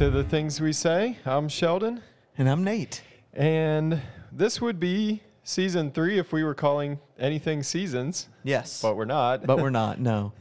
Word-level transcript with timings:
To 0.00 0.08
the 0.08 0.24
things 0.24 0.62
we 0.62 0.72
say. 0.72 1.18
I'm 1.26 1.46
Sheldon, 1.50 2.00
And 2.38 2.48
I'm 2.48 2.64
Nate. 2.64 3.02
and 3.34 4.00
this 4.32 4.58
would 4.58 4.80
be 4.80 5.20
season 5.44 5.90
three 5.90 6.18
if 6.18 6.32
we 6.32 6.42
were 6.42 6.54
calling 6.54 6.98
anything 7.18 7.62
seasons, 7.62 8.28
Yes. 8.42 8.80
but 8.80 8.96
we're 8.96 9.04
not. 9.04 9.44
But 9.44 9.58
we're 9.58 9.68
not, 9.68 10.00
no. 10.12 10.32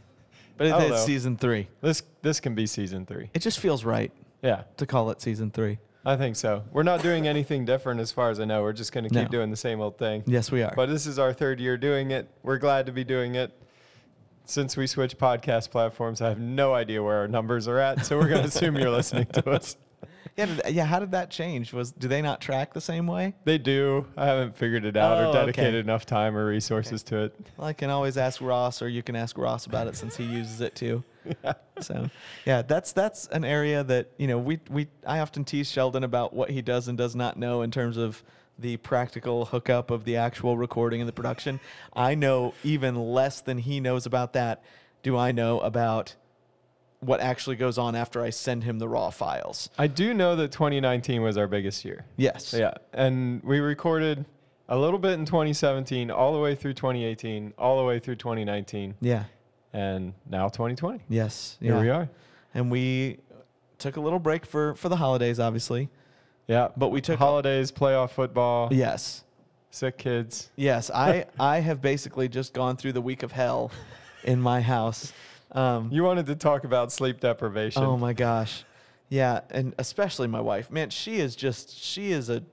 But 0.56 0.68
it's 0.68 0.90
know. 0.90 0.96
season 0.96 1.36
three. 1.36 1.68
this 1.82 2.04
this 2.22 2.40
can 2.40 2.56
be 2.56 2.68
season 2.68 3.06
three. 3.06 3.32
It 3.34 3.40
just 3.42 3.60
feels 3.60 3.84
right 3.84 4.14
Yeah, 4.42 4.64
to 4.78 4.86
call 4.86 5.10
it 5.12 5.22
season 5.22 5.52
three. 5.52 5.80
I 6.06 6.16
think 6.16 6.38
so. 6.38 6.64
We're 6.72 6.84
not 6.84 7.02
doing 7.04 7.28
anything 7.28 7.66
different 7.66 8.00
as 8.00 8.14
far 8.14 8.30
as 8.30 8.40
I 8.40 8.46
know. 8.46 8.62
We're 8.62 8.72
just 8.72 8.94
going 8.94 9.04
to 9.04 9.10
keep 9.10 9.24
No. 9.24 9.28
doing 9.28 9.50
the 9.52 9.58
same 9.58 9.82
old 9.82 9.98
thing. 9.98 10.24
Yes, 10.26 10.52
we 10.54 10.64
are. 10.64 10.72
But 10.74 10.86
this 10.88 11.06
is 11.06 11.20
our 11.20 11.34
third 11.34 11.60
year 11.60 11.76
doing 11.76 12.12
it. 12.12 12.30
We're 12.44 12.60
glad 12.60 12.86
to 12.86 12.94
be 12.94 13.04
doing 13.04 13.36
it. 13.36 13.52
Since 14.50 14.76
we 14.76 14.88
switched 14.88 15.20
podcast 15.20 15.70
platforms, 15.70 16.22
I 16.22 16.30
have 16.30 16.40
no 16.40 16.74
idea 16.74 17.04
where 17.04 17.18
our 17.18 17.28
numbers 17.28 17.68
are 17.68 17.78
at, 17.78 18.04
so 18.04 18.18
we're 18.18 18.28
going 18.30 18.42
to 18.42 18.48
assume 18.48 18.78
you're 18.78 18.90
listening 18.90 19.28
to 19.28 19.48
us. 19.52 19.78
yeah, 20.38 20.48
did, 20.48 20.62
yeah, 20.74 20.86
how 20.86 20.98
did 20.98 21.12
that 21.12 21.30
change? 21.30 21.72
Was 21.72 21.92
do 21.92 22.08
they 22.08 22.24
not 22.24 22.42
track 22.42 22.74
the 22.74 22.82
same 22.82 23.06
way? 23.06 23.36
They 23.44 23.60
do. 23.60 24.08
I 24.18 24.26
haven't 24.26 24.58
figured 24.58 24.86
it 24.86 24.98
out 24.98 25.20
Oh, 25.20 25.22
or 25.22 25.26
okay. 25.28 25.38
dedicated 25.38 25.86
enough 25.86 26.08
time 26.08 26.36
or 26.36 26.48
resources 26.48 27.04
to 27.04 27.26
it. 27.26 27.40
Well, 27.58 27.68
I 27.68 27.74
can 27.74 27.92
always 27.92 28.18
ask 28.18 28.42
Ross, 28.42 28.82
or 28.82 28.90
you 28.90 29.04
can 29.04 29.16
ask 29.16 29.38
Ross 29.38 29.68
about 29.68 29.86
it 29.86 29.96
since 29.96 30.18
he 30.18 30.24
uses 30.24 30.62
it 30.62 30.74
too. 30.74 31.04
So, 31.82 32.10
yeah, 32.46 32.62
that's 32.62 32.92
that's 32.92 33.28
an 33.28 33.46
area 33.46 33.86
that 33.86 34.10
you 34.18 34.28
know 34.28 34.38
we 34.38 34.60
we 34.70 34.88
I 35.08 35.20
often 35.20 35.46
tease 35.46 35.70
Sheldon 35.72 36.04
about 36.04 36.34
what 36.34 36.50
he 36.50 36.62
does 36.62 36.90
and 36.90 36.98
does 36.98 37.16
not 37.16 37.38
know 37.38 37.62
in 37.62 37.72
terms 37.72 37.96
of 37.96 38.22
the 38.60 38.78
practical 38.78 39.46
hookup 39.46 39.92
of 39.92 40.04
the 40.06 40.18
actual 40.18 40.58
recording 40.58 41.02
and 41.02 41.08
the 41.08 41.14
production. 41.14 41.60
I 41.94 42.16
know 42.16 42.54
even 42.64 42.96
less 42.96 43.42
than 43.42 43.58
he 43.58 43.80
knows 43.80 44.06
about 44.06 44.34
that. 44.34 44.64
Do 45.02 45.18
I 45.18 45.32
know 45.32 45.60
about 45.62 46.16
what 47.00 47.22
actually 47.22 47.56
goes 47.56 47.78
on 47.78 47.96
after 47.96 48.22
I 48.22 48.30
send 48.30 48.64
him 48.66 48.80
the 48.80 48.88
raw 48.88 49.10
files? 49.10 49.70
I 49.78 49.88
do 49.88 50.14
know 50.14 50.36
that 50.36 50.52
2019 50.52 51.22
was 51.22 51.38
our 51.38 51.48
biggest 51.48 51.86
year. 51.86 52.06
Yes. 52.18 52.54
Yeah. 52.54 52.74
And 52.94 53.42
we 53.44 53.60
recorded 53.60 54.26
a 54.68 54.78
little 54.78 55.00
bit 55.00 55.14
in 55.14 55.26
2017, 55.26 56.12
all 56.12 56.34
the 56.34 56.40
way 56.40 56.56
through 56.56 56.74
2018, 56.74 57.54
all 57.58 57.78
the 57.78 57.86
way 57.86 58.00
through 58.00 58.18
2019, 58.18 58.96
Yeah. 59.00 59.24
and 59.74 60.14
now 60.30 60.50
2020. 60.50 61.00
Yes. 61.08 61.58
Here 61.62 61.76
yeah. 61.76 61.82
we 61.82 61.90
are. 61.90 62.10
And 62.54 62.70
we 62.70 63.20
took 63.78 63.96
a 63.96 64.02
little 64.02 64.20
break 64.20 64.46
for 64.46 64.76
for 64.76 64.90
the 64.90 64.98
holidays, 64.98 65.40
obviously. 65.40 65.90
Yeah. 66.50 66.70
But 66.76 66.90
we 66.90 67.00
took 67.00 67.20
holidays, 67.20 67.72
playoff 67.72 68.10
football, 68.10 68.68
Yes. 68.74 69.24
sick 69.70 69.98
kids. 70.00 70.50
Yes, 70.58 70.90
I 70.94 71.26
I 71.40 71.60
have 71.60 71.80
basically 71.82 72.28
just 72.28 72.54
gone 72.54 72.76
through 72.76 72.94
the 72.94 73.02
week 73.02 73.24
of 73.24 73.32
hell 73.32 73.72
in 74.24 74.42
my 74.42 74.60
house. 74.60 75.14
Um, 75.52 75.90
You 75.92 76.04
wanted 76.04 76.26
to 76.26 76.36
talk 76.36 76.64
about 76.64 76.92
sleep 76.92 77.20
deprivation. 77.20 77.84
oh 77.84 77.98
my 77.98 78.14
gosh, 78.14 78.64
yeah, 79.10 79.42
and 79.52 79.74
especially 79.78 80.28
my 80.28 80.42
wife. 80.42 80.70
Man, 80.72 80.90
she 80.90 81.18
is 81.20 81.36
just 81.36 81.78
she 81.78 82.12
is 82.12 82.30
a 82.30 82.44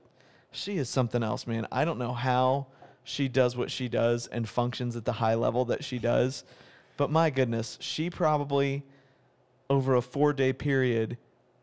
she 0.51 0.77
is 0.77 0.89
something 0.89 1.23
else, 1.23 1.45
man. 1.47 1.67
I 1.71 1.83
don't 1.83 1.97
know 1.99 2.13
how 2.13 2.67
she 3.03 3.27
does 3.27 3.57
what 3.57 3.71
she 3.71 3.87
does 3.89 4.27
and 4.27 4.47
functions 4.47 4.95
at 4.95 5.05
the 5.05 5.13
high 5.13 5.35
level 5.35 5.65
that 5.65 5.83
she 5.83 5.97
does, 5.97 6.43
but 6.97 7.09
my 7.09 7.29
goodness, 7.31 7.77
she 7.81 8.09
probably 8.11 8.83
over 9.71 9.95
a 9.95 10.01
four 10.03 10.33
day 10.33 10.53
period 10.53 11.17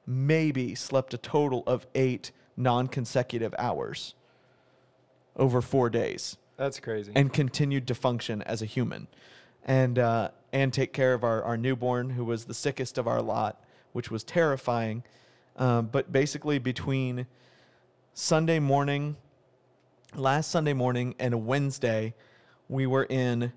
maybe 0.07 0.75
slept 0.75 1.15
a 1.15 1.19
total 1.19 1.63
of 1.67 1.87
eight 1.95 2.31
non 2.57 2.89
consecutive 2.89 3.55
hours 3.59 4.15
over 5.37 5.61
four 5.61 5.91
days. 5.91 6.37
That's 6.57 6.79
crazy. 6.79 7.13
and 7.15 7.33
continued 7.33 7.89
to 7.89 7.95
function 7.95 8.43
as 8.43 8.63
a 8.63 8.67
human. 8.67 9.09
And 9.65 9.99
uh, 9.99 10.31
and 10.53 10.73
take 10.73 10.93
care 10.93 11.15
of 11.15 11.25
our, 11.25 11.43
our 11.43 11.57
newborn 11.57 12.11
who 12.11 12.25
was 12.25 12.45
the 12.45 12.55
sickest 12.55 12.99
of 12.99 13.09
our 13.09 13.21
lot 13.21 13.61
which 13.93 14.11
was 14.11 14.25
terrifying. 14.25 15.05
Um, 15.57 15.87
but 15.87 16.13
basically 16.13 16.59
between 16.59 17.27
sunday 18.13 18.59
morning 18.59 19.17
last 20.15 20.51
sunday 20.51 20.73
morning 20.73 21.15
and 21.19 21.35
a 21.35 21.39
wednesday 21.39 22.15
we 22.69 22.87
were 22.87 23.05
in 23.05 23.53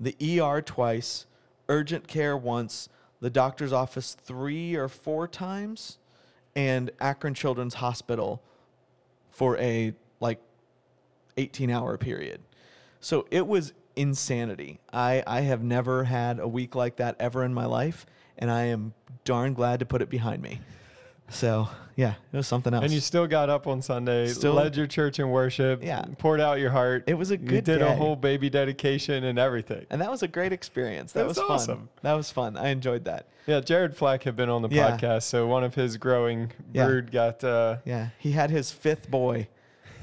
the 0.00 0.16
er 0.40 0.60
twice 0.60 1.26
urgent 1.68 2.08
care 2.08 2.36
once 2.36 2.88
the 3.20 3.30
doctor's 3.30 3.72
office 3.72 4.14
three 4.14 4.74
or 4.74 4.88
four 4.88 5.26
times 5.26 5.98
and 6.56 6.90
akron 7.00 7.34
children's 7.34 7.74
hospital 7.74 8.42
for 9.30 9.58
a 9.58 9.92
like 10.20 10.40
18 11.36 11.70
hour 11.70 11.98
period. 11.98 12.40
So 13.00 13.26
it 13.30 13.46
was 13.46 13.72
insanity. 13.96 14.80
I, 14.92 15.22
I 15.26 15.42
have 15.42 15.62
never 15.62 16.04
had 16.04 16.38
a 16.38 16.48
week 16.48 16.74
like 16.74 16.96
that 16.96 17.16
ever 17.20 17.44
in 17.44 17.52
my 17.52 17.66
life, 17.66 18.06
and 18.38 18.50
I 18.50 18.64
am 18.64 18.94
darn 19.24 19.54
glad 19.54 19.80
to 19.80 19.86
put 19.86 20.02
it 20.02 20.08
behind 20.08 20.42
me. 20.42 20.60
So, 21.28 21.68
yeah, 21.96 22.14
it 22.32 22.36
was 22.36 22.46
something 22.46 22.74
else. 22.74 22.84
And 22.84 22.92
you 22.92 23.00
still 23.00 23.26
got 23.26 23.48
up 23.50 23.66
on 23.66 23.80
Sunday, 23.82 24.26
Still- 24.28 24.54
led 24.54 24.76
your 24.76 24.86
church 24.86 25.18
in 25.18 25.30
worship, 25.30 25.82
Yeah. 25.82 26.04
poured 26.18 26.40
out 26.40 26.58
your 26.58 26.70
heart. 26.70 27.04
It 27.06 27.14
was 27.14 27.30
a 27.30 27.36
good. 27.36 27.52
You 27.52 27.60
did 27.60 27.82
a 27.82 27.94
whole 27.94 28.16
baby 28.16 28.50
dedication 28.50 29.24
and 29.24 29.38
everything. 29.38 29.86
and 29.90 30.00
that 30.00 30.10
was 30.10 30.22
a 30.22 30.28
great 30.28 30.52
experience. 30.52 31.12
That 31.12 31.26
That's 31.26 31.38
was 31.38 31.46
fun. 31.46 31.50
awesome. 31.54 31.88
That 32.02 32.14
was 32.14 32.30
fun. 32.30 32.56
I 32.56 32.68
enjoyed 32.68 33.04
that. 33.04 33.26
Yeah, 33.46 33.60
Jared 33.60 33.96
Flack 33.96 34.22
had 34.24 34.36
been 34.36 34.48
on 34.48 34.62
the 34.62 34.68
Yeah. 34.70 34.96
podcast, 34.96 35.22
so 35.24 35.46
one 35.46 35.64
of 35.64 35.74
his 35.74 35.96
growing 35.96 36.50
Yeah. 36.72 36.86
brood 36.86 37.12
got 37.12 37.44
uh, 37.44 37.76
Yeah, 37.84 38.08
he 38.18 38.32
had 38.32 38.50
his 38.50 38.70
fifth 38.72 39.10
boy, 39.10 39.48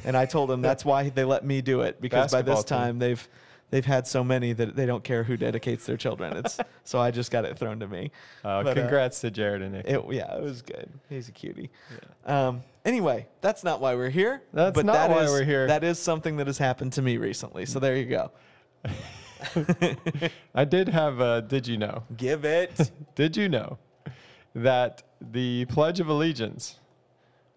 and 0.06 0.16
I 0.16 0.26
told 0.26 0.50
him 0.52 0.62
that's 0.62 0.86
why 0.86 1.10
they 1.10 1.24
let 1.24 1.44
me 1.44 1.62
do 1.62 1.82
it 1.82 2.00
because 2.00 2.32
by 2.32 2.42
this 2.42 2.56
Basketball 2.56 2.78
team. 2.80 2.86
time 2.88 3.00
they've 3.00 3.28
they've 3.72 3.86
had 3.86 4.06
so 4.06 4.24
many 4.24 4.54
that 4.54 4.76
they 4.76 4.86
don't 4.86 5.04
care 5.04 5.24
who 5.24 5.36
dedicates 5.36 5.86
their 5.86 5.98
children. 5.98 6.38
It's 6.38 6.60
so 6.84 7.00
I 7.00 7.10
just 7.12 7.32
got 7.32 7.44
it 7.46 7.58
thrown 7.58 7.80
to 7.80 7.88
me. 7.88 8.12
uh, 8.46 8.62
But, 8.64 8.78
uh, 8.78 8.82
congrats 8.82 9.20
to 9.22 9.32
Jared 9.32 9.62
and 9.64 9.72
Nick. 9.74 9.88
It, 9.88 10.02
yeah, 10.12 10.36
it 10.36 10.44
was 10.44 10.62
good. 10.62 10.90
He's 11.10 11.28
a 11.28 11.32
cutie. 11.32 11.72
Um, 12.26 12.62
anyway, 12.86 13.28
that's 13.42 13.64
not 13.64 13.82
why 13.82 13.96
we're 13.96 14.10
here. 14.10 14.44
That's 14.54 14.76
but 14.76 14.86
not 14.86 14.94
that 14.94 15.10
why 15.10 15.24
is- 15.24 15.32
we're 15.32 15.44
here. 15.44 15.66
That 15.68 15.84
is 15.84 15.98
something 15.98 16.38
that 16.38 16.48
has 16.48 16.60
happened 16.60 16.94
to 16.94 17.02
me 17.02 17.18
recently. 17.18 17.66
So 17.66 17.80
there 17.80 17.96
you 17.98 18.06
go. 18.06 18.32
I 20.56 20.66
did 20.66 20.88
have 20.90 21.20
a 21.20 21.42
did 21.42 21.68
you 21.68 21.78
know? 21.78 22.04
Give 22.16 22.46
it. 22.46 22.92
Did 23.16 23.36
you 23.38 23.50
know 23.50 23.78
that 24.56 25.04
the 25.20 25.66
Pledge 25.66 26.00
of 26.00 26.08
Allegiance 26.08 26.80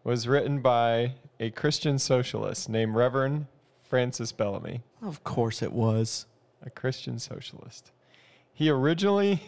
was 0.02 0.26
written 0.28 0.60
by 0.60 1.14
a 1.40 1.50
Christian 1.50 1.98
socialist 1.98 2.68
named 2.68 2.94
Reverend 2.94 3.46
Francis 3.94 4.32
Bellamy? 4.32 4.82
of 5.02 5.22
course 5.22 5.62
it 5.62 5.72
was. 5.72 6.26
a 6.66 6.68
Christian 6.68 7.16
socialist. 7.20 7.92
He 8.52 8.68
originally 8.68 9.40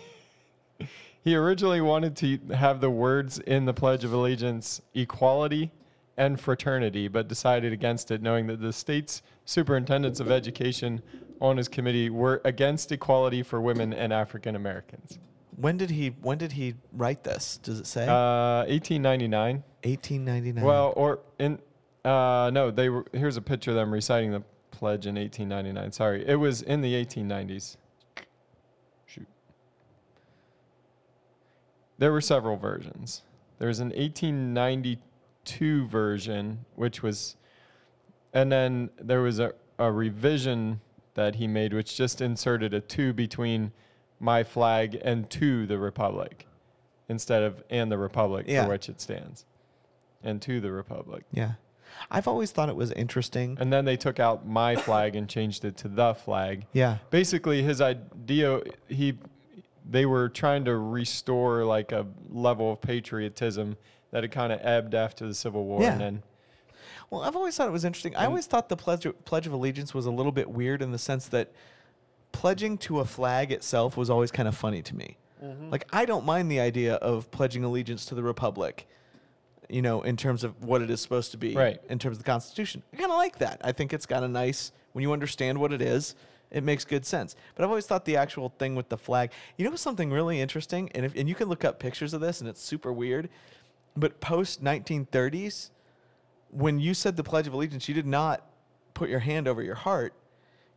he 1.25 1.35
originally 1.35 1.81
wanted 1.81 2.15
to 2.19 2.39
have 2.55 2.81
the 2.81 2.89
words 2.89 3.41
in 3.41 3.65
the 3.65 3.75
Pledge 3.75 4.05
of 4.05 4.13
Allegiance 4.13 4.81
equality 4.95 5.73
and 6.17 6.39
fraternity, 6.39 7.09
but 7.09 7.27
decided 7.27 7.73
against 7.73 8.13
it, 8.13 8.23
knowing 8.23 8.47
that 8.47 8.61
the 8.61 8.73
state's 8.73 9.21
superintendents 9.45 10.21
of 10.21 10.31
education 10.31 11.03
on 11.41 11.57
his 11.57 11.67
committee 11.67 12.09
were 12.09 12.41
against 12.45 12.93
equality 12.93 13.43
for 13.43 13.61
women 13.61 13.93
and 13.93 14.13
African 14.13 14.55
Americans. 14.55 15.19
When 15.57 15.77
did 15.77 15.91
he 15.91 16.11
when 16.23 16.39
did 16.39 16.53
he 16.53 16.75
write 16.93 17.25
this? 17.25 17.59
Does 17.65 17.81
it 17.81 17.89
say? 17.89 18.07
Uh, 18.07 18.63
1899. 18.69 19.65
1899. 19.83 20.65
Well, 20.65 20.93
or 20.95 21.19
in 21.41 21.59
uh, 22.07 22.51
no, 22.53 22.71
they 22.71 22.89
were. 22.89 23.05
Here's 23.13 23.37
a 23.37 23.43
picture 23.43 23.71
of 23.73 23.77
them 23.77 23.93
reciting 23.93 24.31
the 24.31 24.43
pledge 24.71 25.07
in 25.07 25.17
1899. 25.17 25.93
Sorry, 25.93 26.27
it 26.27 26.37
was 26.37 26.63
in 26.63 26.81
the 26.83 26.93
1890s. 27.05 27.77
Shoot. 29.07 29.27
There 31.99 32.13
were 32.13 32.21
several 32.21 32.57
versions. 32.57 33.23
There's 33.59 33.81
an 33.81 33.89
1892 33.89 35.87
version, 35.89 36.65
which 36.75 37.03
was, 37.03 37.37
and 38.35 38.53
then 38.53 38.91
there 39.01 39.23
was 39.23 39.39
a, 39.39 39.55
a 39.79 39.91
revision 39.91 40.81
that 41.15 41.37
he 41.37 41.47
made, 41.47 41.73
which 41.73 41.97
just 41.97 42.21
inserted 42.21 42.75
a 42.75 42.81
two 42.81 43.13
between 43.15 43.73
my 44.21 44.45
flag 44.45 45.01
and 45.03 45.29
to 45.31 45.67
the 45.67 45.79
republic, 45.79 46.47
instead 47.09 47.43
of 47.43 47.63
and 47.71 47.91
the 47.91 47.97
republic 47.99 48.45
Yeah. 48.49 48.65
for 48.65 48.71
which 48.71 48.89
it 48.91 49.01
stands, 49.01 49.47
and 50.23 50.43
to 50.43 50.61
the 50.61 50.71
republic. 50.73 51.25
yeah. 51.33 51.53
I've 52.11 52.29
always 52.29 52.53
thought 52.53 52.69
it 52.69 52.77
was 52.77 52.93
interesting. 52.93 53.57
And 53.61 53.73
then 53.73 53.85
they 53.85 53.97
took 53.97 54.21
out 54.21 54.47
my 54.47 54.77
flag 54.77 55.17
and 55.17 55.29
changed 55.29 55.65
it 55.65 55.77
to 55.79 55.89
the 55.89 56.15
flag. 56.15 56.67
Yeah. 56.73 56.99
Basically, 57.11 57.63
his 57.63 57.81
idea 57.81 58.61
he 58.89 59.19
they 59.89 60.05
were 60.07 60.29
trying 60.29 60.65
to 60.65 60.77
restore 60.77 61.65
like 61.65 61.93
a 61.93 62.07
level 62.29 62.73
of 62.73 62.81
patriotism 62.81 63.77
that 64.11 64.25
had 64.25 64.33
kind 64.33 64.53
of 64.53 64.61
ebbed 64.63 64.95
after 64.95 65.27
the 65.27 65.35
Civil 65.35 65.65
War, 65.65 65.83
Yeah. 65.83 65.93
and 65.93 66.01
then 66.01 66.23
Well, 67.11 67.23
I've 67.23 67.37
always 67.37 67.57
thought 67.57 67.69
it 67.69 67.73
was 67.73 67.85
interesting. 67.85 68.17
I 68.17 68.27
always 68.27 68.47
thought 68.47 68.69
the 68.69 68.77
pledge 68.77 69.07
Pledge 69.25 69.47
of 69.47 69.53
Allegiance 69.53 69.95
was 69.95 70.07
a 70.07 70.11
little 70.11 70.33
bit 70.33 70.51
weird 70.51 70.83
in 70.83 70.91
the 70.93 70.99
sense 70.99 71.29
that 71.29 71.53
pledging 72.33 72.77
to 72.79 73.01
a 73.01 73.05
flag 73.05 73.53
itself 73.53 73.97
was 73.97 74.11
always 74.11 74.31
kind 74.31 74.49
of 74.49 74.57
funny 74.57 74.83
to 74.83 74.95
me. 74.97 75.17
Mm-hmm. 75.43 75.71
Like 75.71 75.87
I 75.93 76.05
don't 76.05 76.25
mind 76.25 76.51
the 76.51 76.61
idea 76.61 76.95
of 76.97 77.31
pledging 77.31 77.63
allegiance 77.63 78.07
to 78.07 78.15
the 78.15 78.23
republic, 78.23 78.89
you 79.69 79.83
know, 79.83 80.03
in 80.03 80.17
terms 80.17 80.45
of 80.45 80.65
what 80.65 80.83
it 80.83 80.91
is 80.91 81.01
supposed 81.01 81.31
to 81.33 81.37
be, 81.37 81.55
Right. 81.55 81.81
In 81.89 81.99
terms 81.99 82.19
of 82.19 82.25
the 82.25 82.31
Constitution, 82.31 82.83
I 82.93 82.97
kind 82.97 83.11
of 83.11 83.17
like 83.17 83.39
that. 83.39 83.61
I 83.65 83.73
think 83.73 83.93
it's 83.93 84.07
got 84.07 84.23
a 84.23 84.29
nice 84.29 84.73
when 84.93 85.03
you 85.03 85.13
understand 85.13 85.59
what 85.59 85.73
it 85.73 85.83
is, 85.83 86.15
it 86.51 86.63
makes 86.63 86.85
good 86.85 87.05
sense. 87.05 87.37
But 87.55 87.65
I've 87.65 87.71
always 87.71 87.87
thought 87.87 88.05
the 88.05 88.17
actual 88.17 88.53
thing 88.59 88.75
with 88.75 88.89
the 88.89 88.97
flag, 88.97 89.31
you 89.59 89.69
know, 89.69 89.77
something 89.77 90.11
really 90.11 90.41
interesting, 90.41 90.91
and 90.95 91.05
if 91.05 91.15
and 91.15 91.29
you 91.29 91.35
can 91.35 91.49
look 91.49 91.65
up 91.65 91.79
pictures 91.79 92.15
of 92.15 92.21
this, 92.21 92.41
and 92.41 92.49
it's 92.49 92.63
super 92.63 92.93
weird. 92.93 93.29
But 93.97 94.21
post 94.21 94.63
1930s, 94.63 95.71
when 96.51 96.79
you 96.79 96.95
said 96.95 97.17
the 97.17 97.25
Pledge 97.25 97.47
of 97.47 97.53
Allegiance, 97.53 97.89
you 97.89 97.95
did 97.95 98.07
not 98.07 98.43
put 98.95 99.11
your 99.11 99.21
hand 99.21 99.49
over 99.49 99.63
your 99.63 99.75
heart. 99.75 100.15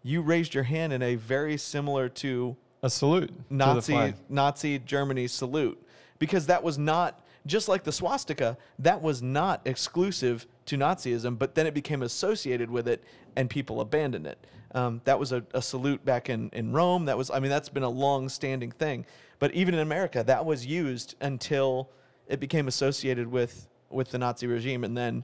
You 0.03 0.21
raised 0.21 0.53
your 0.53 0.63
hand 0.63 0.93
in 0.93 1.01
a 1.01 1.15
very 1.15 1.57
similar 1.57 2.09
to 2.09 2.57
a 2.81 2.89
salute 2.89 3.31
Nazi. 3.49 4.13
Nazi 4.29 4.79
Germany 4.79 5.27
salute 5.27 5.81
because 6.17 6.45
that 6.47 6.63
was 6.63 6.77
not 6.77 7.21
just 7.49 7.67
like 7.67 7.83
the 7.83 7.91
swastika 7.91 8.57
that 8.77 9.01
was 9.01 9.21
not 9.21 9.61
exclusive 9.65 10.45
to 10.65 10.77
Nazism 10.77 11.37
but 11.37 11.55
then 11.55 11.65
it 11.67 11.73
became 11.73 12.01
associated 12.03 12.69
with 12.69 12.87
it 12.87 13.03
and 13.35 13.49
people 13.49 13.81
abandoned 13.81 14.27
it 14.27 14.45
um, 14.75 15.01
that 15.05 15.19
was 15.19 15.31
a, 15.31 15.43
a 15.53 15.61
salute 15.61 16.05
back 16.05 16.29
in, 16.29 16.49
in 16.53 16.71
Rome 16.71 17.05
that 17.05 17.17
was 17.17 17.29
I 17.31 17.39
mean 17.39 17.49
that's 17.49 17.69
been 17.69 17.83
a 17.83 17.89
long 17.89 18.29
standing 18.29 18.71
thing 18.71 19.05
but 19.39 19.51
even 19.53 19.73
in 19.73 19.79
America 19.81 20.23
that 20.23 20.45
was 20.45 20.65
used 20.65 21.15
until 21.21 21.89
it 22.27 22.39
became 22.39 22.67
associated 22.67 23.27
with 23.27 23.67
with 23.89 24.11
the 24.11 24.17
Nazi 24.19 24.45
regime 24.47 24.83
and 24.83 24.95
then 24.95 25.23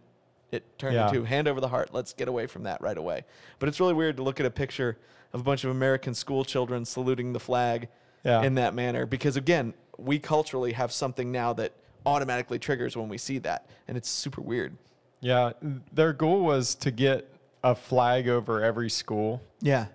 it 0.51 0.63
turned 0.79 0.95
Yeah. 0.95 1.07
into 1.09 1.23
hand 1.23 1.47
over 1.47 1.61
the 1.61 1.67
heart 1.67 1.89
let's 1.93 2.13
get 2.13 2.27
away 2.27 2.47
from 2.47 2.63
that 2.63 2.81
right 2.81 2.97
away 2.97 3.23
but 3.59 3.69
it's 3.69 3.79
really 3.79 3.93
weird 3.93 4.17
to 4.17 4.23
look 4.23 4.39
at 4.39 4.45
a 4.45 4.51
picture 4.51 4.97
of 5.33 5.41
a 5.41 5.43
bunch 5.43 5.63
of 5.63 5.69
American 5.69 6.13
school 6.15 6.43
children 6.43 6.85
saluting 6.85 7.33
the 7.33 7.39
flag 7.39 7.87
Yeah. 8.23 8.41
in 8.41 8.55
that 8.55 8.73
manner 8.73 9.05
because 9.05 9.37
again 9.37 9.73
we 9.97 10.17
culturally 10.19 10.71
have 10.73 10.91
something 10.91 11.31
now 11.31 11.53
that 11.53 11.71
automatically 12.05 12.59
triggers 12.59 12.95
when 12.95 13.09
we 13.09 13.17
see 13.17 13.37
that 13.39 13.69
and 13.87 13.97
it's 13.97 14.09
super 14.09 14.41
weird 14.41 14.77
Yeah, 15.21 15.53
their 15.91 16.13
goal 16.13 16.41
was 16.41 16.75
to 16.75 16.91
get 16.91 17.31
a 17.63 17.73
flag 17.75 18.27
over 18.27 18.63
every 18.63 18.89
school 18.89 19.41
yeah 19.61 19.87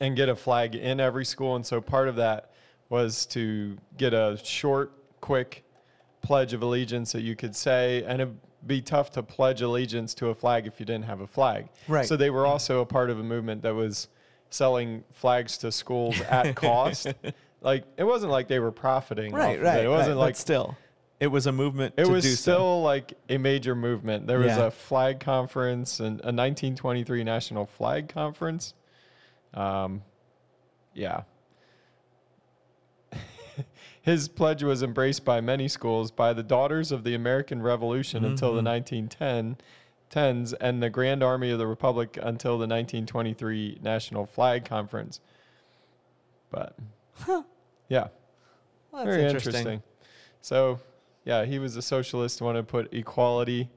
and 0.00 0.14
get 0.16 0.28
a 0.28 0.36
flag 0.36 0.74
in 0.74 1.00
every 1.00 1.24
school. 1.24 1.56
And 1.56 1.66
so 1.66 1.80
part 1.80 2.08
of 2.08 2.16
that 2.16 2.52
was 2.88 3.26
to 3.26 3.76
get 3.96 4.14
a 4.14 4.38
short, 4.42 4.92
quick 5.20 5.64
pledge 6.22 6.52
of 6.52 6.62
allegiance 6.62 7.12
that 7.12 7.22
you 7.22 7.34
could 7.34 7.56
say, 7.56 8.04
and 8.04 8.20
it'd 8.20 8.36
be 8.66 8.80
tough 8.80 9.10
to 9.12 9.22
pledge 9.22 9.60
allegiance 9.60 10.14
to 10.14 10.28
a 10.28 10.34
flag 10.34 10.66
if 10.66 10.78
you 10.78 10.86
didn't 10.86 11.04
have 11.06 11.20
a 11.20 11.26
flag. 11.26 11.68
Right. 11.88 12.06
So 12.06 12.16
they 12.16 12.30
were 12.30 12.46
also 12.46 12.80
a 12.80 12.86
part 12.86 13.10
of 13.10 13.18
a 13.18 13.22
movement 13.24 13.62
that 13.62 13.74
was 13.74 14.08
selling 14.50 15.04
flags 15.12 15.58
to 15.58 15.72
schools 15.72 16.20
at 16.22 16.54
cost. 16.54 17.08
Like 17.60 17.82
it 17.96 18.04
wasn't 18.04 18.30
like 18.30 18.46
they 18.46 18.60
were 18.60 18.70
profiting. 18.70 19.34
right 19.34 19.60
right 19.60 19.80
It, 19.80 19.86
it 19.86 19.88
wasn't 19.88 20.10
right, 20.14 20.20
like 20.26 20.34
but 20.34 20.36
still 20.36 20.76
it 21.20 21.26
was 21.28 21.46
a 21.46 21.52
movement 21.52 21.94
it 21.96 22.04
to 22.04 22.10
was 22.10 22.22
do 22.24 22.30
still 22.30 22.56
so. 22.58 22.80
like 22.80 23.14
a 23.28 23.38
major 23.38 23.74
movement. 23.74 24.26
There 24.26 24.38
was 24.38 24.56
Yeah. 24.56 24.66
a 24.66 24.70
flag 24.70 25.20
conference 25.20 25.98
and 26.00 26.20
a 26.20 26.30
1923 26.32 27.24
National 27.24 27.66
Flag 27.66 28.08
Conference. 28.08 28.74
Um, 29.54 30.02
yeah. 30.94 31.22
His 34.02 34.28
pledge 34.28 34.62
was 34.62 34.82
embraced 34.82 35.24
by 35.24 35.40
many 35.40 35.68
schools 35.68 36.10
by 36.10 36.32
the 36.32 36.42
Daughters 36.42 36.92
of 36.92 37.04
the 37.04 37.14
American 37.14 37.62
Revolution 37.62 38.24
until 38.24 38.54
the 38.54 38.60
Mhm. 38.60 38.64
1910 39.10 39.56
10s 40.10 40.54
and 40.58 40.82
the 40.82 40.88
Grand 40.88 41.22
Army 41.22 41.50
of 41.50 41.58
the 41.58 41.66
Republic 41.66 42.18
until 42.22 42.56
the 42.56 42.66
1923 42.66 43.78
National 43.82 44.24
Flag 44.24 44.64
Conference. 44.64 45.20
But 46.50 46.76
yeah, 47.88 48.08
Well, 48.90 49.04
that's 49.04 49.04
very 49.04 49.24
interesting. 49.24 49.54
interesting. 49.54 49.82
So, 50.40 50.80
yeah, 51.28 51.44
he 51.44 51.58
was 51.58 51.76
a 51.76 51.82
socialist, 51.82 52.40
wanted 52.40 52.60
to 52.62 52.66
put 52.66 52.92
equality 52.94 53.68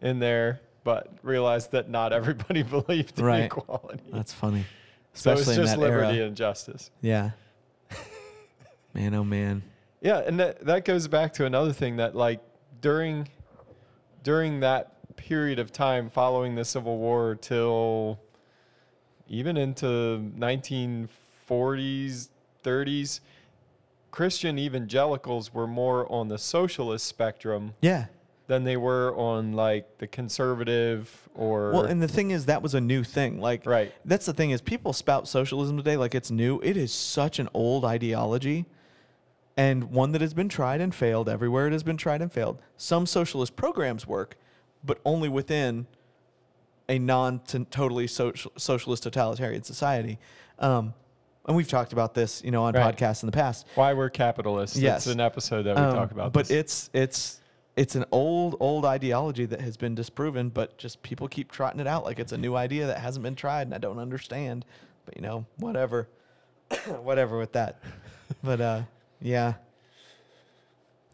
in 0.00 0.18
there, 0.18 0.60
but 0.82 1.08
realized 1.22 1.70
that 1.72 1.90
not 1.90 2.12
everybody 2.14 2.62
believed 2.76 3.18
in 3.18 3.24
Right. 3.24 3.44
equality. 3.44 4.02
that's 4.12 4.32
funny 4.32 4.64
so 5.12 5.32
it's 5.32 5.42
especially 5.42 5.60
in 5.62 5.66
just 5.68 5.80
that 5.80 5.86
era. 5.90 6.00
liberty 6.06 6.22
and 6.22 6.36
justice. 6.36 6.90
yeah 7.02 7.30
man 8.94 9.14
oh 9.14 9.24
man 9.24 9.62
Yeah, 10.00 10.18
and 10.26 10.38
that, 10.40 10.64
that 10.66 10.84
goes 10.84 11.06
back 11.08 11.32
to 11.34 11.44
another 11.44 11.72
thing 11.72 11.96
that 11.96 12.14
like 12.14 12.40
during 12.80 13.28
during 14.22 14.60
that 14.60 14.92
period 15.16 15.58
of 15.58 15.72
time 15.72 16.08
following 16.10 16.54
the 16.54 16.64
Civil 16.64 16.96
War 16.98 17.34
till 17.34 18.18
even 19.28 19.56
into 19.56 19.86
1940s, 20.38 22.28
30s, 22.64 23.20
Christian 24.16 24.58
evangelicals 24.58 25.52
were 25.52 25.66
more 25.66 26.10
on 26.10 26.28
the 26.28 26.38
socialist 26.38 27.04
spectrum 27.04 27.74
yeah 27.82 28.06
than 28.46 28.64
they 28.64 28.78
were 28.78 29.14
on 29.14 29.52
like 29.52 29.98
the 29.98 30.06
conservative 30.06 31.28
or 31.34 31.72
well 31.72 31.82
and 31.84 32.00
the 32.00 32.08
thing 32.08 32.30
is 32.30 32.46
that 32.46 32.62
was 32.62 32.72
a 32.72 32.80
new 32.80 33.04
thing 33.04 33.38
like 33.42 33.66
right. 33.66 33.92
That's 34.06 34.24
the 34.24 34.32
thing 34.32 34.52
is 34.52 34.62
people 34.62 34.94
spout 34.94 35.28
socialism 35.28 35.76
today 35.76 35.98
like 35.98 36.14
it's 36.14 36.30
new. 36.30 36.62
It 36.62 36.78
is 36.78 36.94
such 36.94 37.38
an 37.38 37.50
old 37.52 37.84
ideology 37.84 38.64
and 39.54 39.90
one 39.90 40.12
that 40.12 40.22
has 40.22 40.32
been 40.32 40.48
tried 40.48 40.80
and 40.80 40.94
failed 40.94 41.28
everywhere 41.28 41.66
it 41.66 41.72
has 41.72 41.82
been 41.82 41.98
tried 41.98 42.22
and 42.22 42.32
failed. 42.32 42.62
Some 42.78 43.04
socialist 43.04 43.54
programs 43.54 44.06
work, 44.06 44.38
but 44.82 44.98
only 45.04 45.28
within 45.28 45.86
a 46.88 46.98
non 46.98 47.40
totally 47.70 48.06
social, 48.06 48.50
socialist 48.56 49.02
totalitarian 49.02 49.62
society. 49.62 50.18
Um, 50.58 50.94
and 51.46 51.56
we've 51.56 51.68
talked 51.68 51.92
about 51.92 52.14
this, 52.14 52.42
you 52.44 52.50
know, 52.50 52.64
on 52.64 52.74
Right. 52.74 52.94
podcasts 52.96 53.22
in 53.22 53.26
the 53.26 53.32
past. 53.32 53.66
Why 53.74 53.92
we're 53.94 54.10
capitalists. 54.10 54.76
Yes. 54.76 55.06
It's 55.06 55.14
an 55.14 55.20
episode 55.20 55.62
that 55.64 55.76
we 55.76 55.82
Um, 55.82 55.94
talk 55.94 56.10
about. 56.10 56.32
But 56.32 56.48
this. 56.48 56.56
it's 56.56 56.90
it's 56.92 57.40
it's 57.76 57.94
an 57.94 58.04
old 58.10 58.56
old 58.60 58.84
ideology 58.84 59.44
that 59.46 59.60
has 59.60 59.76
been 59.76 59.94
disproven, 59.94 60.48
but 60.48 60.76
just 60.78 61.02
people 61.02 61.28
keep 61.28 61.52
trotting 61.52 61.78
it 61.80 61.86
out 61.86 62.04
like 62.04 62.18
it's 62.18 62.32
a 62.32 62.38
new 62.38 62.56
idea 62.56 62.86
that 62.86 62.98
hasn't 62.98 63.22
been 63.22 63.34
tried, 63.36 63.62
and 63.66 63.74
I 63.74 63.78
don't 63.78 63.98
understand. 63.98 64.64
But 65.04 65.16
you 65.16 65.22
know, 65.22 65.44
whatever, 65.58 66.08
whatever 67.02 67.38
with 67.38 67.52
that. 67.52 67.76
But 68.42 68.60
uh, 68.60 68.82
yeah, 69.20 69.54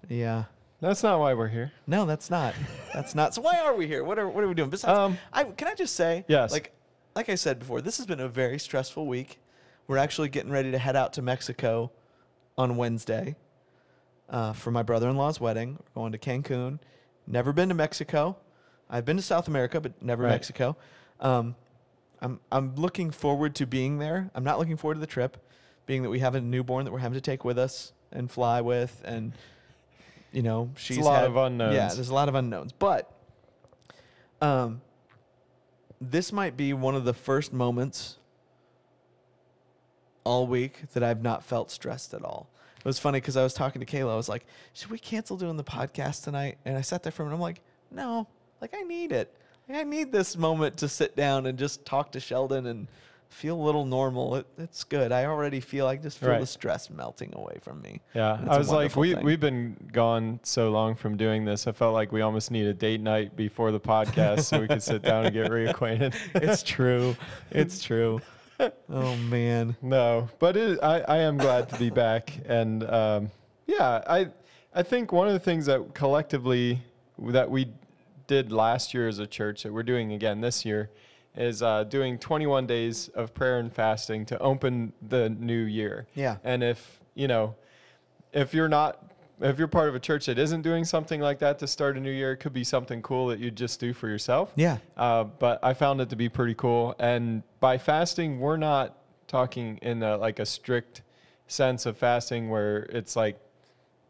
yeah. 0.09 0.45
that's 0.81 1.03
not 1.03 1.19
why 1.21 1.35
we're 1.35 1.49
here. 1.49 1.73
No, 1.87 2.07
that's 2.07 2.31
not. 2.31 2.55
That's 2.95 3.15
not. 3.15 3.35
So 3.35 3.43
why 3.43 3.59
are 3.59 3.75
we 3.75 3.87
here? 3.87 4.03
What 4.05 4.19
are 4.19 4.29
what 4.29 4.43
are 4.45 4.49
we 4.49 4.55
doing? 4.55 4.71
Besides, 4.71 4.99
Um, 4.99 5.19
I 5.33 5.45
can 5.45 5.69
I 5.69 5.75
just 5.75 5.95
say, 5.95 6.25
Yes. 6.29 6.53
like 6.53 6.73
like 7.15 7.29
I 7.29 7.35
said 7.35 7.59
before, 7.59 7.81
this 7.83 7.99
has 7.99 8.07
been 8.07 8.21
a 8.21 8.29
very 8.29 8.59
stressful 8.59 9.07
week. 9.07 9.39
We're 9.93 9.99
actually 9.99 10.31
getting 10.31 10.51
ready 10.51 10.71
to 10.71 10.79
head 10.79 10.97
out 10.97 11.13
to 11.13 11.23
Mexico 11.23 11.93
on 12.57 12.79
Wednesday 12.79 13.37
uh, 14.31 14.55
for 14.55 14.71
my 14.71 14.83
brother-in-law's 14.83 15.39
wedding. 15.39 15.79
We're 15.95 16.01
going 16.01 16.13
to 16.13 16.19
Cancun. 16.19 16.79
Never 17.27 17.53
been 17.53 17.69
to 17.69 17.75
Mexico. 17.75 18.39
I've 18.89 19.05
been 19.05 19.19
to 19.19 19.23
South 19.23 19.49
America, 19.49 19.83
but 19.83 20.01
never 20.01 20.23
Right. 20.23 20.31
Mexico. 20.31 20.79
Um, 21.21 21.57
I'm 22.23 22.41
I'm 22.51 22.75
looking 22.77 23.11
forward 23.11 23.55
to 23.57 23.67
being 23.67 23.99
there. 23.99 24.31
I'm 24.35 24.45
not 24.45 24.59
looking 24.59 24.79
forward 24.79 24.95
to 24.95 25.01
the 25.01 25.07
trip, 25.07 25.37
being 25.85 26.03
that 26.05 26.09
we 26.09 26.21
have 26.21 26.35
a 26.35 26.41
newborn 26.41 26.87
that 26.87 26.91
we're 26.91 27.01
having 27.01 27.17
to 27.17 27.21
take 27.21 27.45
with 27.45 27.59
us 27.59 27.93
and 28.11 28.31
fly 28.31 28.63
with, 28.63 29.03
and 29.05 29.35
you 30.33 30.41
know 30.41 30.71
she's 30.75 30.97
a 30.97 31.01
lot 31.03 31.17
had- 31.21 31.25
of 31.27 31.37
unknowns. 31.37 31.75
Yeah, 31.75 31.89
there's 31.93 32.09
a 32.09 32.15
lot 32.15 32.31
of 32.31 32.35
unknowns, 32.35 32.73
but 32.73 33.13
um, 34.41 34.81
this 36.01 36.33
might 36.33 36.57
be 36.57 36.73
one 36.73 36.95
of 36.95 37.05
the 37.05 37.13
first 37.13 37.53
moments 37.53 38.17
all 40.25 40.47
week 40.47 40.91
that 40.93 41.02
I've 41.02 41.23
not 41.23 41.45
felt 41.45 41.71
stressed 41.71 42.14
at 42.14 42.25
all. 42.25 42.49
It 42.79 42.85
was 42.85 42.99
funny 42.99 43.21
because 43.21 43.37
I 43.37 43.43
was 43.43 43.55
talking 43.55 43.85
to 43.85 43.87
Kayla. 43.87 44.12
I 44.12 44.17
was 44.17 44.29
like, 44.29 44.45
"Should 44.73 44.91
we 44.91 44.99
cancel 44.99 45.37
doing 45.37 45.57
the 45.57 45.64
podcast 45.64 46.25
tonight?" 46.25 46.59
And 46.64 46.76
I 46.76 46.81
sat 46.81 47.02
there 47.02 47.12
for 47.12 47.23
a 47.23 47.26
minute. 47.26 47.37
I'm 47.37 47.41
like, 47.41 47.61
"No, 47.91 48.26
like 48.61 48.75
I 48.75 48.83
need 48.83 49.12
it. 49.12 49.35
Like, 49.69 49.79
I 49.79 49.83
need 49.85 50.11
this 50.11 50.37
moment 50.37 50.79
to 50.79 50.88
sit 50.88 51.14
down 51.17 51.47
and 51.47 51.59
just 51.59 51.85
talk 51.85 52.12
to 52.12 52.21
Sheldon 52.21 52.67
and 52.67 52.88
feel 53.33 53.57
a 53.57 53.62
little 53.62 53.85
normal. 53.85 54.37
It, 54.37 54.47
it's 54.59 54.85
good. 54.85 55.11
I 55.11 55.25
already 55.25 55.61
feel 55.61 55.87
I 55.87 55.97
just 55.97 56.19
feel 56.19 56.38
the 56.38 56.47
stress 56.47 56.91
melting 56.91 57.33
away 57.35 57.59
from 57.62 57.81
me. 57.81 58.00
Yeah, 58.14 58.38
I 58.49 58.59
was 58.59 58.71
like, 58.71 58.95
we 58.95 59.14
thing. 59.14 59.25
we've 59.25 59.41
been 59.41 59.76
gone 59.93 60.41
so 60.43 60.71
long 60.71 60.95
from 60.95 61.17
doing 61.17 61.45
this. 61.45 61.67
I 61.67 61.73
felt 61.73 61.95
like 61.95 62.12
we 62.12 62.21
almost 62.21 62.50
need 62.50 62.67
a 62.67 62.75
date 62.75 63.00
night 63.00 63.37
before 63.37 63.73
the 63.73 63.81
podcast 63.81 64.43
so 64.43 64.61
we 64.61 64.69
could 64.69 64.83
sit 64.83 65.02
down 65.02 65.26
and 65.26 65.35
get 65.35 65.50
reacquainted. 65.50 66.14
It's 66.35 66.62
true. 66.62 67.17
It's 67.50 67.83
true. 67.83 68.21
Oh 68.89 69.17
man. 69.17 69.77
no, 69.83 70.29
but 70.39 70.57
it, 70.57 70.79
I 70.83 71.01
I 71.01 71.19
am 71.19 71.37
glad 71.39 71.69
to 71.71 71.79
be 71.79 71.91
back, 72.05 72.33
and 72.47 72.89
um, 72.89 73.31
yeah, 73.67 74.03
I 74.07 74.29
I 74.75 74.83
think 74.83 75.13
one 75.13 75.27
of 75.27 75.33
the 75.33 75.41
things 75.41 75.67
that 75.67 75.95
collectively 75.95 76.83
that 77.19 77.51
we 77.51 77.69
did 78.27 78.53
last 78.53 78.95
year 78.95 79.09
as 79.09 79.19
a 79.19 79.27
church 79.27 79.63
that 79.63 79.73
we're 79.73 79.83
doing 79.83 80.13
again 80.13 80.41
this 80.41 80.65
year 80.65 80.91
is 81.35 81.63
uh, 81.63 81.85
doing 81.85 82.19
21 82.19 82.67
days 82.67 83.09
of 83.09 83.35
prayer 83.35 83.59
and 83.59 83.73
fasting 83.73 84.27
to 84.27 84.39
open 84.39 84.93
the 85.01 85.31
new 85.31 85.63
year. 85.63 86.07
Yeah. 86.15 86.37
And 86.45 86.63
if, 86.63 87.01
you 87.15 87.27
know, 87.29 87.55
if 88.33 88.53
you're 88.55 88.69
not 88.69 89.12
if 89.43 89.59
you're 89.59 89.69
part 89.69 89.89
of 89.89 89.95
a 89.95 90.01
church 90.01 90.27
that 90.27 90.39
isn't 90.39 90.63
doing 90.63 90.85
something 90.85 91.21
like 91.21 91.39
that 91.41 91.59
to 91.61 91.67
start 91.67 91.97
a 91.97 92.01
new 92.01 92.11
year, 92.11 92.33
it 92.33 92.37
could 92.39 92.53
be 92.53 92.65
something 92.65 93.03
cool 93.03 93.27
that 93.29 93.39
you 93.39 93.51
just 93.51 93.81
do 93.81 93.93
for 93.93 94.09
yourself. 94.09 94.53
Yeah. 94.57 94.79
Uh, 94.97 95.25
but 95.25 95.59
I 95.63 95.75
found 95.75 96.01
it 96.01 96.11
to 96.11 96.17
be 96.17 96.29
pretty 96.29 96.55
cool. 96.55 96.95
And 96.99 97.43
by 97.61 97.79
fasting, 97.79 98.41
we're 98.41 98.57
not 98.57 98.97
talking 99.27 99.79
in 99.83 100.03
a, 100.03 100.17
like 100.17 100.39
a 100.39 100.47
strict 100.47 101.03
sense 101.47 101.87
of 101.87 101.97
fasting 101.97 102.51
where 102.51 102.85
it's 102.85 103.17
like, 103.17 103.39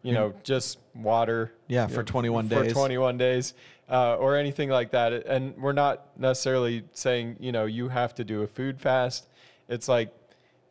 you 0.02 0.12
know, 0.12 0.34
just 0.42 0.78
water. 0.94 1.52
Yeah, 1.68 1.86
for 1.86 1.98
know, 1.98 2.02
21 2.02 2.48
for 2.48 2.62
days. 2.64 2.72
21 2.72 3.18
days 3.18 3.54
uh, 3.88 4.16
or 4.16 4.36
anything 4.36 4.68
like 4.68 4.90
that. 4.90 5.12
And 5.12 5.56
we're 5.56 5.72
not 5.72 6.18
necessarily 6.18 6.84
saying, 6.92 7.36
you 7.38 7.52
know, 7.52 7.66
you 7.66 7.88
have 7.88 8.14
to 8.16 8.24
do 8.24 8.42
a 8.42 8.46
food 8.46 8.80
fast. 8.80 9.28
It's 9.68 9.88
like, 9.88 10.12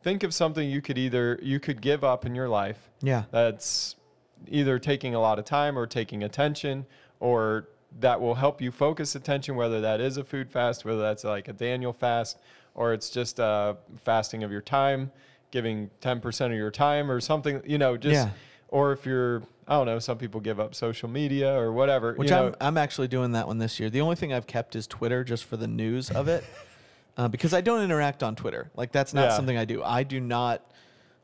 think 0.03 0.23
of 0.23 0.33
something 0.33 0.69
you 0.69 0.81
could 0.81 0.97
either, 0.97 1.39
you 1.41 1.59
could 1.59 1.81
give 1.81 2.03
up 2.03 2.25
in 2.25 2.35
your 2.35 2.49
life 2.49 2.89
Yeah. 3.01 3.23
that's 3.31 3.95
either 4.47 4.79
taking 4.79 5.13
a 5.15 5.19
lot 5.19 5.39
of 5.39 5.45
time 5.45 5.77
or 5.77 5.85
taking 5.87 6.23
attention 6.23 6.85
or 7.19 7.67
that 7.99 8.21
will 8.21 8.35
help 8.35 8.61
you 8.61 8.71
focus 8.71 9.15
attention 9.15 9.55
whether 9.55 9.81
that 9.81 9.99
is 9.99 10.17
a 10.17 10.23
food 10.23 10.49
fast 10.49 10.85
whether 10.85 11.01
that's 11.01 11.23
like 11.23 11.47
a 11.47 11.53
daniel 11.53 11.91
fast 11.93 12.37
or 12.73 12.93
it's 12.93 13.09
just 13.09 13.37
a 13.39 13.75
fasting 14.03 14.43
of 14.43 14.51
your 14.51 14.61
time 14.61 15.11
giving 15.51 15.89
10% 16.01 16.45
of 16.45 16.53
your 16.53 16.71
time 16.71 17.11
or 17.11 17.19
something 17.19 17.61
you 17.65 17.77
know 17.77 17.97
just 17.97 18.13
Yeah. 18.13 18.29
or 18.69 18.93
if 18.93 19.05
you're 19.05 19.43
i 19.67 19.73
don't 19.73 19.85
know 19.85 19.99
some 19.99 20.17
people 20.17 20.39
give 20.39 20.59
up 20.59 20.73
social 20.73 21.09
media 21.09 21.53
or 21.53 21.71
whatever 21.73 22.13
Which 22.13 22.29
you 22.29 22.35
know, 22.35 22.47
I'm, 22.47 22.55
I'm 22.61 22.77
actually 22.77 23.09
doing 23.09 23.33
that 23.33 23.47
one 23.47 23.57
this 23.57 23.79
year. 23.79 23.89
The 23.89 24.01
only 24.01 24.15
thing 24.15 24.31
I've 24.33 24.47
kept 24.47 24.75
is 24.75 24.87
Twitter 24.87 25.23
just 25.25 25.43
for 25.45 25.57
the 25.57 25.67
news 25.67 26.09
of 26.09 26.27
it. 26.29 26.43
uh, 27.17 27.27
because 27.27 27.53
I 27.53 27.59
don't 27.61 27.81
interact 27.83 28.23
on 28.23 28.35
Twitter. 28.35 28.71
Like 28.75 28.91
that's 28.93 29.13
not 29.13 29.23
Yeah. 29.29 29.35
something 29.35 29.57
I 29.57 29.65
do. 29.65 29.83
I 29.83 30.03
do 30.03 30.19
not 30.21 30.70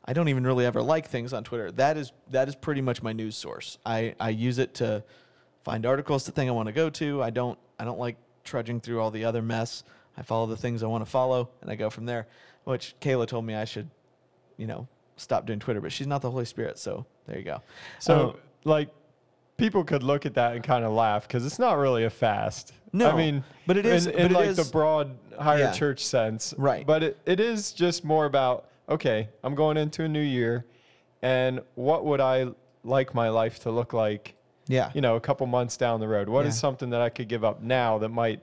I 0.08 0.14
don't 0.14 0.28
even 0.28 0.44
really 0.46 0.64
ever 0.64 0.80
like 0.80 1.06
things 1.06 1.34
on 1.34 1.44
Twitter. 1.44 1.70
That 1.72 1.98
is 1.98 2.12
that 2.30 2.48
is 2.48 2.54
pretty 2.56 2.80
much 2.80 3.02
my 3.02 3.12
news 3.12 3.36
source. 3.36 3.76
I, 3.84 4.14
I 4.18 4.30
use 4.30 4.58
it 4.58 4.72
to 4.76 5.04
find 5.64 5.84
articles 5.84 6.24
the 6.24 6.32
thing 6.32 6.48
I 6.48 6.52
want 6.52 6.66
to 6.68 6.72
go 6.72 6.88
to. 6.88 7.22
I 7.22 7.28
don't 7.28 7.58
I 7.78 7.84
don't 7.84 7.98
like 7.98 8.16
trudging 8.42 8.80
through 8.80 9.00
all 9.02 9.10
the 9.10 9.26
other 9.26 9.42
mess. 9.42 9.84
I 10.16 10.22
follow 10.22 10.46
the 10.46 10.56
things 10.56 10.82
I 10.82 10.86
want 10.86 11.04
to 11.04 11.10
follow 11.10 11.50
and 11.60 11.70
I 11.70 11.74
go 11.76 11.90
from 11.90 12.06
there. 12.06 12.26
Which 12.64 12.94
Kayla 13.02 13.26
told 13.26 13.44
me 13.44 13.54
I 13.54 13.66
should, 13.66 13.90
you 14.56 14.66
know, 14.66 14.88
stop 15.18 15.44
doing 15.46 15.58
Twitter, 15.58 15.80
but 15.82 15.92
she's 15.92 16.06
not 16.06 16.22
the 16.22 16.30
Holy 16.30 16.46
Spirit, 16.46 16.78
so 16.78 17.04
there 17.26 17.36
you 17.38 17.44
go. 17.44 17.60
so 17.98 18.30
Um, 18.30 18.36
like 18.64 18.88
people 19.58 19.84
could 19.84 20.02
look 20.02 20.24
at 20.24 20.34
that 20.34 20.54
and 20.54 20.64
kind 20.64 20.84
of 20.86 20.92
laugh 20.92 21.28
because 21.28 21.44
it's 21.44 21.58
not 21.58 21.76
really 21.76 22.04
a 22.04 22.10
fast 22.10 22.72
No, 22.92 23.10
i 23.10 23.16
mean 23.16 23.42
but 23.66 23.76
it 23.76 23.84
is- 23.84 24.06
in, 24.06 24.12
but 24.12 24.24
it 24.30 24.30
like 24.32 24.46
is- 24.50 24.56
the 24.56 24.70
broad 24.70 25.16
higher 25.38 25.58
Yeah. 25.64 25.72
church 25.72 26.04
sense 26.06 26.54
Right. 26.56 26.86
but 26.86 27.02
it, 27.02 27.18
it 27.26 27.40
is 27.40 27.72
just 27.72 28.04
more 28.04 28.24
about 28.24 28.67
okay 28.88 29.28
i'm 29.42 29.54
going 29.54 29.76
into 29.76 30.04
a 30.04 30.08
new 30.08 30.20
year 30.20 30.64
and 31.22 31.60
what 31.74 32.04
would 32.04 32.20
i 32.20 32.46
like 32.84 33.14
my 33.14 33.28
life 33.28 33.58
to 33.60 33.70
look 33.70 33.92
like 33.92 34.34
yeah. 34.66 34.90
you 34.94 35.00
know 35.00 35.16
a 35.16 35.20
couple 35.20 35.46
months 35.46 35.76
down 35.76 36.00
the 36.00 36.08
road 36.08 36.28
What 36.28 36.46
is 36.46 36.54
Yeah. 36.54 36.60
something 36.60 36.90
that 36.90 37.00
i 37.00 37.08
could 37.08 37.28
give 37.28 37.44
up 37.44 37.62
now 37.62 37.98
that 37.98 38.08
might 38.10 38.40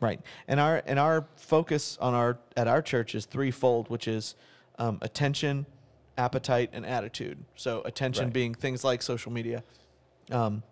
Right. 0.00 0.18
And 0.48 0.58
our 0.58 0.82
and 0.86 0.98
our 0.98 1.26
focus 1.36 1.98
on 2.00 2.14
our 2.14 2.38
at 2.56 2.66
our 2.66 2.80
church 2.80 3.14
is 3.14 3.26
threefold, 3.26 3.90
which 3.90 4.08
is 4.08 4.34
um, 4.78 4.98
attention, 5.02 5.66
appetite, 6.16 6.70
and 6.72 6.86
attitude. 6.86 7.44
So 7.54 7.82
attention 7.84 8.24
Right. 8.24 8.32
being 8.32 8.54
things 8.54 8.82
like 8.82 9.02
social 9.02 9.30
media, 9.30 9.62
um, 10.30 10.62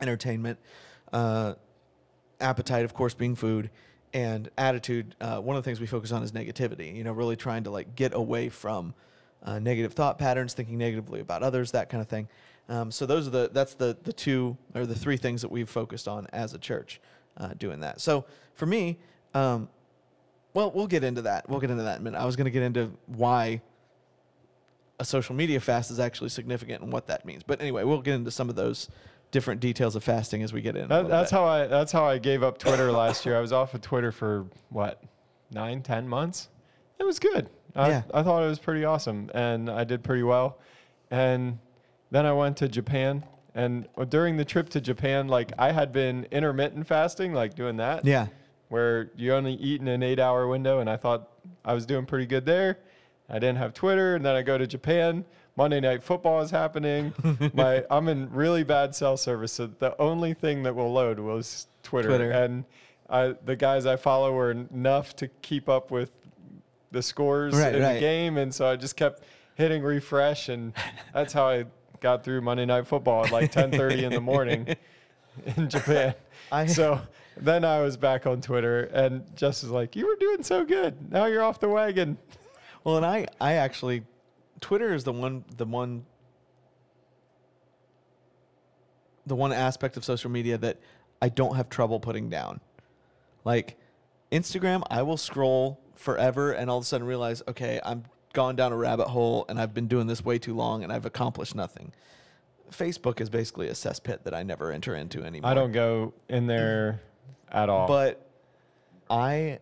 entertainment, 0.00 0.58
uh, 1.12 1.54
appetite, 2.40 2.84
of 2.84 2.94
course, 2.94 3.14
being 3.14 3.36
food, 3.36 3.70
and 4.14 4.48
attitude. 4.56 5.16
Uh, 5.20 5.40
one 5.40 5.56
of 5.56 5.62
the 5.62 5.68
things 5.68 5.80
we 5.80 5.86
focus 5.86 6.12
on 6.12 6.22
is 6.22 6.32
negativity. 6.32 6.94
You 6.96 7.04
know, 7.04 7.12
really 7.12 7.36
trying 7.36 7.64
to 7.64 7.70
like 7.70 7.96
get 7.96 8.14
away 8.14 8.48
from 8.48 8.94
uh, 9.42 9.58
negative 9.58 9.92
thought 9.92 10.18
patterns, 10.18 10.54
thinking 10.54 10.78
negatively 10.78 11.20
about 11.20 11.42
others, 11.42 11.72
that 11.72 11.90
kind 11.90 12.00
of 12.00 12.08
thing. 12.08 12.28
Um, 12.68 12.90
so 12.90 13.04
those 13.04 13.26
are 13.26 13.30
the 13.30 13.50
that's 13.52 13.74
the 13.74 13.96
the 14.04 14.12
two 14.12 14.56
or 14.74 14.86
the 14.86 14.94
three 14.94 15.18
things 15.18 15.42
that 15.42 15.50
we've 15.50 15.68
focused 15.68 16.08
on 16.08 16.26
as 16.32 16.54
a 16.54 16.58
church, 16.58 17.00
uh, 17.36 17.48
doing 17.58 17.80
that. 17.80 18.00
So 18.00 18.24
for 18.54 18.64
me, 18.64 18.98
um, 19.34 19.68
well, 20.54 20.70
we'll 20.70 20.86
get 20.86 21.04
into 21.04 21.22
that. 21.22 21.48
We'll 21.50 21.60
get 21.60 21.70
into 21.70 21.82
that 21.82 21.96
in 21.96 22.02
a 22.02 22.04
minute. 22.04 22.18
I 22.18 22.24
was 22.24 22.36
going 22.36 22.46
to 22.46 22.50
get 22.50 22.62
into 22.62 22.92
why 23.06 23.60
a 25.00 25.04
social 25.04 25.34
media 25.34 25.58
fast 25.58 25.90
is 25.90 25.98
actually 25.98 26.28
significant 26.28 26.82
and 26.82 26.92
what 26.92 27.08
that 27.08 27.26
means. 27.26 27.42
But 27.42 27.60
anyway, 27.60 27.82
we'll 27.82 28.00
get 28.00 28.14
into 28.14 28.30
some 28.30 28.48
of 28.48 28.54
those 28.54 28.88
different 29.34 29.60
details 29.60 29.96
of 29.96 30.04
fasting 30.04 30.44
as 30.44 30.52
we 30.52 30.60
get 30.62 30.76
in. 30.76 30.86
that, 30.88 31.08
that's 31.08 31.32
bit. 31.32 31.36
how 31.36 31.44
i 31.44 31.66
that's 31.66 31.90
how 31.90 32.04
i 32.04 32.18
gave 32.18 32.44
up 32.44 32.56
twitter 32.56 32.92
last 32.92 33.26
year 33.26 33.36
i 33.36 33.40
was 33.40 33.52
off 33.52 33.74
of 33.74 33.80
twitter 33.80 34.12
for 34.12 34.46
what 34.70 35.02
nine 35.50 35.82
ten 35.82 36.08
months 36.08 36.48
it 37.00 37.04
was 37.04 37.18
good 37.18 37.50
I, 37.74 37.88
Yeah. 37.88 38.02
I 38.14 38.22
thought 38.22 38.44
it 38.44 38.48
was 38.48 38.60
pretty 38.60 38.84
awesome 38.84 39.32
and 39.34 39.68
i 39.68 39.82
did 39.82 40.04
pretty 40.04 40.22
well 40.22 40.60
and 41.10 41.58
then 42.12 42.24
i 42.26 42.32
went 42.32 42.56
to 42.58 42.68
japan 42.68 43.24
and 43.56 43.88
during 44.08 44.36
the 44.36 44.44
trip 44.44 44.68
to 44.70 44.80
japan 44.80 45.26
like 45.26 45.50
i 45.58 45.72
had 45.72 45.92
been 45.92 46.28
intermittent 46.30 46.86
fasting 46.86 47.32
like 47.32 47.56
doing 47.56 47.76
that 47.78 48.04
Yeah. 48.04 48.28
where 48.68 49.10
you 49.16 49.34
only 49.34 49.54
eat 49.54 49.80
in 49.80 49.88
an 49.88 50.04
eight 50.04 50.20
hour 50.20 50.46
window 50.46 50.78
and 50.78 50.88
i 50.88 50.96
thought 50.96 51.28
i 51.64 51.74
was 51.74 51.86
doing 51.86 52.06
pretty 52.06 52.26
good 52.26 52.46
there 52.46 52.78
i 53.28 53.34
didn't 53.34 53.56
have 53.56 53.74
twitter 53.74 54.14
and 54.14 54.24
then 54.24 54.36
i 54.36 54.42
go 54.42 54.56
to 54.56 54.66
japan 54.68 55.24
monday 55.56 55.80
night 55.80 56.02
football 56.02 56.40
is 56.40 56.50
happening 56.50 57.12
my 57.54 57.84
i'm 57.90 58.08
in 58.08 58.30
really 58.32 58.64
bad 58.64 58.94
cell 58.94 59.16
service 59.16 59.52
so 59.52 59.66
the 59.66 59.98
only 60.00 60.34
thing 60.34 60.62
that 60.64 60.74
will 60.74 60.92
load 60.92 61.18
was 61.20 61.66
twitter, 61.82 62.08
Twitter. 62.08 62.30
and 62.30 62.64
I, 63.08 63.34
the 63.44 63.54
guys 63.56 63.86
i 63.86 63.96
follow 63.96 64.32
were 64.32 64.50
enough 64.50 65.14
to 65.16 65.28
keep 65.42 65.68
up 65.68 65.90
with 65.90 66.10
the 66.90 67.02
scores 67.02 67.54
Right, 67.54 67.74
in 67.74 67.82
right. 67.82 67.94
the 67.94 68.00
game 68.00 68.36
and 68.36 68.54
so 68.54 68.66
i 68.68 68.76
just 68.76 68.96
kept 68.96 69.22
hitting 69.54 69.82
refresh 69.82 70.48
and 70.48 70.72
that's 71.14 71.32
how 71.32 71.46
i 71.48 71.64
got 72.00 72.24
through 72.24 72.40
monday 72.40 72.66
night 72.66 72.86
football 72.86 73.24
at 73.24 73.30
like 73.32 73.52
10.30 73.52 74.02
in 74.02 74.12
the 74.12 74.20
morning 74.20 74.76
in 75.56 75.68
japan 75.68 76.14
I- 76.52 76.66
so 76.66 77.00
then 77.36 77.64
I 77.64 77.80
was 77.80 77.96
back 77.96 78.28
on 78.28 78.40
Twitter, 78.40 78.84
and 78.92 79.24
Jess 79.34 79.64
was 79.64 79.72
like, 79.72 79.96
"You 79.96 80.06
were 80.06 80.14
doing 80.14 80.44
so 80.44 80.64
good. 80.64 81.10
Now 81.10 81.24
you're 81.24 81.42
off 81.42 81.58
the 81.58 81.68
wagon." 81.68 82.16
Well, 82.84 82.96
and 82.98 83.04
I, 83.04 83.26
I 83.40 83.54
actually, 83.54 84.04
Twitter 84.64 84.94
is 84.94 85.04
the 85.04 85.12
one, 85.12 85.44
the 85.58 85.66
one, 85.66 86.06
the 89.26 89.36
one 89.36 89.52
aspect 89.52 89.98
of 89.98 90.06
social 90.06 90.30
media 90.30 90.56
that 90.56 90.78
I 91.20 91.28
don't 91.28 91.56
have 91.56 91.68
trouble 91.68 92.00
putting 92.00 92.30
down. 92.30 92.60
Like 93.44 93.76
Instagram, 94.32 94.82
I 94.88 95.02
will 95.02 95.18
scroll 95.18 95.82
forever 95.94 96.52
and 96.52 96.70
all 96.70 96.78
of 96.78 96.84
a 96.84 96.86
sudden 96.86 97.06
realize, 97.06 97.42
okay, 97.46 97.78
I'm 97.84 98.04
gone 98.32 98.56
down 98.56 98.72
a 98.72 98.76
rabbit 98.78 99.08
hole 99.08 99.44
and 99.50 99.60
I've 99.60 99.74
been 99.74 99.86
doing 99.86 100.06
this 100.06 100.24
way 100.24 100.38
too 100.38 100.54
long 100.54 100.82
and 100.82 100.90
I've 100.90 101.04
accomplished 101.04 101.54
nothing. 101.54 101.92
Facebook 102.72 103.20
is 103.20 103.28
basically 103.28 103.68
a 103.68 103.74
cesspit 103.74 104.22
that 104.22 104.32
I 104.32 104.44
never 104.44 104.72
enter 104.72 104.94
into 104.94 105.22
anymore. 105.22 105.50
I 105.50 105.52
don't 105.52 105.72
go 105.72 106.14
in 106.30 106.46
there 106.46 107.02
at 107.52 107.68
all. 107.68 107.86
But 107.86 108.26
I 109.10 109.58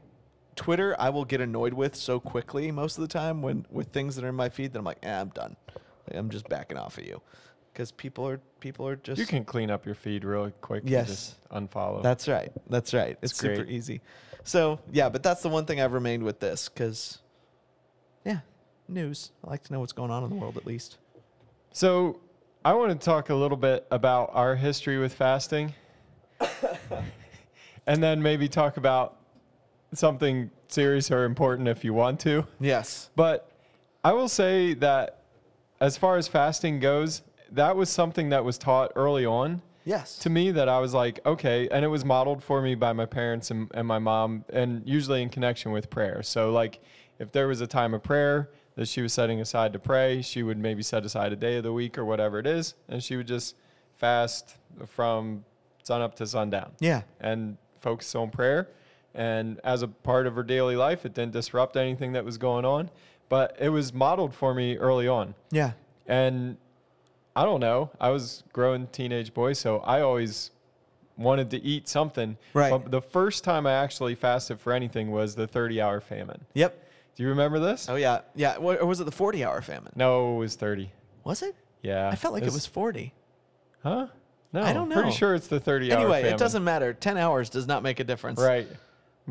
Twitter 0.56 0.94
I 0.99 1.09
will 1.11 1.25
get 1.25 1.40
annoyed 1.40 1.73
with 1.75 1.94
so 1.97 2.21
quickly 2.21 2.71
most 2.71 2.99
of 2.99 3.02
the 3.02 3.09
time 3.09 3.40
when 3.42 3.66
with 3.71 3.88
things 3.88 4.16
that 4.16 4.25
are 4.25 4.28
in 4.28 4.35
my 4.35 4.49
feed 4.49 4.73
that 4.73 4.78
I'm 4.78 4.85
like, 4.85 4.99
eh, 5.02 5.21
I'm 5.21 5.28
done. 5.30 5.56
Like, 6.09 6.18
I'm 6.18 6.30
just 6.30 6.49
backing 6.49 6.76
off 6.76 6.99
of 6.99 7.04
you 7.06 7.21
because 7.73 7.90
people 7.92 8.26
are 8.28 8.40
people 8.61 8.87
are 8.87 8.97
just. 8.97 9.18
you 9.18 9.26
can 9.26 9.44
clean 9.44 9.71
up 9.71 9.87
your 9.87 9.94
feed 9.94 10.25
really 10.25 10.52
quick. 10.61 10.82
and 10.82 10.90
Yes. 10.90 11.06
just 11.09 11.49
unfollow. 11.50 12.02
That's 12.02 12.28
right. 12.28 12.52
That's 12.68 12.92
right. 12.92 13.16
It's, 13.23 13.32
It's 13.32 13.40
super 13.40 13.64
easy. 13.64 14.00
So 14.44 14.80
yeah, 14.90 15.09
but 15.09 15.23
that's 15.23 15.42
the 15.42 15.49
one 15.49 15.64
thing 15.66 15.80
I've 15.80 15.92
remained 15.92 16.23
with 16.25 16.40
this 16.40 16.68
because, 16.68 17.18
yeah, 18.25 18.40
news. 18.88 19.30
I 19.44 19.50
like 19.50 19.62
to 19.64 19.73
know 19.73 19.80
what's 19.80 19.92
going 19.92 20.11
on 20.11 20.25
in 20.25 20.30
the 20.30 20.37
world 20.37 20.56
at 20.56 20.66
least. 20.66 20.99
so. 21.73 22.21
I 22.64 22.75
want 22.75 22.92
to 22.92 23.04
talk 23.04 23.28
a 23.30 23.35
little 23.35 23.56
bit 23.56 23.88
about 23.90 24.30
our 24.35 24.54
history 24.54 24.97
with 24.97 25.12
fasting, 25.12 25.75
and 27.87 28.02
then 28.02 28.23
maybe 28.23 28.49
talk 28.49 28.76
about 28.76 29.16
something 29.94 30.50
serious 30.68 31.11
or 31.11 31.25
important 31.25 31.68
if 31.68 31.84
you 31.84 31.94
want 31.94 32.20
to. 32.20 32.46
Yes. 32.61 33.11
But 33.14 33.50
I 34.04 34.12
will 34.12 34.28
say 34.28 34.75
that 34.75 35.22
as 35.80 35.96
far 35.96 36.16
as 36.16 36.28
fasting 36.28 36.80
goes, 36.80 37.22
that 37.50 37.76
was 37.76 37.90
something 37.90 38.30
that 38.30 38.44
was 38.44 38.58
taught 38.58 38.92
early 38.96 39.26
on 39.26 39.62
Yes. 39.84 40.18
to 40.20 40.30
me 40.30 40.52
that 40.52 40.68
I 40.68 40.78
was 40.78 40.94
like, 40.94 41.20
okay, 41.26 41.68
and 41.68 41.84
it 41.84 41.88
was 41.88 42.04
modeled 42.04 42.42
for 42.42 42.62
me 42.62 42.75
by 42.75 42.92
my 42.92 43.04
parents 43.04 43.50
and, 43.50 43.70
and 43.75 43.87
my 43.87 43.99
mom, 43.99 44.44
and 44.52 44.82
usually 44.87 45.22
in 45.22 45.28
connection 45.28 45.72
with 45.72 45.90
prayer. 45.90 46.22
So, 46.22 46.52
like, 46.52 46.80
if 47.18 47.32
there 47.32 47.49
was 47.49 47.61
a 47.61 47.66
time 47.66 47.92
of 47.94 48.02
prayer 48.02 48.50
that 48.76 48.88
she 48.88 49.02
was 49.02 49.12
setting 49.12 49.40
aside 49.40 49.72
to 49.72 49.78
pray, 49.78 50.22
she 50.22 50.42
would 50.42 50.58
maybe 50.58 50.82
set 50.82 51.04
aside 51.04 51.32
a 51.32 51.37
day 51.37 51.56
of 51.56 51.64
the 51.64 51.72
week 51.72 51.99
or 51.99 52.04
whatever 52.04 52.38
it 52.38 52.46
is, 52.46 52.75
and 52.88 53.02
she 53.02 53.16
would 53.16 53.26
just 53.26 53.56
fast 53.96 54.56
from 54.87 55.44
sun 55.82 56.00
up 56.00 56.14
to 56.14 56.26
sundown 56.26 56.72
yeah. 56.80 57.02
and 57.20 57.56
focus 57.80 58.14
on 58.14 58.30
prayer. 58.30 58.68
And 59.14 59.61
as 59.62 59.83
a 59.83 59.88
part 59.88 60.26
of 60.26 60.35
her 60.37 60.42
daily 60.42 60.76
life, 60.76 61.04
it 61.04 61.14
didn't 61.14 61.33
disrupt 61.33 61.76
anything 61.76 62.12
that 62.12 62.25
was 62.25 62.38
going 62.38 62.64
on, 62.64 62.90
but 63.28 63.57
it 63.61 63.69
was 63.69 63.92
modeled 63.92 64.35
for 64.35 64.54
me 64.54 64.76
early 64.78 65.07
on. 65.07 65.35
Yeah. 65.50 65.73
And 66.07 66.57
I 67.37 67.45
don't 67.45 67.61
know, 67.61 67.90
I 68.00 68.11
was 68.11 68.42
growing 68.52 68.87
teenage 68.88 69.33
boy, 69.35 69.52
so 69.52 69.78
I 69.81 70.00
always 70.00 70.50
wanted 71.16 71.50
to 71.50 71.62
eat 71.62 71.88
something. 71.88 72.37
Right. 72.54 72.71
But 72.71 72.90
the 72.90 73.02
first 73.02 73.45
time 73.45 73.66
I 73.66 73.73
actually 73.73 74.14
fasted 74.14 74.59
for 74.61 74.73
anything 74.73 75.11
was 75.11 75.35
the 75.35 75.47
30 75.47 75.81
hour 75.81 76.00
famine. 76.00 76.45
Yep. 76.54 76.78
Do 77.14 77.23
you 77.23 77.28
remember 77.28 77.59
this? 77.59 77.88
Oh 77.90 77.97
yeah, 77.97 78.21
yeah. 78.35 78.57
Or 78.57 78.87
was 78.87 78.99
it 79.00 79.04
the 79.04 79.12
forty-hour 79.12 79.61
famine? 79.61 79.92
No, 79.95 80.37
it 80.37 80.38
was 80.38 80.54
30. 80.54 80.90
Was 81.25 81.42
it? 81.42 81.54
Yeah. 81.83 82.09
I 82.09 82.14
felt 82.14 82.33
like 82.33 82.42
it 82.42 82.47
It's- 82.47 82.54
was 82.54 82.64
forty. 82.66 83.12
Huh? 83.83 84.07
No. 84.54 84.62
I 84.62 84.73
don't 84.73 84.88
know. 84.88 84.95
Pretty 84.97 85.11
sure 85.12 85.35
it's 85.35 85.47
the 85.47 85.61
30 85.61 85.92
hour 85.92 85.99
Anyway, 85.99 86.23
it 86.23 86.38
doesn't 86.38 86.64
matter. 86.64 86.95
Ten 86.95 87.19
hours 87.19 87.50
does 87.50 87.66
not 87.66 87.83
make 87.83 88.00
a 88.00 88.04
difference. 88.04 88.40
Right. 88.40 88.66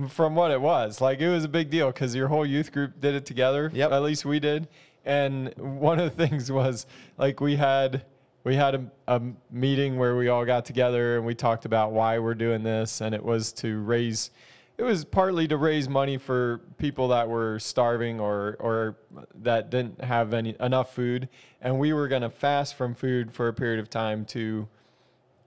From 0.09 0.35
what 0.35 0.51
it 0.51 0.61
was. 0.61 1.01
Like 1.01 1.19
it 1.19 1.29
was 1.29 1.43
a 1.43 1.49
big 1.49 1.69
deal 1.69 1.87
because 1.87 2.15
your 2.15 2.27
whole 2.27 2.45
youth 2.45 2.71
group 2.71 2.99
did 3.01 3.15
it 3.15 3.25
together. 3.25 3.71
Yep. 3.73 3.91
At 3.91 4.03
least 4.03 4.25
we 4.25 4.39
did. 4.39 4.67
And 5.03 5.53
one 5.57 5.99
of 5.99 6.15
the 6.15 6.27
things 6.27 6.51
was 6.51 6.85
like 7.17 7.39
we 7.41 7.55
had 7.57 8.05
we 8.43 8.55
had 8.55 8.75
a, 8.75 8.85
a 9.07 9.21
meeting 9.51 9.97
where 9.97 10.15
we 10.15 10.27
all 10.27 10.45
got 10.45 10.65
together 10.65 11.17
and 11.17 11.25
we 11.25 11.35
talked 11.35 11.65
about 11.65 11.91
why 11.91 12.19
we're 12.19 12.35
doing 12.35 12.63
this 12.63 13.01
and 13.01 13.13
it 13.13 13.23
was 13.23 13.51
to 13.53 13.79
raise 13.81 14.31
it 14.77 14.83
was 14.83 15.05
partly 15.05 15.47
to 15.47 15.57
raise 15.57 15.87
money 15.87 16.17
for 16.17 16.59
people 16.79 17.09
that 17.09 17.29
were 17.29 17.59
starving 17.59 18.19
or 18.19 18.57
or 18.59 18.97
that 19.35 19.69
didn't 19.69 20.03
have 20.03 20.33
any 20.33 20.55
enough 20.59 20.95
food 20.95 21.29
and 21.61 21.77
we 21.77 21.93
were 21.93 22.07
going 22.07 22.23
to 22.23 22.31
fast 22.31 22.73
from 22.73 22.95
food 22.95 23.31
for 23.31 23.47
a 23.47 23.53
period 23.53 23.79
of 23.79 23.91
time 23.91 24.25
to 24.25 24.67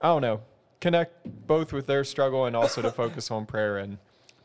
I 0.04 0.08
don't 0.08 0.20
know, 0.20 0.42
connect 0.80 1.46
both 1.46 1.72
with 1.72 1.86
their 1.86 2.04
struggle 2.04 2.44
and 2.44 2.54
also 2.54 2.82
to 2.82 2.90
focus 2.92 3.30
on 3.30 3.46
prayer 3.46 3.78
and 3.78 3.96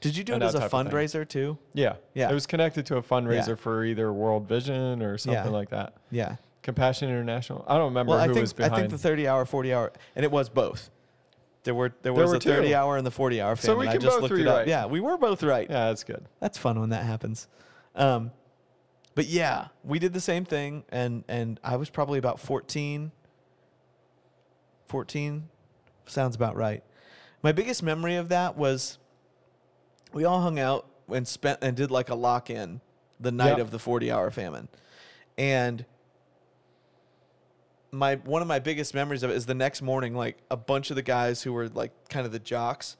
Did 0.02 0.16
you 0.16 0.24
do 0.24 0.34
it 0.36 0.42
as 0.42 0.56
a 0.56 0.60
type 0.60 0.74
of 0.74 0.86
thing. 0.88 0.92
fundraiser 0.92 1.28
too? 1.28 1.58
yeah, 1.74 1.96
Yeah. 2.14 2.30
It 2.30 2.34
was 2.34 2.46
connected 2.48 2.86
to 2.88 2.98
a 2.98 3.02
fundraiser 3.04 3.50
Yeah. 3.50 3.56
for 3.56 3.84
either 3.84 4.14
World 4.14 4.48
Vision 4.48 5.02
or 5.02 5.18
something 5.18 5.44
Yeah. 5.46 5.50
like 5.50 5.70
that. 5.72 5.94
Yeah. 6.10 6.38
Compassion 6.62 7.10
International. 7.10 7.66
I 7.68 7.76
don't 7.78 7.86
remember 7.90 8.12
Well, 8.12 8.20
I 8.20 8.28
who 8.28 8.34
think 8.34 8.44
was 8.44 8.54
I 8.54 8.56
behind. 8.58 8.76
think 8.76 8.92
the 8.92 8.98
thirty-hour, 8.98 9.46
forty-hour, 9.46 9.92
and 10.16 10.24
it 10.26 10.32
was 10.32 10.50
both. 10.50 10.90
There 11.64 11.74
were 11.76 11.94
there 12.02 12.14
was 12.14 12.32
were 12.32 12.40
thirty 12.40 12.70
two. 12.70 12.76
hour 12.76 12.96
and 12.98 13.06
the 13.06 13.12
forty-hour 13.12 13.56
So 13.58 13.70
famine. 13.74 13.80
we 13.80 13.88
I 13.88 13.92
can 13.94 14.02
just 14.02 14.16
both 14.16 14.22
looked 14.24 14.36
be 14.36 14.42
it 14.42 14.48
up. 14.48 14.58
right. 14.60 14.68
Yeah, 14.68 14.86
we 14.86 15.00
were 15.02 15.18
both 15.18 15.44
right. 15.44 15.70
yeah, 15.70 15.88
that's 15.88 16.04
good. 16.04 16.26
That's 16.40 16.58
fun 16.58 16.80
when 16.80 16.90
that 16.90 17.04
happens. 17.06 17.48
Um, 17.96 18.32
but 19.16 19.26
yeah, 19.26 19.68
we 19.84 20.00
did 20.00 20.14
the 20.14 20.22
same 20.22 20.46
thing, 20.46 20.84
and 20.90 21.24
and 21.28 21.60
I 21.64 21.76
was 21.76 21.90
probably 21.90 22.20
about 22.20 22.40
14. 22.40 23.12
14 24.88 25.50
sounds 26.06 26.36
about 26.36 26.56
right. 26.56 26.84
My 27.42 27.52
biggest 27.52 27.84
memory 27.84 28.16
of 28.16 28.30
that 28.30 28.58
was 28.58 28.98
we 30.14 30.26
all 30.26 30.42
hung 30.42 30.60
out 30.60 30.86
and 31.14 31.28
spent 31.28 31.60
and 31.62 31.76
did 31.76 31.92
like 31.92 32.10
a 32.10 32.16
lock 32.16 32.50
in 32.50 32.82
the 33.20 33.32
night 33.32 33.50
Yep. 33.58 33.60
of 33.60 33.72
the 33.72 33.80
40 33.80 34.12
hour 34.12 34.32
famine. 34.32 34.68
And 35.38 35.86
my 37.92 38.16
one 38.16 38.42
of 38.42 38.48
my 38.48 38.60
biggest 38.60 38.94
memories 38.94 39.24
of 39.24 39.32
it 39.32 39.36
is 39.36 39.46
the 39.46 39.56
next 39.56 39.82
morning 39.82 40.14
like 40.16 40.38
a 40.52 40.58
bunch 40.58 40.90
of 40.92 40.96
the 40.96 41.02
guys 41.02 41.42
who 41.44 41.54
were 41.54 41.68
like 41.70 41.92
kind 42.10 42.26
of 42.26 42.32
the 42.32 42.40
jocks 42.40 42.98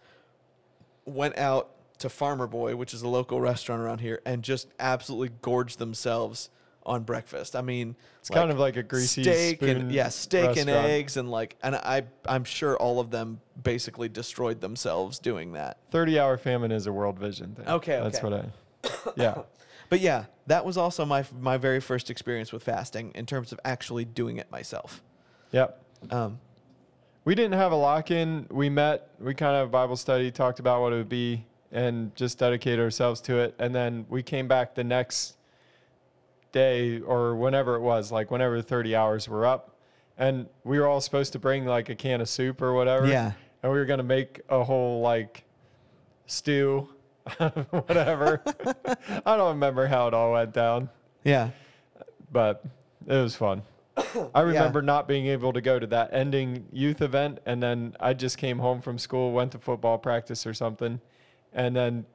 went 1.06 1.38
out 1.38 1.70
to 2.00 2.10
Farmer 2.10 2.48
Boy, 2.48 2.76
which 2.76 2.94
is 2.94 3.02
a 3.02 3.08
local 3.08 3.42
restaurant 3.42 3.82
around 3.82 4.00
here, 4.00 4.22
and 4.26 4.42
just 4.44 4.68
absolutely 4.80 5.30
gorged 5.42 5.78
themselves 5.80 6.50
on 6.86 7.04
breakfast. 7.04 7.56
I 7.56 7.62
mean, 7.62 7.96
It's 8.20 8.30
kind 8.30 8.52
of 8.52 8.60
like 8.60 8.76
a 8.78 8.84
greasy 8.84 9.24
steak 9.24 9.62
and 9.62 9.92
yeah, 9.92 10.10
steak 10.10 10.58
and 10.58 10.70
eggs 10.70 11.18
and 11.18 11.30
like, 11.30 11.56
and 11.62 11.76
I 11.76 12.04
I'm 12.26 12.44
sure 12.44 12.78
all 12.78 13.00
of 13.00 13.12
them 13.12 13.42
basically 13.62 14.10
destroyed 14.10 14.62
themselves 14.62 15.20
doing 15.20 15.54
that. 15.54 15.78
30 15.92 16.20
hour 16.20 16.38
famine 16.38 16.72
is 16.72 16.88
a 16.88 16.92
World 16.92 17.20
Vision 17.20 17.56
thing. 17.56 17.68
Okay, 17.68 18.00
That's 18.02 18.22
what 18.24 18.34
I. 18.34 18.46
Yeah. 19.16 19.42
But 19.90 20.02
yeah, 20.02 20.26
that 20.46 20.66
was 20.66 20.78
also 20.78 21.04
my 21.04 21.26
my 21.40 21.58
very 21.58 21.80
first 21.80 22.12
experience 22.12 22.54
with 22.54 22.62
fasting 22.62 23.12
in 23.16 23.26
terms 23.26 23.52
of 23.52 23.60
actually 23.66 24.06
doing 24.06 24.38
it 24.38 24.52
myself. 24.52 25.02
Yep. 25.52 25.84
Um, 26.12 26.40
We 27.26 27.34
didn't 27.34 27.58
have 27.58 27.72
a 27.72 27.76
lock 27.76 28.12
in. 28.12 28.46
We 28.52 28.70
met, 28.70 29.10
we 29.20 29.34
kind 29.34 29.56
of 29.56 29.72
Bible 29.72 29.96
study, 29.96 30.30
talked 30.30 30.60
about 30.60 30.82
what 30.82 30.94
it 30.94 30.98
would 30.98 31.10
be, 31.10 31.48
and 31.72 32.16
just 32.16 32.38
dedicated 32.38 32.80
ourselves 32.80 33.20
to 33.22 33.40
it. 33.40 33.56
And 33.58 33.74
then 33.74 34.06
we 34.10 34.22
came 34.22 34.48
back 34.48 34.76
the 34.76 34.84
next 34.84 35.38
day 36.52 37.00
or 37.00 37.36
whenever 37.36 37.76
it 37.76 37.82
was, 37.82 38.12
like 38.12 38.32
whenever 38.32 38.58
the 38.58 38.64
30 38.64 38.96
hours 38.96 39.28
were 39.28 39.46
up. 39.46 39.76
And 40.18 40.48
we 40.64 40.80
were 40.80 40.88
all 40.88 41.02
supposed 41.02 41.34
to 41.34 41.40
bring 41.40 41.66
like 41.66 41.90
a 41.90 41.96
can 41.96 42.22
of 42.22 42.30
soup 42.30 42.62
or 42.62 42.74
whatever. 42.74 43.08
Yeah. 43.08 43.34
And 43.64 43.72
we 43.72 43.78
were 43.78 43.86
going 43.86 44.00
to 44.00 44.04
make 44.04 44.42
a 44.50 44.64
whole 44.64 45.02
like 45.02 45.44
stew, 46.26 46.90
whatever. 47.70 48.42
I 49.26 49.38
don't 49.38 49.50
remember 49.50 49.88
how 49.88 50.08
it 50.08 50.14
all 50.14 50.34
went 50.34 50.54
down, 50.54 50.90
yeah, 51.24 51.50
but 52.32 52.64
it 53.08 53.14
was 53.14 53.36
fun. 53.36 53.64
I 54.36 54.42
remember 54.42 54.82
not 54.82 55.08
being 55.08 55.28
able 55.28 55.54
to 55.54 55.62
go 55.62 55.80
to 55.80 55.88
that 55.88 56.14
ending 56.14 56.66
youth 56.72 57.02
event, 57.02 57.40
and 57.46 57.62
then 57.62 57.96
I 58.00 58.14
just 58.14 58.38
came 58.38 58.60
home 58.60 58.82
from 58.82 58.98
school, 58.98 59.32
went 59.32 59.52
to 59.54 59.60
football 59.60 59.98
practice 59.98 60.46
or 60.46 60.54
something, 60.54 61.02
and 61.54 61.76
then 61.76 62.06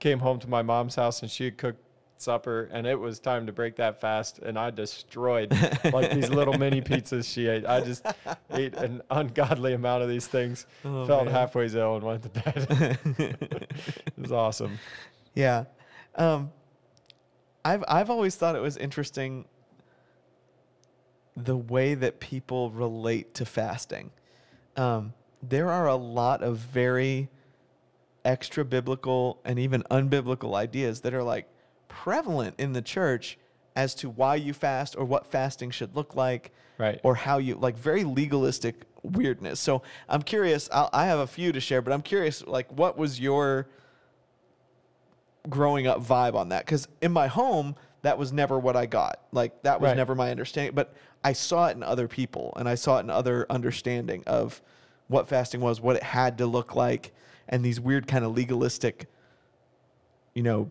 came 0.00 0.20
home 0.20 0.38
to 0.40 0.48
my 0.48 0.62
mom's 0.62 0.96
house, 0.96 1.22
and 1.22 1.30
she 1.30 1.50
cooked 1.50 1.80
supper, 2.20 2.68
and 2.72 2.86
it 2.86 2.98
was 2.98 3.18
time 3.20 3.46
to 3.46 3.52
break 3.52 3.76
that 3.76 4.00
fast, 4.00 4.38
and 4.38 4.58
I 4.58 4.70
destroyed 4.70 5.50
like 5.92 6.10
these 6.12 6.30
little 6.30 6.54
mini 6.58 6.80
pizzas 6.80 7.32
she 7.32 7.46
ate. 7.46 7.64
I 7.66 7.80
just 7.80 8.04
ate 8.50 8.74
an 8.74 9.02
ungodly 9.10 9.72
amount 9.74 10.02
of 10.02 10.08
these 10.08 10.26
things, 10.26 10.66
Oh, 10.84 11.06
felt 11.06 11.24
man. 11.26 11.34
halfway 11.34 11.66
ill, 11.68 11.96
and 11.96 12.04
went 12.04 12.22
to 12.24 12.28
bed. 12.28 12.98
it 13.18 14.12
was 14.18 14.32
awesome. 14.32 14.78
yeah. 15.34 15.64
Um, 16.16 16.50
I've 17.64 17.84
I've 17.88 18.10
always 18.10 18.34
thought 18.36 18.56
it 18.56 18.62
was 18.62 18.76
interesting 18.76 19.44
the 21.36 21.56
way 21.56 21.94
that 21.94 22.18
people 22.20 22.70
relate 22.70 23.34
to 23.34 23.44
fasting. 23.44 24.10
Um, 24.76 25.12
there 25.42 25.70
are 25.70 25.86
a 25.86 25.94
lot 25.96 26.42
of 26.42 26.56
very 26.58 27.28
extra 28.24 28.64
biblical 28.64 29.40
and 29.44 29.58
even 29.58 29.82
unbiblical 29.84 30.54
ideas 30.56 31.02
that 31.02 31.14
are 31.14 31.22
like 31.22 31.48
prevalent 32.02 32.54
in 32.58 32.72
the 32.72 32.82
church 32.82 33.38
as 33.74 33.94
to 33.96 34.08
why 34.08 34.34
you 34.36 34.52
fast 34.52 34.94
or 34.96 35.04
what 35.04 35.26
fasting 35.26 35.70
should 35.70 35.94
look 35.96 36.14
like 36.14 36.52
Right. 36.78 37.00
or 37.02 37.16
how 37.16 37.38
you 37.38 37.56
like 37.56 37.76
very 37.76 38.04
legalistic 38.04 38.84
weirdness. 39.02 39.58
So 39.58 39.82
I'm 40.08 40.22
curious. 40.22 40.68
I'll, 40.72 40.88
I 40.92 41.06
have 41.06 41.18
a 41.18 41.26
few 41.26 41.50
to 41.52 41.60
share, 41.60 41.82
but 41.82 41.92
I'm 41.92 42.02
curious. 42.02 42.46
Like, 42.46 42.70
what 42.72 42.96
was 42.96 43.18
your 43.18 43.68
growing 45.48 45.86
up 45.86 46.00
vibe 46.04 46.34
on 46.34 46.50
that? 46.50 46.64
Because 46.64 46.86
in 47.00 47.12
my 47.12 47.26
home, 47.26 47.74
that 48.02 48.16
was 48.16 48.32
never 48.32 48.58
what 48.58 48.76
I 48.76 48.86
got. 48.86 49.20
Like 49.32 49.62
that 49.62 49.80
was 49.80 49.88
Right. 49.88 49.96
never 49.96 50.14
my 50.14 50.30
understanding. 50.30 50.74
But 50.74 50.94
I 51.24 51.32
saw 51.32 51.66
it 51.66 51.76
in 51.76 51.82
other 51.82 52.06
people, 52.06 52.52
and 52.56 52.68
I 52.68 52.76
saw 52.76 52.98
it 52.98 53.00
in 53.00 53.10
other 53.10 53.44
understanding 53.50 54.22
of 54.26 54.62
what 55.08 55.26
fasting 55.28 55.60
was, 55.60 55.80
what 55.80 55.96
it 55.96 56.02
had 56.04 56.38
to 56.38 56.46
look 56.46 56.76
like, 56.76 57.12
and 57.48 57.64
these 57.64 57.80
weird 57.80 58.06
kind 58.06 58.24
of 58.24 58.36
legalistic, 58.36 59.06
you 60.34 60.42
know, 60.44 60.70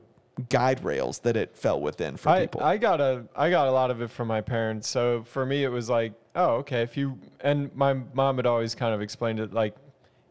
guide 0.50 0.84
rails 0.84 1.20
that 1.20 1.36
it 1.36 1.56
fell 1.56 1.80
within 1.80 2.18
for 2.18 2.30
I, 2.30 2.42
people. 2.42 2.62
I 2.64 2.78
got 2.78 3.02
a 3.02 3.26
I 3.36 3.50
got 3.50 3.68
a 3.68 3.72
lot 3.72 3.92
of 3.92 4.02
it 4.02 4.10
from 4.10 4.28
my 4.28 4.42
parents. 4.42 4.88
So 4.88 5.24
for 5.24 5.46
me, 5.46 5.64
it 5.64 5.70
was 5.70 5.90
like, 5.90 6.14
oh, 6.36 6.56
okay. 6.58 6.82
If 6.82 6.98
you 6.98 7.18
and 7.42 7.74
my 7.76 7.94
mom 8.14 8.38
had 8.38 8.46
always 8.46 8.76
kind 8.76 8.94
of 8.94 9.02
explained 9.02 9.40
it 9.40 9.54
like, 9.54 9.76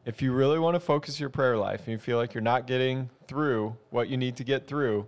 if 0.05 0.23
you 0.23 0.33
really 0.33 0.59
want 0.59 0.75
to 0.75 0.81
focus 0.81 1.19
your 1.19 1.31
prayer 1.31 1.57
life 1.57 1.81
and 1.81 1.89
you 1.89 1.99
feel 1.99 2.19
like 2.19 2.35
you're 2.35 2.41
not 2.43 2.67
getting 2.67 3.11
through 3.27 3.77
what 3.91 4.09
you 4.09 4.17
need 4.17 4.37
to 4.37 4.45
get 4.45 4.67
through, 4.67 5.07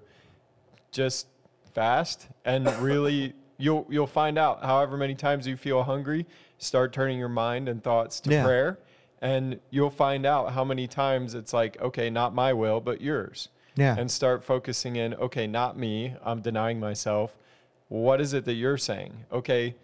just 0.90 1.26
fast 1.74 2.26
and 2.44 2.66
really 2.80 3.34
you'll 3.56 3.86
you'll 3.88 4.06
find 4.06 4.38
out. 4.38 4.64
However 4.64 4.96
many 4.96 5.14
times 5.14 5.46
you 5.46 5.56
feel 5.56 5.84
hungry, 5.84 6.26
start 6.58 6.92
turning 6.92 7.18
your 7.18 7.28
mind 7.28 7.68
and 7.68 7.82
thoughts 7.82 8.20
to 8.20 8.30
Yeah. 8.30 8.44
prayer, 8.44 8.78
and 9.22 9.60
you'll 9.70 9.90
find 9.90 10.26
out 10.26 10.52
how 10.52 10.64
many 10.64 10.88
times 10.88 11.34
it's 11.34 11.52
like, 11.52 11.80
okay, 11.80 12.10
not 12.10 12.34
my 12.34 12.52
will, 12.52 12.80
but 12.80 13.00
yours 13.00 13.48
yeah. 13.78 13.94
and 13.98 14.10
start 14.10 14.42
focusing 14.44 14.96
in 14.96 15.14
okay 15.14 15.46
not 15.46 15.76
me 15.78 16.14
i'm 16.24 16.40
denying 16.40 16.78
myself 16.80 17.36
what 17.88 18.20
is 18.20 18.32
it 18.34 18.44
that 18.44 18.54
you're 18.54 18.76
saying 18.78 19.12
okay 19.32 19.74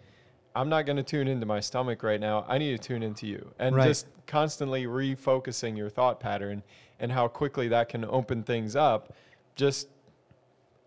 i'm 0.55 0.69
not 0.69 0.85
going 0.85 0.97
to 0.97 1.03
tune 1.03 1.27
into 1.27 1.45
my 1.45 1.59
stomach 1.59 2.03
right 2.03 2.19
now 2.19 2.45
i 2.47 2.57
need 2.57 2.71
to 2.79 2.87
tune 2.87 3.01
into 3.03 3.25
you 3.27 3.51
and 3.59 3.75
Right. 3.75 3.87
just 3.87 4.07
constantly 4.27 4.85
refocusing 4.85 5.77
your 5.77 5.89
thought 5.89 6.19
pattern 6.19 6.63
and 6.99 7.11
how 7.11 7.27
quickly 7.27 7.67
that 7.69 7.89
can 7.89 8.03
open 8.05 8.43
things 8.43 8.75
up 8.75 9.13
just 9.55 9.87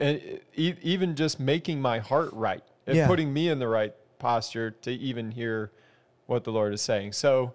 e- 0.01 0.39
e- 0.55 0.75
even 0.83 1.15
just 1.17 1.39
making 1.41 1.81
my 1.81 1.99
heart 1.99 2.31
right 2.33 2.63
and 2.87 2.97
Yeah. 2.97 3.07
putting 3.07 3.33
me 3.33 3.49
in 3.49 3.59
the 3.59 3.69
right 3.69 3.95
posture 4.19 4.71
to 4.71 4.91
even 4.91 5.31
hear 5.33 5.71
what 6.27 6.45
the 6.45 6.51
lord 6.53 6.75
is 6.75 6.83
saying 6.83 7.13
so 7.13 7.53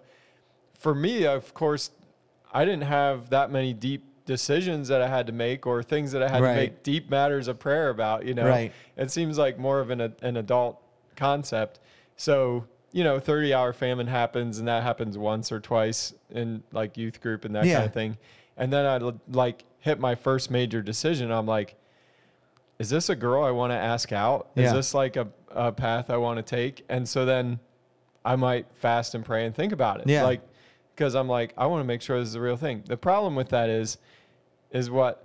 for 0.78 0.94
me 0.94 1.26
of 1.26 1.52
course 1.54 1.90
i 2.52 2.64
didn't 2.64 2.84
have 2.84 3.30
that 3.30 3.50
many 3.50 3.72
deep 3.72 4.04
decisions 4.26 4.88
that 4.88 5.02
i 5.02 5.08
had 5.08 5.26
to 5.26 5.32
make 5.32 5.66
or 5.66 5.82
things 5.82 6.12
that 6.12 6.22
i 6.22 6.28
had 6.28 6.42
Right. 6.42 6.54
to 6.54 6.60
make 6.60 6.82
deep 6.82 7.10
matters 7.10 7.46
of 7.48 7.58
prayer 7.58 7.90
about 7.90 8.24
you 8.24 8.32
know 8.34 8.46
Right. 8.46 8.72
it 8.96 9.10
seems 9.10 9.36
like 9.36 9.58
more 9.58 9.80
of 9.80 9.90
an, 9.90 10.00
an 10.22 10.36
adult 10.36 10.80
concept 11.16 11.78
so 12.16 12.64
you 12.92 13.04
know 13.04 13.18
30 13.20 13.52
hour 13.52 13.72
famine 13.72 14.06
happens 14.06 14.58
and 14.58 14.66
that 14.68 14.82
happens 14.82 15.18
once 15.18 15.52
or 15.52 15.60
twice 15.60 16.14
in 16.30 16.62
like 16.72 16.96
youth 16.96 17.20
group 17.20 17.44
and 17.44 17.54
that 17.54 17.66
Yeah. 17.66 17.74
kind 17.76 17.86
of 17.86 17.92
thing 17.92 18.16
and 18.56 18.72
then 18.72 18.86
i 18.86 19.12
like 19.30 19.64
hit 19.80 20.00
my 20.00 20.14
first 20.14 20.50
major 20.50 20.80
decision 20.80 21.30
i'm 21.30 21.46
like 21.46 21.74
is 22.78 22.88
this 22.90 23.08
a 23.10 23.16
girl 23.16 23.44
i 23.44 23.50
want 23.50 23.72
to 23.72 23.76
ask 23.76 24.10
out 24.10 24.48
is 24.56 24.64
Yeah. 24.64 24.72
this 24.72 24.94
like 24.94 25.16
a, 25.16 25.28
a 25.50 25.70
path 25.70 26.08
i 26.08 26.16
want 26.16 26.38
to 26.38 26.42
take 26.42 26.82
and 26.88 27.06
so 27.08 27.26
then 27.26 27.60
i 28.24 28.36
might 28.36 28.66
fast 28.74 29.14
and 29.14 29.22
pray 29.24 29.44
and 29.44 29.54
think 29.54 29.72
about 29.72 30.00
it 30.00 30.06
Yeah. 30.08 30.22
like 30.24 30.40
because 30.96 31.16
I'm 31.16 31.26
like, 31.28 31.52
I 31.58 31.66
want 31.66 31.80
to 31.80 31.84
make 31.84 32.02
sure 32.02 32.20
this 32.20 32.28
is 32.28 32.34
a 32.36 32.40
real 32.40 32.56
thing. 32.56 32.84
The 32.86 32.96
problem 32.96 33.34
with 33.34 33.48
that 33.48 33.68
is, 33.68 33.98
is 34.74 34.90
what 34.90 35.24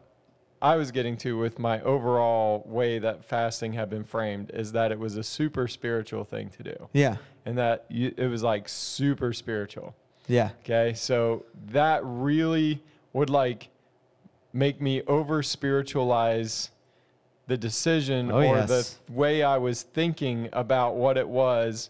I 0.62 0.75
was 0.77 0.91
getting 0.91 1.17
to 1.17 1.38
with 1.38 1.57
my 1.59 1.81
overall 1.81 2.63
way 2.65 2.99
that 2.99 3.25
fasting 3.25 3.73
had 3.73 3.89
been 3.89 4.03
framed 4.03 4.51
is 4.53 4.71
that 4.73 4.91
it 4.91 4.99
was 4.99 5.17
a 5.17 5.23
super 5.23 5.67
spiritual 5.67 6.23
thing 6.23 6.49
to 6.51 6.63
do, 6.63 6.89
Yeah. 6.93 7.17
and 7.45 7.57
that 7.57 7.85
you, 7.89 8.13
it 8.15 8.27
was 8.27 8.43
like 8.43 8.69
super 8.69 9.33
spiritual. 9.33 9.95
Yeah. 10.27 10.51
Okay, 10.63 10.93
so 10.93 11.45
that 11.71 12.01
really 12.03 12.83
would 13.13 13.29
like 13.29 13.69
make 14.53 14.79
me 14.81 15.01
over 15.07 15.41
spiritualize 15.41 16.71
the 17.47 17.57
decision 17.57 18.31
Oh, 18.31 18.38
or 18.38 18.57
yes. 18.57 18.67
the 19.07 19.12
way 19.13 19.41
I 19.43 19.57
was 19.57 19.81
thinking 19.83 20.49
about 20.53 20.95
what 20.95 21.17
it 21.17 21.27
was 21.27 21.89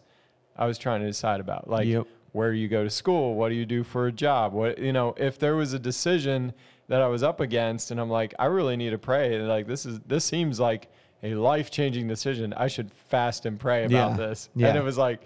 I 0.55 0.65
was 0.67 0.77
trying 0.77 1.01
to 1.01 1.07
decide 1.07 1.39
about. 1.39 1.69
Like 1.69 1.87
Yep. 1.87 2.05
where 2.33 2.53
you 2.53 2.67
go 2.67 2.83
to 2.83 2.89
school, 2.89 3.35
what 3.35 3.49
do 3.49 3.55
you 3.55 3.65
do 3.65 3.83
for 3.83 4.07
a 4.07 4.11
job? 4.11 4.53
What 4.53 4.77
you 4.77 4.93
know, 4.93 5.15
if 5.17 5.39
there 5.39 5.55
was 5.55 5.73
a 5.73 5.79
decision 5.79 6.53
that 6.89 7.01
I 7.01 7.07
was 7.07 7.23
up 7.23 7.39
against 7.39 7.91
and 7.91 7.99
I'm 7.99 8.09
like, 8.09 8.33
I 8.37 8.45
really 8.45 8.75
need 8.75 8.89
to 8.89 8.97
pray. 8.97 9.35
and, 9.35 9.47
Like 9.47 9.65
this 9.67 9.85
is 9.85 9.99
this 10.05 10.25
seems 10.25 10.59
like 10.59 10.91
a 11.23 11.35
life 11.35 11.71
changing 11.71 12.07
decision. 12.07 12.53
I 12.53 12.67
should 12.67 12.91
fast 12.91 13.45
and 13.45 13.57
pray 13.59 13.85
about 13.85 14.11
Yeah. 14.11 14.17
this. 14.17 14.49
Yeah. 14.55 14.67
And 14.69 14.77
it 14.77 14.83
was 14.83 14.97
like 14.97 15.21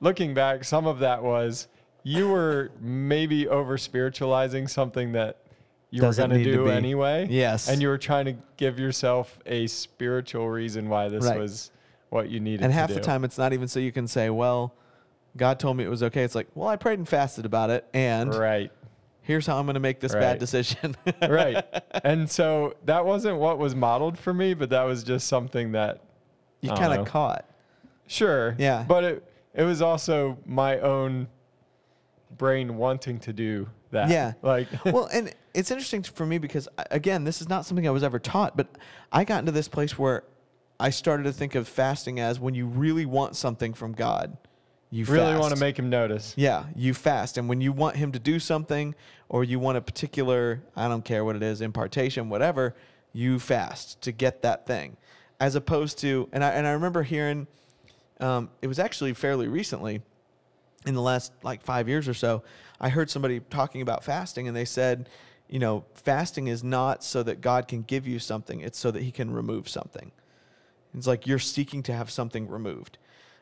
looking 0.00 0.34
back, 0.34 0.64
some 0.64 0.86
of 0.86 1.00
that 1.00 1.22
was 1.22 1.68
you 2.04 2.28
were 2.28 2.70
maybe 2.80 3.46
over 3.48 3.76
spiritualizing 3.76 4.68
something 4.68 5.12
that 5.12 5.38
you 5.90 6.00
Doesn't 6.02 6.30
were 6.30 6.34
going 6.36 6.44
to 6.44 6.52
do 6.52 6.68
anyway. 6.68 7.26
Yes. 7.30 7.68
And 7.68 7.80
you 7.82 7.88
were 7.88 7.98
trying 7.98 8.26
to 8.26 8.36
give 8.56 8.78
yourself 8.78 9.38
a 9.46 9.66
spiritual 9.66 10.48
reason 10.48 10.88
why 10.88 11.08
this 11.08 11.24
Right. 11.24 11.38
was 11.38 11.70
what 12.10 12.28
you 12.30 12.40
needed 12.40 12.62
And 12.64 12.72
half 12.72 12.88
do. 12.88 12.94
the 12.94 13.00
time, 13.00 13.24
it's 13.24 13.36
not 13.38 13.52
even 13.52 13.68
so 13.68 13.80
you 13.80 13.92
can 13.92 14.06
say, 14.06 14.30
well, 14.30 14.74
God 15.36 15.58
told 15.58 15.76
me 15.76 15.84
it 15.84 15.88
was 15.90 16.02
okay. 16.02 16.22
It's 16.24 16.34
like, 16.34 16.48
well, 16.54 16.68
I 16.68 16.76
prayed 16.76 16.98
and 16.98 17.08
fasted 17.08 17.44
about 17.46 17.70
it. 17.70 17.86
And 17.94 18.34
Right. 18.34 18.70
Here's 19.28 19.46
how 19.46 19.58
I'm 19.58 19.66
going 19.66 19.74
to 19.74 19.80
make 19.80 20.00
this 20.00 20.14
bad 20.14 20.38
decision. 20.38 20.96
right. 21.22 21.62
And 22.02 22.28
so 22.38 22.74
that 22.86 23.04
wasn't 23.04 23.36
what 23.36 23.58
was 23.58 23.74
modeled 23.74 24.18
for 24.18 24.32
me, 24.32 24.54
but 24.54 24.70
that 24.70 24.84
was 24.84 25.04
just 25.04 25.28
something 25.28 25.72
that 25.72 26.00
you 26.62 26.70
kind 26.70 26.98
of 26.98 27.06
caught. 27.06 27.44
Sure. 28.06 28.56
Yeah. 28.58 28.86
But 28.88 29.04
it 29.04 29.32
it 29.54 29.64
was 29.64 29.82
also 29.82 30.38
my 30.46 30.80
own 30.80 31.28
brain 32.38 32.78
wanting 32.78 33.20
to 33.20 33.34
do 33.34 33.68
that. 33.90 34.08
Yeah. 34.08 34.32
Like 34.40 34.68
well, 34.86 35.10
and 35.12 35.34
it's 35.52 35.70
interesting 35.70 36.02
for 36.02 36.24
me 36.24 36.38
because 36.38 36.66
again, 36.90 37.24
this 37.24 37.42
is 37.42 37.50
not 37.50 37.66
something 37.66 37.86
I 37.86 37.90
was 37.90 38.02
ever 38.02 38.18
taught, 38.18 38.56
but 38.56 38.66
I 39.12 39.24
got 39.24 39.40
into 39.40 39.52
this 39.52 39.68
place 39.68 39.98
where 39.98 40.24
I 40.80 40.88
started 40.88 41.24
to 41.24 41.32
think 41.32 41.54
of 41.54 41.68
fasting 41.68 42.18
as 42.18 42.40
when 42.40 42.54
you 42.54 42.64
really 42.66 43.04
want 43.04 43.36
something 43.36 43.74
from 43.74 43.92
God, 43.92 44.38
you 44.90 45.04
really 45.04 45.26
fast. 45.26 45.40
want 45.40 45.54
to 45.54 45.60
make 45.60 45.78
him 45.78 45.90
notice. 45.90 46.34
Yeah, 46.36 46.64
you 46.74 46.94
fast, 46.94 47.36
and 47.36 47.48
when 47.48 47.60
you 47.60 47.72
want 47.72 47.96
Him 47.96 48.12
to 48.12 48.18
do 48.18 48.38
something, 48.38 48.94
or 49.28 49.44
you 49.44 49.58
want 49.58 49.76
a 49.76 49.80
particular, 49.80 50.62
I 50.74 50.88
don't 50.88 51.04
care 51.04 51.24
what 51.24 51.36
it 51.36 51.42
is, 51.42 51.60
impartation, 51.60 52.28
whatever, 52.30 52.74
you 53.12 53.38
fast 53.38 54.00
to 54.02 54.12
get 54.12 54.42
that 54.42 54.66
thing, 54.66 54.96
as 55.40 55.54
opposed 55.54 55.98
to, 55.98 56.28
and 56.32 56.42
I 56.42 56.50
and 56.50 56.66
I 56.66 56.70
remember 56.70 57.02
hearing, 57.02 57.46
um, 58.20 58.50
it 58.62 58.66
was 58.66 58.78
actually 58.78 59.12
fairly 59.12 59.46
recently, 59.46 60.00
in 60.86 60.94
the 60.94 61.02
last 61.02 61.32
like 61.42 61.62
five 61.62 61.88
years 61.88 62.08
or 62.08 62.14
so, 62.14 62.42
I 62.80 62.88
heard 62.88 63.10
somebody 63.10 63.40
talking 63.40 63.82
about 63.82 64.04
fasting, 64.04 64.48
and 64.48 64.56
they 64.56 64.64
said, 64.64 65.08
you 65.48 65.58
know, 65.58 65.84
fasting 65.94 66.46
is 66.46 66.64
not 66.64 67.04
so 67.04 67.22
that 67.24 67.40
God 67.42 67.68
can 67.68 67.82
give 67.82 68.06
you 68.06 68.18
something; 68.18 68.60
it's 68.60 68.78
so 68.78 68.90
that 68.90 69.02
He 69.02 69.10
can 69.10 69.32
remove 69.32 69.68
something. 69.68 70.12
It's 70.94 71.06
like 71.06 71.26
you're 71.26 71.38
seeking 71.38 71.82
to 71.84 71.92
have 71.92 72.10
something 72.10 72.48
removed. 72.48 72.96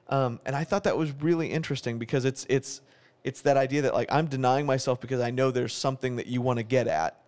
Um, 0.09 0.41
and 0.47 0.55
I 0.55 0.65
thought 0.65 0.85
that 0.85 0.97
was 0.97 1.13
really 1.21 1.51
interesting 1.51 1.99
because 1.99 2.25
it's 2.25 2.47
it's 2.49 2.81
it's 3.25 3.41
that 3.43 3.57
idea 3.57 3.83
that 3.83 3.95
like 3.95 4.09
I'm 4.13 4.27
denying 4.27 4.67
myself 4.67 5.01
because 5.01 5.21
I 5.21 5.31
know 5.31 5.51
there's 5.51 5.75
something 5.75 6.17
that 6.17 6.27
you 6.27 6.41
want 6.41 6.59
to 6.59 6.63
get 6.63 6.87
at, 6.87 7.21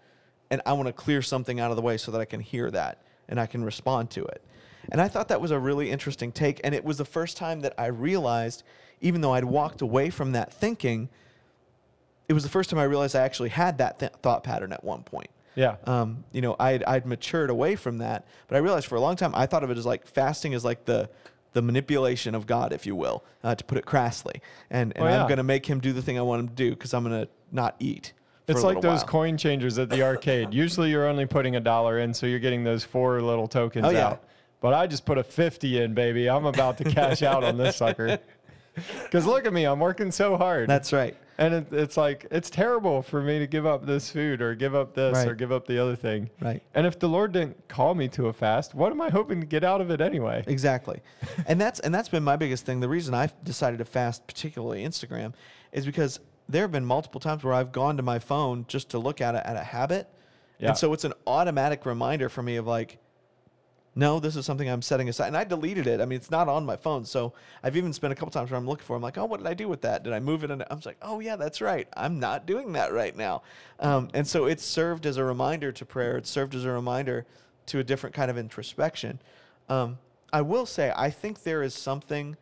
and 0.51 0.63
I 0.65 0.73
want 0.75 0.87
to 0.87 0.93
clear 0.93 1.23
something 1.23 1.59
out 1.59 1.71
of 1.71 1.77
the 1.77 1.83
way 1.83 1.97
so 1.97 2.13
that 2.13 2.21
I 2.21 2.25
can 2.25 2.41
hear 2.41 2.71
that 2.71 3.03
and 3.29 3.39
I 3.41 3.47
can 3.47 3.65
respond 3.65 4.11
to 4.11 4.25
it. 4.25 4.43
And 4.91 5.01
I 5.01 5.09
thought 5.09 5.29
that 5.29 5.41
was 5.41 5.51
a 5.51 5.59
really 5.59 5.91
interesting 5.91 6.33
take. 6.33 6.61
And 6.65 6.75
it 6.75 6.83
was 6.85 6.97
the 6.99 7.05
first 7.05 7.37
time 7.37 7.61
that 7.61 7.75
I 7.77 7.87
realized, 7.87 8.63
even 9.03 9.21
though 9.21 9.35
I'd 9.35 9.45
walked 9.45 9.83
away 9.83 10.09
from 10.09 10.33
that 10.33 10.51
thinking, 10.53 11.11
it 12.29 12.33
was 12.33 12.43
the 12.43 12.49
first 12.49 12.71
time 12.71 12.79
I 12.79 12.85
realized 12.85 13.15
I 13.15 13.21
actually 13.21 13.51
had 13.51 13.79
that 13.79 13.99
th- 13.99 14.13
thought 14.23 14.45
pattern 14.45 14.73
at 14.73 14.83
one 14.85 15.03
point 15.03 15.29
Yeah. 15.57 15.77
um, 15.85 16.25
you 16.33 16.41
know, 16.41 16.57
I'd, 16.59 16.85
I'd 16.85 17.05
matured 17.07 17.51
away 17.51 17.77
from 17.77 17.99
that. 17.99 18.27
But 18.47 18.57
I 18.57 18.61
realized 18.61 18.87
for 18.87 18.95
a 18.97 19.01
long 19.01 19.17
time, 19.17 19.35
I 19.35 19.45
thought 19.47 19.63
of 19.65 19.71
it 19.71 19.77
as 19.77 19.85
like 19.85 20.07
fasting 20.07 20.53
is 20.55 20.65
like 20.65 20.85
the, 20.87 21.11
the 21.53 21.63
manipulation 21.63 22.35
of 22.35 22.47
God, 22.47 22.73
if 22.73 22.87
you 22.87 22.95
will, 22.95 23.25
uh, 23.43 23.55
to 23.55 23.65
put 23.65 23.79
it 23.79 23.87
crassly. 23.87 24.41
And, 24.71 24.93
and 24.97 25.05
Oh, 25.05 25.09
yeah. 25.09 25.21
I'm 25.23 25.29
going 25.29 25.39
to 25.39 25.43
make 25.43 25.67
him 25.67 25.81
do 25.81 25.93
the 25.93 26.03
thing 26.03 26.19
I 26.19 26.23
want 26.23 26.41
him 26.41 26.49
to 26.49 26.55
do 26.55 26.71
because 26.71 26.93
I'm 26.95 27.05
going 27.05 27.23
to 27.25 27.29
not 27.53 27.75
eat. 27.79 28.13
It's 28.47 28.63
like 28.63 28.81
those 28.81 29.01
while. 29.01 29.09
coin 29.09 29.37
changers 29.37 29.79
at 29.79 29.91
the 29.91 30.03
arcade. 30.03 30.53
Usually 30.55 30.91
you're 30.91 31.07
only 31.07 31.27
putting 31.27 31.57
a 31.57 31.61
dollar 31.61 31.99
in, 31.99 32.15
so 32.15 32.27
you're 32.27 32.39
getting 32.39 32.65
those 32.65 32.83
four 32.85 33.21
little 33.21 33.47
tokens 33.47 33.87
Oh, 33.87 33.91
yeah. 33.91 34.07
out. 34.09 34.25
But 34.61 34.73
I 34.75 34.87
just 34.87 35.05
put 35.05 35.19
a 35.19 35.23
50 35.23 35.81
in, 35.83 35.95
baby. 35.95 36.29
I'm 36.29 36.47
about 36.47 36.79
to 36.79 36.85
cash 36.85 37.23
out 37.23 37.45
on 37.45 37.57
this 37.59 37.77
sucker. 37.77 38.19
Because 39.03 39.27
look 39.27 39.45
at 39.45 39.53
me, 39.53 39.65
I'm 39.65 39.81
working 39.81 40.13
so 40.13 40.37
hard. 40.37 40.69
That's 40.69 40.93
right. 40.93 41.17
And 41.39 41.55
it, 41.55 41.73
it's 41.73 41.97
like, 41.97 42.27
it's 42.33 42.51
terrible 42.51 43.01
for 43.01 43.23
me 43.23 43.39
to 43.39 43.47
give 43.47 43.65
up 43.65 43.87
this 43.87 44.11
food 44.11 44.43
or 44.43 44.57
give 44.57 44.75
up 44.75 44.95
this 44.95 45.25
or 45.25 45.35
give 45.35 45.53
up 45.53 45.67
the 45.67 45.81
other 45.81 45.95
thing. 45.95 46.31
Right. 46.41 46.61
And 46.75 46.85
if 46.85 46.99
the 46.99 47.09
Lord 47.09 47.31
didn't 47.33 47.69
call 47.69 47.95
me 47.95 48.09
to 48.09 48.27
a 48.27 48.33
fast, 48.33 48.75
what 48.75 48.91
am 48.91 49.01
I 49.01 49.09
hoping 49.09 49.41
to 49.41 49.47
get 49.47 49.63
out 49.63 49.81
of 49.81 49.91
it 49.91 50.01
anyway? 50.01 50.43
Exactly. 50.49 51.01
and 51.47 51.61
that's 51.61 51.79
and 51.81 51.95
that's 51.95 52.09
been 52.09 52.25
my 52.25 52.35
biggest 52.35 52.67
thing. 52.67 52.81
The 52.81 52.89
reason 52.89 53.15
I've 53.15 53.33
decided 53.45 53.79
to 53.79 53.85
fast, 53.85 54.27
particularly 54.27 54.85
Instagram, 54.85 55.33
is 55.71 55.87
because 55.87 56.19
there 56.49 56.63
have 56.63 56.73
been 56.73 56.85
multiple 56.85 57.21
times 57.21 57.45
where 57.45 57.55
I've 57.55 57.71
gone 57.71 57.97
to 57.99 58.03
my 58.03 58.19
phone 58.19 58.65
just 58.67 58.91
to 58.91 58.99
look 58.99 59.21
at 59.21 59.37
it 59.37 59.43
at 59.45 59.57
a 59.57 59.63
habit. 59.63 60.09
Yeah. 60.59 60.71
And 60.71 60.79
so 60.79 60.93
it's 60.93 61.05
an 61.05 61.13
automatic 61.25 61.87
reminder 61.87 62.29
for 62.29 62.43
me 62.43 62.57
of 62.57 62.67
like, 62.67 62.99
no, 63.99 64.21
this 64.21 64.37
is 64.37 64.47
something 64.47 64.71
I'm 64.71 64.81
setting 64.81 65.09
aside. 65.09 65.27
And 65.27 65.37
I 65.37 65.43
deleted 65.43 65.89
it. 65.89 66.01
I 66.01 66.05
mean, 66.05 66.19
it's 66.19 66.31
not 66.31 66.47
on 66.47 66.65
my 66.65 66.77
phone. 66.77 67.05
So 67.05 67.33
I've 67.65 67.77
even 67.77 67.93
spent 67.93 68.13
a 68.13 68.15
couple 68.15 68.31
times 68.31 68.49
where 68.49 68.57
I'm 68.57 68.65
looking 68.65 68.85
for 68.85 68.93
it. 68.93 68.97
I'm 68.97 69.03
like, 69.03 69.19
oh, 69.19 69.25
what 69.25 69.39
did 69.39 69.49
I 69.49 69.55
do 69.55 69.67
with 69.67 69.81
that? 69.81 70.05
Did 70.05 70.13
I 70.13 70.21
move 70.21 70.45
it? 70.45 70.53
And 70.53 70.63
I'm 70.71 70.81
like, 70.85 70.99
oh, 71.03 71.19
yeah, 71.19 71.35
that's 71.35 71.61
right. 71.61 71.89
I'm 71.97 72.21
not 72.21 72.47
doing 72.47 72.75
that 72.75 72.93
right 72.93 73.17
now. 73.17 73.43
Um, 73.81 74.09
and 74.15 74.25
so 74.25 74.45
it's 74.45 74.65
served 74.65 75.05
as 75.05 75.17
a 75.17 75.25
reminder 75.25 75.73
to 75.73 75.85
prayer. 75.85 76.17
It 76.17 76.29
served 76.29 76.55
as 76.55 76.65
a 76.65 76.71
reminder 76.71 77.27
to 77.67 77.81
a 77.81 77.85
different 77.85 78.15
kind 78.15 78.31
of 78.31 78.39
introspection. 78.39 79.21
Um, 79.69 79.99
I 80.33 80.43
will 80.43 80.65
say, 80.65 80.93
I 80.95 81.11
think 81.11 81.43
there 81.43 81.65
is 81.65 81.75
something. 81.75 82.37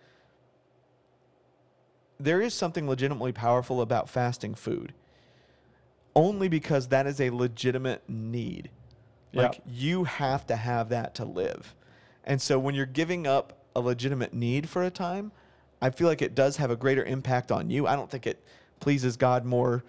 There 2.20 2.42
is 2.42 2.52
something 2.52 2.86
legitimately 2.86 3.32
powerful 3.32 3.80
about 3.80 4.10
fasting 4.10 4.54
food, 4.54 4.92
only 6.14 6.48
because 6.48 6.88
that 6.88 7.06
is 7.06 7.18
a 7.18 7.30
legitimate 7.30 8.02
need. 8.08 8.68
Yeah. 9.36 9.42
Like 9.42 9.60
you 9.66 10.04
have 10.04 10.46
to 10.46 10.56
have 10.56 10.88
that 10.88 11.14
to 11.16 11.24
live. 11.24 11.74
And 12.24 12.40
so 12.40 12.58
when 12.58 12.74
you're 12.74 12.86
giving 12.86 13.26
up 13.26 13.64
a 13.76 13.80
legitimate 13.80 14.32
need 14.34 14.68
for 14.68 14.82
a 14.82 14.90
time, 14.90 15.32
I 15.80 15.90
feel 15.90 16.08
like 16.08 16.22
it 16.22 16.34
does 16.34 16.56
have 16.56 16.70
a 16.70 16.76
greater 16.76 17.04
impact 17.04 17.52
on 17.52 17.70
you. 17.70 17.86
I 17.86 17.94
don't 17.94 18.10
think 18.10 18.26
it 18.26 18.42
pleases 18.80 19.16
God 19.16 19.44
more 19.44 19.84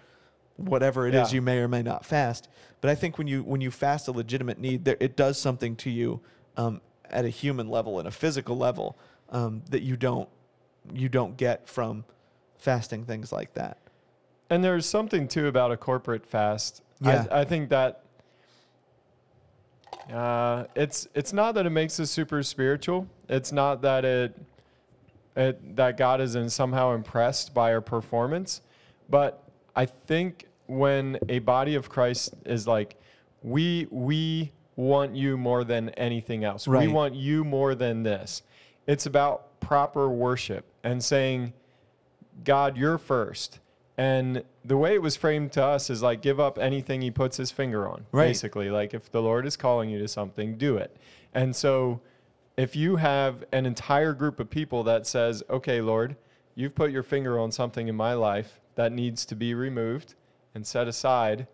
whatever 0.56 1.06
it 1.06 1.14
is 1.14 1.30
Yeah. 1.32 1.36
you 1.36 1.42
may 1.42 1.58
or 1.58 1.68
may 1.68 1.82
not 1.82 2.04
fast. 2.04 2.48
But 2.80 2.90
I 2.90 2.94
think 2.94 3.16
when 3.18 3.26
you 3.26 3.42
when 3.42 3.60
you 3.60 3.70
fast 3.70 4.06
a 4.08 4.12
legitimate 4.12 4.58
need, 4.58 4.84
there, 4.84 4.96
it 5.00 5.16
does 5.16 5.38
something 5.38 5.74
to 5.76 5.90
you 5.90 6.20
um, 6.56 6.80
at 7.10 7.24
a 7.24 7.28
human 7.28 7.68
level 7.68 7.98
and 7.98 8.06
a 8.06 8.10
physical 8.10 8.56
level 8.56 8.98
um, 9.30 9.62
that 9.70 9.82
you 9.82 9.96
don't 9.96 10.28
you 10.92 11.08
don't 11.08 11.36
get 11.36 11.68
from 11.68 12.04
fasting 12.58 13.04
things 13.04 13.32
like 13.32 13.54
that. 13.54 13.78
And 14.50 14.62
there's 14.64 14.86
something 14.86 15.28
too 15.28 15.46
about 15.46 15.72
a 15.72 15.76
corporate 15.76 16.26
fast. 16.26 16.82
Yeah. 17.00 17.26
I, 17.30 17.40
I 17.40 17.44
think 17.44 17.68
that 17.70 18.02
uh, 20.12 20.64
it's 20.74 21.08
it's 21.14 21.32
not 21.32 21.54
that 21.54 21.66
it 21.66 21.70
makes 21.70 22.00
us 22.00 22.10
super 22.10 22.42
spiritual. 22.42 23.06
It's 23.28 23.52
not 23.52 23.82
that 23.82 24.04
it, 24.04 24.34
it 25.36 25.76
that 25.76 25.96
God 25.96 26.20
is 26.20 26.34
in 26.34 26.48
somehow 26.48 26.94
impressed 26.94 27.52
by 27.52 27.72
our 27.72 27.80
performance, 27.80 28.62
but 29.08 29.42
I 29.76 29.86
think 29.86 30.46
when 30.66 31.18
a 31.28 31.40
body 31.40 31.74
of 31.74 31.88
Christ 31.88 32.34
is 32.44 32.66
like, 32.66 32.96
we 33.42 33.86
we 33.90 34.52
want 34.76 35.14
you 35.16 35.36
more 35.36 35.64
than 35.64 35.90
anything 35.90 36.44
else. 36.44 36.66
We 36.68 36.88
want 36.88 37.14
you 37.14 37.44
more 37.44 37.74
than 37.74 38.02
this. 38.02 38.42
It's 38.86 39.06
about 39.06 39.60
proper 39.60 40.08
worship 40.08 40.64
and 40.82 41.02
saying, 41.04 41.52
God, 42.44 42.76
you're 42.76 42.98
first. 42.98 43.60
And 43.98 44.44
the 44.64 44.76
way 44.76 44.94
it 44.94 45.02
was 45.02 45.16
framed 45.16 45.50
to 45.52 45.64
us 45.64 45.90
is 45.90 46.02
like 46.02 46.22
give 46.22 46.38
up 46.38 46.56
anything 46.56 47.02
he 47.02 47.10
puts 47.10 47.36
his 47.36 47.50
finger 47.50 47.88
on. 47.88 48.06
Right. 48.12 48.28
Basically, 48.28 48.70
like 48.70 48.94
if 48.94 49.10
the 49.10 49.20
Lord 49.20 49.44
is 49.44 49.56
calling 49.56 49.90
you 49.90 49.98
to 49.98 50.06
something, 50.06 50.56
do 50.56 50.76
it. 50.76 50.96
And 51.34 51.54
so 51.56 52.00
if 52.56 52.76
you 52.76 52.96
have 52.96 53.44
an 53.52 53.66
entire 53.66 54.12
group 54.12 54.38
of 54.38 54.48
people 54.50 54.84
that 54.84 55.04
says, 55.06 55.42
"Okay, 55.50 55.80
Lord, 55.80 56.16
you've 56.54 56.76
put 56.76 56.92
your 56.92 57.02
finger 57.02 57.40
on 57.40 57.50
something 57.50 57.88
in 57.88 57.96
my 57.96 58.14
life 58.14 58.60
that 58.76 58.92
needs 58.92 59.26
to 59.26 59.34
be 59.34 59.52
removed 59.52 60.14
and 60.54 60.64
set 60.64 60.86
aside," 60.86 61.48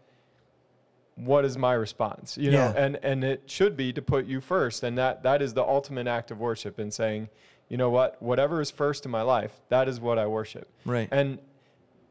what 1.16 1.44
is 1.46 1.56
my 1.56 1.72
response? 1.72 2.36
You 2.36 2.50
know, 2.50 2.58
Yeah. 2.58 2.84
and 2.84 2.98
and 3.02 3.24
it 3.24 3.42
should 3.46 3.74
be 3.76 3.90
to 3.94 4.02
put 4.02 4.26
you 4.26 4.40
first, 4.42 4.82
and 4.82 4.98
that 4.98 5.22
that 5.22 5.40
is 5.40 5.54
the 5.54 5.62
ultimate 5.62 6.06
act 6.06 6.30
of 6.30 6.40
worship 6.40 6.78
in 6.78 6.90
saying, 6.90 7.28
you 7.68 7.78
know 7.78 7.88
what, 7.88 8.20
whatever 8.20 8.60
is 8.60 8.70
first 8.70 9.06
in 9.06 9.10
my 9.10 9.22
life, 9.22 9.62
that 9.70 9.88
is 9.88 9.98
what 9.98 10.18
I 10.18 10.26
worship. 10.26 10.68
Right. 10.84 11.08
And 11.10 11.38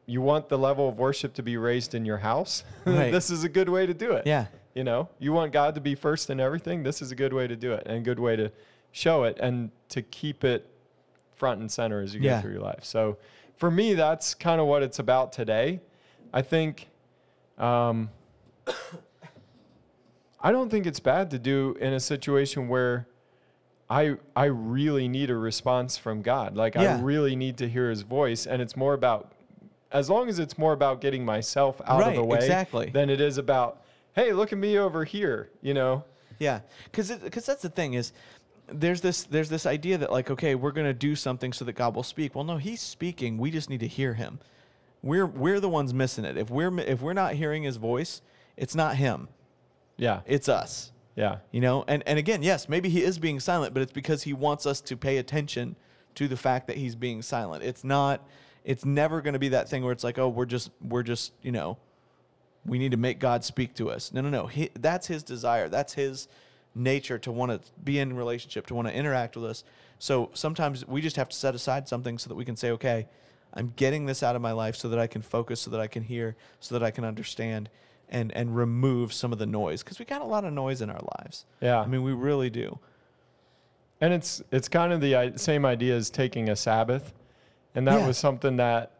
you 0.05 0.21
want 0.21 0.49
the 0.49 0.57
level 0.57 0.87
of 0.89 0.99
worship 0.99 1.33
to 1.35 1.43
be 1.43 1.55
raised 1.57 1.93
in 1.95 2.05
your 2.05 2.17
house, 2.17 2.63
Right. 2.85 3.11
this 3.11 3.29
is 3.29 3.43
a 3.43 3.49
good 3.49 3.69
way 3.69 3.85
to 3.85 3.93
do 3.93 4.11
it. 4.13 4.25
Yeah. 4.27 4.47
You 4.75 4.83
know, 4.83 5.09
you 5.19 5.31
want 5.33 5.51
God 5.53 5.75
to 5.75 5.81
be 5.81 5.95
first 5.95 6.29
in 6.29 6.39
everything. 6.39 6.83
This 6.83 7.01
is 7.01 7.11
a 7.11 7.15
good 7.15 7.31
way 7.33 7.47
to 7.47 7.55
do 7.55 7.73
it 7.73 7.83
and 7.85 7.97
a 7.97 8.01
good 8.01 8.19
way 8.19 8.35
to 8.35 8.51
show 8.91 9.23
it 9.23 9.37
and 9.39 9.69
to 9.89 10.01
keep 10.01 10.43
it 10.43 10.67
front 11.35 11.59
and 11.61 11.71
center 11.71 12.01
as 12.01 12.13
you 12.15 12.21
Yeah. 12.21 12.37
go 12.37 12.41
through 12.41 12.53
your 12.53 12.61
life. 12.61 12.83
So 12.83 13.17
for 13.55 13.69
me, 13.71 13.93
that's 13.93 14.33
kind 14.33 14.59
of 14.59 14.67
what 14.67 14.81
it's 14.83 14.99
about 14.99 15.31
today. 15.31 15.79
I 16.33 16.41
think, 16.41 16.89
um, 17.57 18.09
I 20.41 20.51
don't 20.51 20.69
think 20.69 20.85
it's 20.85 20.99
bad 20.99 21.31
to 21.31 21.39
do 21.39 21.77
in 21.79 21.93
a 21.93 21.99
situation 21.99 22.67
where 22.67 23.07
I 23.89 24.15
I 24.35 24.45
really 24.45 25.07
need 25.07 25.29
a 25.29 25.35
response 25.37 25.97
from 25.97 26.21
God. 26.21 26.55
Like 26.57 26.75
Yeah. 26.75 26.97
I 26.97 27.01
really 27.01 27.35
need 27.35 27.57
to 27.59 27.69
hear 27.69 27.89
His 27.89 28.01
voice, 28.01 28.45
and 28.45 28.61
it's 28.61 28.75
more 28.75 28.93
about 28.93 29.32
as 29.93 30.09
long 30.09 30.27
as 30.27 30.39
it's 30.39 30.57
more 30.57 30.73
about 30.73 30.99
getting 30.99 31.23
myself 31.23 31.79
out 31.85 32.05
of 32.07 32.15
the 32.15 32.23
way 32.23 32.39
exactly. 32.39 32.89
than 32.89 33.09
it 33.09 33.21
is 33.21 33.37
about 33.37 33.81
hey, 34.15 34.31
look 34.33 34.51
at 34.51 34.59
me 34.59 34.77
over 34.77 35.05
here. 35.05 35.49
You 35.61 35.73
know, 35.73 36.03
Yeah, 36.39 36.61
because 36.85 37.11
because 37.11 37.45
that's 37.45 37.61
the 37.61 37.69
thing 37.69 37.93
is, 37.93 38.11
there's 38.67 39.01
this 39.01 39.23
there's 39.23 39.49
this 39.49 39.65
idea 39.65 39.97
that 39.97 40.11
like 40.11 40.29
okay 40.31 40.55
we're 40.55 40.71
gonna 40.71 40.93
do 40.93 41.15
something 41.15 41.53
so 41.53 41.63
that 41.65 41.73
God 41.73 41.95
will 41.95 42.03
speak. 42.03 42.35
Well, 42.35 42.43
no, 42.43 42.57
He's 42.57 42.81
speaking. 42.81 43.37
We 43.37 43.51
just 43.51 43.69
need 43.69 43.79
to 43.81 43.87
hear 43.87 44.15
Him. 44.15 44.39
We're 45.01 45.25
we're 45.25 45.59
the 45.59 45.69
ones 45.69 45.93
missing 45.93 46.25
it. 46.25 46.37
If 46.37 46.49
we're 46.49 46.77
if 46.79 47.01
we're 47.01 47.13
not 47.13 47.33
hearing 47.33 47.63
His 47.63 47.77
voice, 47.77 48.21
it's 48.57 48.75
not 48.75 48.95
Him. 48.95 49.27
yeah, 49.97 50.21
It's 50.25 50.47
us. 50.49 50.91
yeah, 51.15 51.37
You 51.51 51.61
know, 51.61 51.83
and 51.87 52.03
and 52.07 52.17
again, 52.17 52.41
yes, 52.41 52.69
maybe 52.69 52.89
He 52.89 53.03
is 53.03 53.19
being 53.19 53.39
silent, 53.39 53.73
but 53.73 53.83
it's 53.83 53.91
because 53.91 54.23
He 54.23 54.33
wants 54.33 54.65
us 54.65 54.81
to 54.81 54.97
pay 54.97 55.17
attention 55.17 55.75
to 56.15 56.27
the 56.27 56.37
fact 56.37 56.67
that 56.67 56.77
He's 56.77 56.95
being 56.95 57.21
silent. 57.21 57.63
It's 57.63 57.83
not. 57.83 58.25
It's 58.63 58.85
never 58.85 59.21
going 59.21 59.33
to 59.33 59.39
be 59.39 59.49
that 59.49 59.69
thing 59.69 59.83
where 59.83 59.91
it's 59.91 60.03
like, 60.03 60.17
oh, 60.17 60.29
we're 60.29 60.45
just 60.45 60.71
we're 60.81 61.03
just 61.03 61.33
you 61.41 61.51
know 61.51 61.77
we 62.65 62.79
need 62.79 62.91
to 62.91 62.97
make 62.97 63.19
God 63.19 63.43
speak 63.43 63.73
to 63.75 63.89
us. 63.89 64.13
No, 64.13 64.21
no, 64.21 64.29
no. 64.29 64.47
He, 64.47 64.69
that's 64.79 65.07
his 65.07 65.23
desire. 65.23 65.67
That's 65.67 65.93
his 65.93 66.27
nature 66.75 67.19
to 67.19 67.31
want 67.31 67.51
to 67.51 67.71
be 67.83 67.99
in 67.99 68.15
relationship, 68.15 68.67
to 68.67 68.75
want 68.75 68.87
to 68.87 68.93
interact 68.93 69.35
with 69.35 69.45
us. 69.45 69.63
So 69.99 70.29
sometimes 70.33 70.87
we 70.87 71.01
just 71.01 71.17
have 71.17 71.29
to 71.29 71.35
set 71.35 71.55
aside 71.55 71.87
something 71.87 72.17
so 72.17 72.29
that 72.29 72.35
we 72.35 72.45
can 72.45 72.55
say, 72.55 72.71
okay, 72.71 73.07
I'm 73.53 73.73
getting 73.75 74.05
this 74.05 74.23
out 74.23 74.35
of 74.35 74.41
my 74.41 74.51
life 74.51 74.75
so 74.75 74.89
that 74.89 74.99
I 74.99 75.07
can 75.07 75.21
focus, 75.21 75.61
so 75.61 75.71
that 75.71 75.79
I 75.79 75.87
can 75.87 76.03
hear, 76.03 76.35
so 76.59 76.73
that 76.77 76.83
I 76.83 76.91
can 76.91 77.05
understand 77.05 77.69
and 78.09 78.31
and 78.33 78.55
remove 78.55 79.13
some 79.13 79.31
of 79.31 79.39
the 79.39 79.45
noise 79.45 79.83
because 79.83 79.99
we 79.99 80.05
got 80.05 80.21
a 80.21 80.25
lot 80.25 80.45
of 80.45 80.53
noise 80.53 80.81
in 80.81 80.89
our 80.89 81.01
lives. 81.19 81.45
yeah. 81.61 81.79
I 81.79 81.87
mean, 81.87 82.03
we 82.03 82.13
really 82.13 82.49
do. 82.49 82.79
And 84.01 84.13
it's 84.13 84.41
it's 84.51 84.67
kind 84.67 84.91
of 84.91 85.01
the 85.01 85.33
same 85.37 85.65
idea 85.65 85.95
as 85.95 86.09
taking 86.09 86.49
a 86.49 86.55
Sabbath, 86.55 87.13
and 87.75 87.87
that 87.87 87.99
Yeah. 88.01 88.07
was 88.07 88.17
something 88.17 88.57
that 88.57 88.91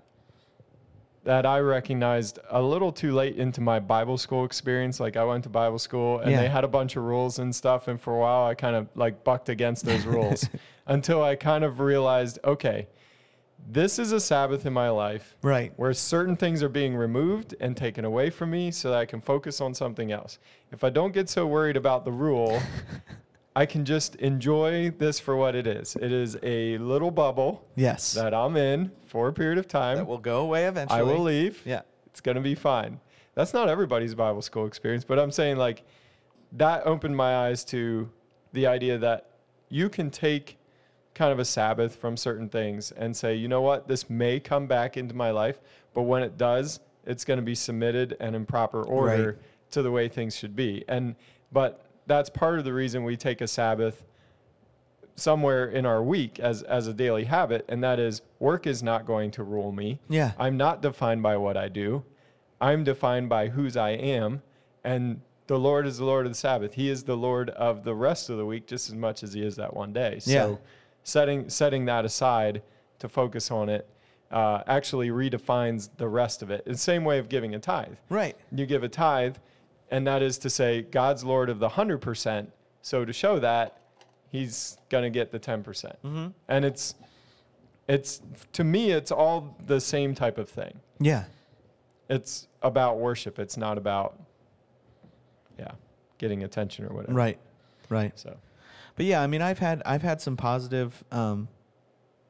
that 1.25 1.45
I 1.45 1.59
recognized 1.59 2.37
a 2.49 2.61
little 2.61 2.91
too 2.91 3.13
late 3.13 3.37
into 3.37 3.61
my 3.61 3.79
Bible 3.79 4.17
school 4.17 4.43
experience. 4.43 4.99
Like 4.99 5.15
I 5.15 5.23
went 5.23 5.43
to 5.45 5.49
Bible 5.49 5.79
school 5.79 6.19
and 6.19 6.31
Yeah. 6.31 6.41
they 6.41 6.49
had 6.49 6.65
a 6.65 6.67
bunch 6.67 6.97
of 6.97 7.03
rules 7.03 7.39
and 7.39 7.55
stuff, 7.55 7.87
and 7.87 7.99
for 8.01 8.13
a 8.13 8.19
while 8.19 8.45
I 8.45 8.55
kind 8.55 8.75
of 8.75 8.89
like 8.93 9.23
bucked 9.23 9.47
against 9.47 9.85
those 9.85 10.05
rules 10.05 10.49
until 10.85 11.23
I 11.23 11.35
kind 11.37 11.63
of 11.63 11.79
realized, 11.79 12.39
okay, 12.43 12.87
this 13.65 13.99
is 13.99 14.11
a 14.11 14.19
Sabbath 14.19 14.65
in 14.65 14.73
my 14.73 14.89
life 14.89 15.37
Right. 15.41 15.71
where 15.77 15.93
certain 15.93 16.35
things 16.35 16.61
are 16.61 16.67
being 16.67 16.93
removed 16.93 17.55
and 17.61 17.77
taken 17.77 18.03
away 18.03 18.29
from 18.29 18.51
me 18.51 18.69
so 18.71 18.89
that 18.91 18.97
I 18.99 19.05
can 19.05 19.21
focus 19.21 19.61
on 19.61 19.73
something 19.73 20.11
else. 20.11 20.39
If 20.73 20.83
I 20.83 20.89
don't 20.89 21.13
get 21.13 21.29
so 21.29 21.47
worried 21.47 21.77
about 21.77 22.03
the 22.03 22.11
rule, 22.11 22.59
I 23.55 23.65
can 23.67 23.85
just 23.85 24.15
enjoy 24.15 24.89
this 24.91 25.19
for 25.19 25.35
what 25.35 25.55
it 25.55 25.67
is. 25.67 25.95
It 25.95 26.11
is 26.11 26.37
a 26.41 26.77
little 26.79 27.11
bubble 27.11 27.63
Yes. 27.75 28.13
that 28.13 28.33
I'm 28.33 28.57
in 28.57 28.91
for 29.05 29.27
a 29.27 29.33
period 29.33 29.59
of 29.59 29.67
time. 29.67 29.97
That 29.97 30.07
will 30.07 30.17
go 30.17 30.41
away 30.41 30.65
eventually. 30.65 30.99
I 30.99 31.03
will 31.03 31.19
leave. 31.21 31.61
Yeah. 31.65 31.81
It's 32.07 32.19
going 32.21 32.35
to 32.35 32.41
be 32.41 32.55
fine. 32.55 32.99
That's 33.35 33.53
not 33.53 33.69
everybody's 33.69 34.15
Bible 34.15 34.41
school 34.41 34.65
experience, 34.65 35.03
but 35.03 35.19
I'm 35.19 35.31
saying 35.31 35.57
like 35.57 35.83
that 36.53 36.85
opened 36.85 37.15
my 37.15 37.35
eyes 37.47 37.63
to 37.65 38.09
the 38.53 38.67
idea 38.67 38.97
that 38.99 39.29
you 39.69 39.89
can 39.89 40.09
take 40.09 40.57
kind 41.15 41.31
of 41.31 41.37
a 41.39 41.45
Sabbath 41.45 41.95
from 41.95 42.17
certain 42.17 42.49
things 42.49 42.91
and 42.91 43.15
say, 43.15 43.35
you 43.35 43.47
know 43.47 43.61
what, 43.61 43.87
this 43.87 44.09
may 44.09 44.39
come 44.39 44.65
back 44.67 44.97
into 44.97 45.13
my 45.15 45.29
life, 45.31 45.59
but 45.93 46.03
when 46.03 46.23
it 46.23 46.37
does, 46.37 46.79
it's 47.05 47.23
going 47.25 47.37
to 47.37 47.43
be 47.45 47.55
submitted 47.55 48.15
and 48.19 48.35
in 48.35 48.45
proper 48.45 48.81
order 48.83 49.25
Right. 49.27 49.35
to 49.71 49.81
the 49.83 49.91
way 49.91 50.07
things 50.07 50.35
should 50.35 50.55
be. 50.55 50.83
And 50.87 51.15
but 51.51 51.82
that's 52.07 52.29
part 52.29 52.59
of 52.59 52.65
the 52.65 52.73
reason 52.73 53.03
we 53.03 53.15
take 53.17 53.41
a 53.41 53.47
Sabbath 53.47 54.03
somewhere 55.15 55.65
in 55.67 55.85
our 55.85 56.01
week 56.01 56.39
as 56.39 56.63
as 56.63 56.87
a 56.87 56.93
daily 56.93 57.25
habit, 57.25 57.65
and 57.69 57.83
that 57.83 57.99
is 57.99 58.21
work 58.39 58.65
is 58.65 58.81
not 58.81 59.05
going 59.05 59.31
to 59.31 59.43
rule 59.43 59.71
me. 59.71 59.99
Yeah. 60.09 60.31
I'm 60.37 60.57
not 60.57 60.81
defined 60.81 61.21
by 61.21 61.37
what 61.37 61.55
I 61.57 61.69
do. 61.69 62.03
I'm 62.59 62.83
defined 62.83 63.29
by 63.29 63.49
whose 63.49 63.75
I 63.77 63.91
am, 63.91 64.41
and 64.83 65.21
the 65.47 65.59
Lord 65.59 65.85
is 65.85 65.97
the 65.97 66.05
Lord 66.05 66.25
of 66.25 66.31
the 66.31 66.37
Sabbath. 66.37 66.73
He 66.75 66.89
is 66.89 67.03
the 67.03 67.17
Lord 67.17 67.49
of 67.51 67.83
the 67.83 67.93
rest 67.93 68.29
of 68.29 68.37
the 68.37 68.45
week 68.45 68.65
just 68.65 68.87
as 68.89 68.95
much 68.95 69.21
as 69.23 69.33
he 69.33 69.43
is 69.45 69.55
that 69.57 69.75
one 69.75 69.91
day. 69.93 70.19
So 70.19 70.31
Yeah. 70.31 70.55
setting 71.03 71.49
setting 71.49 71.85
that 71.85 72.05
aside 72.05 72.61
to 72.99 73.09
focus 73.09 73.51
on 73.51 73.69
it 73.69 73.87
uh, 74.31 74.63
actually 74.65 75.09
redefines 75.09 75.89
the 75.97 76.07
rest 76.07 76.41
of 76.41 76.49
it. 76.49 76.63
It's 76.65 76.79
the 76.79 76.83
same 76.83 77.03
way 77.05 77.19
of 77.19 77.29
giving 77.29 77.53
a 77.53 77.59
tithe. 77.59 77.97
Right. 78.09 78.35
You 78.51 78.65
give 78.65 78.81
a 78.81 78.89
tithe, 78.89 79.35
and 79.93 80.07
that 80.07 80.21
is 80.23 80.37
to 80.39 80.49
say 80.49 80.81
God's 80.81 81.23
Lord 81.23 81.49
of 81.49 81.59
the 81.59 81.69
hundred 81.69 81.99
percent. 81.99 82.51
So 82.81 83.05
to 83.05 83.13
show 83.13 83.39
that, 83.39 83.77
He's 84.29 84.77
gonna 84.89 85.09
get 85.11 85.31
the 85.31 85.39
ten 85.39 85.61
percent, 85.63 85.95
Mm-hmm. 86.03 86.27
and 86.49 86.65
it's 86.65 86.95
it's 87.87 88.21
to 88.53 88.63
me 88.63 88.91
it's 88.91 89.11
all 89.11 89.55
the 89.67 89.79
same 89.79 90.15
type 90.15 90.37
of 90.37 90.49
thing 90.49 90.79
Yeah. 90.99 91.25
it's 92.09 92.47
about 92.61 92.97
worship. 92.97 93.37
It's 93.39 93.57
not 93.57 93.77
about, 93.77 94.17
yeah, 95.59 95.71
getting 96.17 96.43
attention 96.43 96.85
or 96.85 96.93
whatever. 96.95 97.13
Right. 97.13 97.37
Right. 97.89 98.17
So, 98.17 98.37
But 98.95 99.05
yeah, 99.05 99.21
I 99.21 99.27
mean, 99.27 99.41
I've 99.41 99.59
had 99.59 99.81
I've 99.85 100.01
had 100.01 100.21
some 100.21 100.37
positive 100.37 101.03
um, 101.11 101.47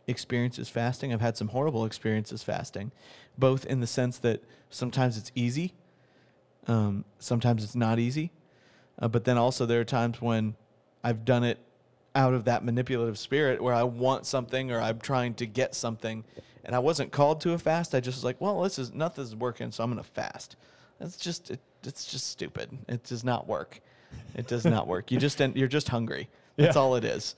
experiences 0.07 0.69
fasting. 0.69 1.13
I've 1.13 1.21
had 1.21 1.37
some 1.37 1.49
horrible 1.49 1.85
experiences 1.85 2.43
fasting, 2.43 2.91
both 3.37 3.65
in 3.65 3.79
the 3.79 3.87
sense 3.87 4.17
that 4.19 4.43
sometimes 4.69 5.17
it's 5.17 5.31
easy, 5.35 5.73
um, 6.67 7.05
sometimes 7.19 7.63
it's 7.63 7.75
not 7.75 7.99
easy, 7.99 8.31
uh, 8.99 9.07
but 9.07 9.23
then 9.25 9.37
also 9.37 9.65
there 9.65 9.79
are 9.81 9.85
times 9.85 10.21
when 10.21 10.55
I've 11.03 11.25
done 11.25 11.43
it 11.43 11.59
out 12.15 12.33
of 12.33 12.45
that 12.45 12.63
manipulative 12.63 13.17
spirit 13.17 13.61
where 13.61 13.73
I 13.73 13.83
want 13.83 14.25
something 14.25 14.71
or 14.71 14.79
I'm 14.79 14.99
trying 14.99 15.33
to 15.35 15.45
get 15.45 15.75
something, 15.75 16.23
and 16.63 16.75
I 16.75 16.79
wasn't 16.79 17.11
called 17.11 17.41
to 17.41 17.53
a 17.53 17.57
fast. 17.57 17.93
I 17.95 17.99
just 17.99 18.17
was 18.17 18.23
like, 18.23 18.39
well, 18.39 18.61
this 18.61 18.77
is 18.79 18.93
nothing's 18.93 19.35
working, 19.35 19.71
so 19.71 19.83
I'm 19.83 19.89
gonna 19.89 20.03
fast. 20.03 20.55
That's 20.99 21.17
just 21.17 21.51
it, 21.51 21.59
it's 21.83 22.05
just 22.05 22.27
stupid. 22.27 22.69
It 22.87 23.03
does 23.03 23.23
not 23.23 23.47
work. 23.47 23.81
It 24.35 24.47
does 24.47 24.63
not 24.63 24.87
work. 24.87 25.11
You 25.11 25.17
just 25.17 25.39
you're 25.55 25.67
just 25.67 25.89
hungry. 25.89 26.29
That's 26.55 26.75
Yeah. 26.75 26.81
all 26.81 26.95
it 26.95 27.03
is. 27.03 27.35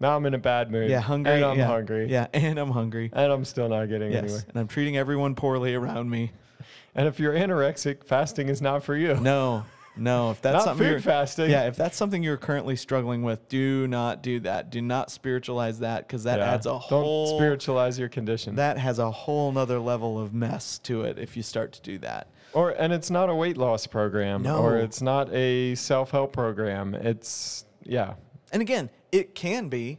now 0.00 0.16
I'm 0.16 0.24
in 0.26 0.34
a 0.34 0.38
bad 0.38 0.70
mood. 0.70 0.88
Yeah, 0.90 1.00
hungry. 1.00 1.32
And 1.32 1.44
I'm 1.44 1.58
yeah. 1.58 1.66
hungry. 1.66 2.06
Yeah, 2.08 2.28
and 2.32 2.58
I'm 2.58 2.70
hungry. 2.70 3.10
And 3.12 3.32
I'm 3.32 3.44
still 3.44 3.68
not 3.68 3.88
getting 3.88 4.12
Yes, 4.12 4.22
anywhere. 4.22 4.44
and 4.48 4.58
I'm 4.58 4.68
treating 4.68 4.96
everyone 4.96 5.34
poorly 5.34 5.74
around 5.74 6.08
me. 6.08 6.30
And 6.94 7.08
if 7.08 7.18
you're 7.18 7.32
anorexic, 7.34 8.04
fasting 8.04 8.48
is 8.48 8.60
not 8.62 8.84
for 8.84 8.94
you. 8.96 9.14
No, 9.16 9.64
no. 9.96 10.30
If 10.30 10.40
that's 10.42 10.54
not 10.58 10.64
something 10.64 10.84
food 10.86 10.90
you're, 10.92 11.00
fasting. 11.00 11.50
yeah, 11.50 11.66
if 11.66 11.76
that's 11.76 11.96
something 11.96 12.22
you're 12.22 12.36
currently 12.36 12.76
struggling 12.76 13.22
with, 13.22 13.48
do 13.48 13.86
not 13.88 14.22
do 14.22 14.40
that. 14.40 14.70
Do 14.70 14.80
not 14.80 15.10
spiritualize 15.10 15.80
that 15.80 16.06
because 16.06 16.24
that 16.24 16.38
Yeah. 16.38 16.52
adds 16.52 16.66
a 16.66 16.78
whole 16.78 17.26
Don't 17.26 17.38
spiritualize 17.38 17.98
your 17.98 18.08
condition. 18.08 18.54
that 18.56 18.78
has 18.78 18.98
a 18.98 19.10
whole 19.10 19.50
nother 19.52 19.78
level 19.80 20.20
of 20.20 20.32
mess 20.34 20.78
to 20.80 21.02
it 21.02 21.18
if 21.18 21.36
you 21.36 21.42
start 21.42 21.72
to 21.72 21.82
do 21.82 21.98
that. 21.98 22.28
or 22.52 22.70
and 22.70 22.92
it's 22.92 23.10
not 23.10 23.28
a 23.28 23.34
weight 23.34 23.56
loss 23.56 23.86
program. 23.86 24.42
No. 24.42 24.58
Or 24.58 24.76
it's 24.78 25.02
not 25.02 25.32
a 25.32 25.74
self 25.74 26.12
help 26.12 26.32
program. 26.32 26.94
It's 26.94 27.64
yeah. 27.82 28.14
And 28.52 28.62
again, 28.62 28.88
it 29.10 29.34
can 29.34 29.68
be, 29.68 29.98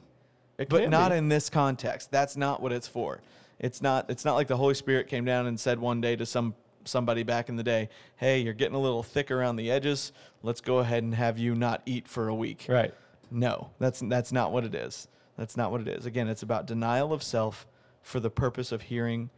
It 0.58 0.70
but 0.70 0.84
can 0.84 0.90
not 0.90 1.12
be. 1.12 1.18
in 1.18 1.28
this 1.28 1.50
context. 1.50 2.12
That's 2.12 2.38
not 2.38 2.62
what 2.62 2.72
it's 2.72 2.88
for. 2.88 3.20
It's 3.60 3.82
not. 3.82 4.10
It's 4.10 4.26
not 4.26 4.36
like 4.36 4.48
the 4.48 4.58
Holy 4.58 4.74
Spirit 4.74 5.08
came 5.08 5.26
down 5.26 5.48
and 5.48 5.60
said 5.60 5.80
one 5.80 6.02
day 6.02 6.16
to 6.16 6.26
some 6.26 6.56
somebody 6.84 7.24
back 7.24 7.50
in 7.50 7.56
the 7.56 7.64
day, 7.64 7.90
"Hey, 8.18 8.40
you're 8.40 8.54
getting 8.54 8.76
a 8.76 8.80
little 8.82 9.02
thick 9.04 9.32
around 9.32 9.56
the 9.56 9.72
edges. 9.72 10.12
Let's 10.44 10.62
go 10.62 10.80
ahead 10.80 11.04
and 11.04 11.16
have 11.16 11.38
you 11.40 11.56
not 11.56 11.82
eat 11.86 12.08
for 12.08 12.28
a 12.28 12.36
week." 12.36 12.66
Right. 12.70 12.94
No, 13.32 13.72
that's 13.80 14.02
that's 14.02 14.32
not 14.32 14.52
what 14.52 14.64
it 14.66 14.76
is. 14.76 15.08
That's 15.38 15.58
not 15.58 15.72
what 15.72 15.82
it 15.82 15.88
is. 15.88 16.06
Again, 16.06 16.28
it's 16.28 16.44
about 16.44 16.66
denial 16.68 17.12
of 17.12 17.24
self 17.24 17.66
for 18.02 18.20
the 18.20 18.30
purpose 18.30 18.72
of 18.72 18.84
hearing 18.84 19.30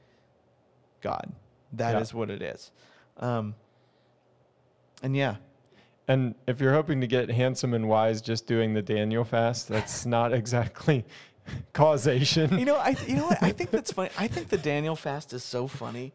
God. 1.02 1.32
That 1.74 2.02
is 2.02 2.12
Yeah. 2.12 2.18
what 2.18 2.30
it 2.30 2.42
is. 2.42 2.72
Um, 3.18 3.56
and 5.04 5.16
yeah, 5.16 5.36
And 6.10 6.36
if 6.48 6.62
you're 6.62 6.74
hoping 6.74 7.02
to 7.02 7.08
get 7.08 7.30
handsome 7.30 7.74
and 7.74 7.90
wise 7.90 8.22
just 8.22 8.48
doing 8.48 8.74
the 8.74 8.82
Daniel 8.82 9.26
fast, 9.26 9.68
that's 9.68 10.06
not 10.06 10.32
exactly 10.42 11.06
causation. 11.74 12.58
you 12.60 12.66
know, 12.66 12.76
I 12.76 12.96
you 13.08 13.16
know 13.16 13.26
what 13.28 13.42
I 13.42 13.52
think 13.52 13.72
that's 13.72 13.92
funny. 13.92 14.10
I 14.18 14.28
think 14.28 14.50
the 14.50 14.58
Daniel 14.58 14.96
fast 14.96 15.34
is 15.34 15.44
so 15.44 15.68
funny, 15.68 16.14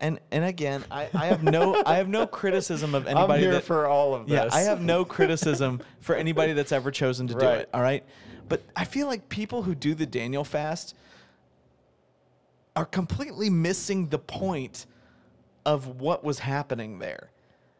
and 0.00 0.18
and 0.30 0.44
again, 0.44 0.84
I, 0.90 1.08
I 1.14 1.26
have 1.26 1.42
no 1.42 1.82
I 1.86 1.96
have 1.96 2.08
no 2.08 2.26
criticism 2.26 2.94
of 2.94 3.06
anybody. 3.06 3.32
I'm 3.34 3.40
here 3.40 3.52
that 3.52 3.64
for 3.64 3.86
all 3.86 4.14
of 4.14 4.26
this. 4.28 4.34
yeah 4.34 4.48
I 4.56 4.62
have 4.62 4.80
no 4.80 5.04
criticism 5.04 5.80
for 6.00 6.14
anybody 6.14 6.52
that's 6.52 6.72
ever 6.72 6.90
chosen 6.90 7.26
to 7.28 7.34
do 7.34 7.46
it. 7.46 7.68
All 7.74 7.82
right, 7.82 8.04
but 8.48 8.62
I 8.76 8.84
feel 8.84 9.06
like 9.06 9.28
people 9.28 9.62
who 9.62 9.74
do 9.74 9.94
the 9.94 10.06
Daniel 10.06 10.44
fast 10.44 10.94
are 12.76 12.84
completely 12.84 13.50
missing 13.50 14.08
the 14.08 14.18
point 14.18 14.86
of 15.64 16.00
what 16.00 16.24
was 16.24 16.40
happening 16.40 16.98
there 16.98 17.30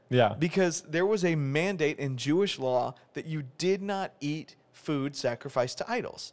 Yeah. 0.08 0.34
because 0.38 0.82
there 0.82 1.04
was 1.04 1.24
a 1.24 1.34
mandate 1.34 1.98
in 1.98 2.16
Jewish 2.16 2.58
law 2.58 2.94
that 3.14 3.26
you 3.26 3.42
did 3.58 3.82
not 3.82 4.12
eat 4.20 4.54
food 4.72 5.16
sacrificed 5.16 5.78
to 5.78 5.90
idols. 5.90 6.32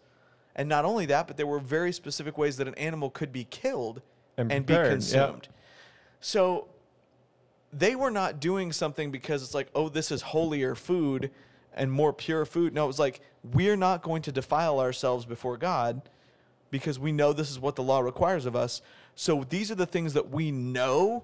And 0.55 0.67
not 0.67 0.85
only 0.85 1.05
that, 1.07 1.27
but 1.27 1.37
there 1.37 1.47
were 1.47 1.59
very 1.59 1.91
specific 1.91 2.37
ways 2.37 2.57
that 2.57 2.67
an 2.67 2.75
animal 2.75 3.09
could 3.09 3.31
be 3.31 3.45
killed 3.45 4.01
And 4.37 4.51
and, 4.51 4.65
be 4.65 4.73
consumed. 4.73 5.47
So 6.19 6.67
they 7.73 7.95
were 7.95 8.11
not 8.11 8.39
doing 8.39 8.71
something 8.71 9.11
because 9.11 9.43
it's 9.43 9.53
like, 9.53 9.69
oh, 9.73 9.89
this 9.89 10.11
is 10.11 10.21
holier 10.21 10.75
food 10.75 11.31
and 11.73 11.91
more 11.91 12.11
pure 12.11 12.45
food. 12.45 12.73
No, 12.73 12.83
it 12.83 12.87
was 12.87 12.99
like, 12.99 13.21
we're 13.43 13.77
not 13.77 14.03
going 14.03 14.21
to 14.23 14.31
defile 14.31 14.79
ourselves 14.79 15.25
before 15.25 15.57
God 15.57 16.01
because 16.69 16.99
we 16.99 17.11
know 17.11 17.33
this 17.33 17.49
is 17.49 17.59
what 17.59 17.75
the 17.75 17.83
law 17.83 17.99
requires 17.99 18.45
of 18.45 18.55
us. 18.55 18.81
So 19.15 19.45
these 19.47 19.71
are 19.71 19.75
the 19.75 19.85
things 19.85 20.13
that 20.13 20.29
we 20.29 20.51
know 20.51 21.23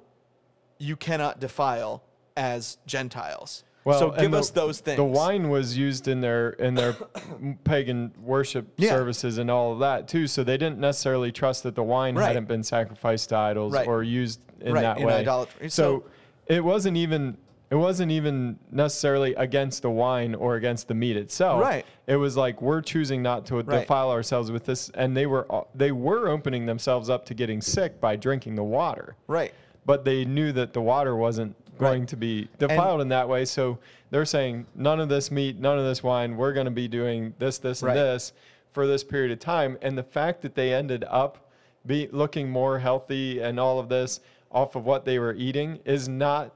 you 0.78 0.96
cannot 0.96 1.40
defile 1.40 2.04
as 2.36 2.78
Gentiles. 2.86 3.64
So 3.94 4.12
give 4.12 4.32
the- 4.32 4.40
us 4.40 4.50
those 4.50 4.80
things. 4.80 4.98
The 4.98 5.04
wine 5.04 5.50
was 5.50 5.78
used 5.78 6.08
in 6.08 6.22
their 6.22 6.50
in 6.52 6.74
their 6.76 6.96
pagan 7.64 8.12
worship 8.22 8.68
Yeah. 8.78 8.90
services 8.90 9.38
and 9.38 9.50
all 9.52 9.74
of 9.74 9.80
that 9.80 10.08
too. 10.08 10.28
So 10.28 10.44
they 10.44 10.58
didn't 10.58 10.80
necessarily 10.80 11.32
trust 11.32 11.64
that 11.64 11.76
the 11.76 11.84
wine 11.84 12.16
Right. 12.16 12.28
hadn't 12.28 12.48
been 12.48 12.64
sacrificed 12.64 13.30
to 13.30 13.38
idols 13.38 13.74
Right. 13.74 13.88
or 13.88 14.04
used 14.04 14.42
in 14.62 14.74
Right, 14.74 14.82
that 14.82 14.98
in 15.00 15.08
way. 15.08 15.14
idolatry. 15.16 15.70
So, 15.70 15.84
So- 16.00 16.04
it 16.48 16.64
wasn't 16.64 16.98
even 16.98 17.38
it 17.70 17.76
wasn't 17.76 18.10
even 18.14 18.58
necessarily 18.72 19.36
against 19.36 19.82
the 19.82 19.90
wine 19.90 20.34
or 20.34 20.56
against 20.56 20.88
the 20.88 20.94
meat 20.94 21.18
itself. 21.18 21.62
Right. 21.62 21.86
It 22.08 22.16
was 22.16 22.38
like 22.38 22.62
we're 22.62 22.80
choosing 22.82 23.22
not 23.22 23.46
to 23.48 23.56
Right. 23.56 23.82
defile 23.82 24.10
ourselves 24.10 24.50
with 24.54 24.64
this, 24.64 24.90
and 24.92 25.18
they 25.18 25.26
were 25.26 25.46
they 25.76 25.92
were 25.92 26.30
opening 26.30 26.66
themselves 26.66 27.10
up 27.10 27.26
to 27.26 27.34
getting 27.34 27.60
sick 27.62 28.00
by 28.00 28.16
drinking 28.16 28.56
the 28.56 28.64
water 28.64 29.16
right. 29.28 29.54
but 29.86 30.06
they 30.06 30.24
knew 30.24 30.54
that 30.54 30.72
the 30.72 30.82
water 30.82 31.14
wasn't 31.18 31.56
going 31.78 32.02
Right. 32.02 32.08
to 32.10 32.18
be 32.18 32.50
defiled 32.58 33.02
in 33.02 33.10
that 33.10 33.28
way. 33.30 33.46
So 33.46 33.78
they're 34.12 34.26
saying 34.26 34.66
none 34.76 35.00
of 35.00 35.10
this 35.10 35.32
meat, 35.32 35.60
none 35.60 35.78
of 35.80 35.86
this 35.86 36.02
wine. 36.04 36.38
We're 36.38 36.54
going 36.54 36.66
to 36.66 36.72
be 36.72 36.88
doing 36.88 37.34
this, 37.40 37.58
this, 37.58 37.82
and 37.82 37.96
this 37.96 38.34
for 38.72 38.86
this 38.88 39.04
period 39.04 39.32
of 39.32 39.40
time. 39.40 39.78
And 39.82 39.98
the 39.98 40.04
fact 40.04 40.42
that 40.42 40.56
they 40.56 40.74
ended 40.74 41.04
up 41.10 41.50
be 41.86 42.08
looking 42.12 42.50
more 42.50 42.80
healthy 42.80 43.40
and 43.40 43.60
all 43.60 43.80
of 43.80 43.90
this 43.90 44.20
off 44.52 44.76
of 44.76 44.86
what 44.86 45.06
they 45.06 45.20
were 45.20 45.34
eating 45.34 45.80
is 45.86 46.08
not 46.10 46.52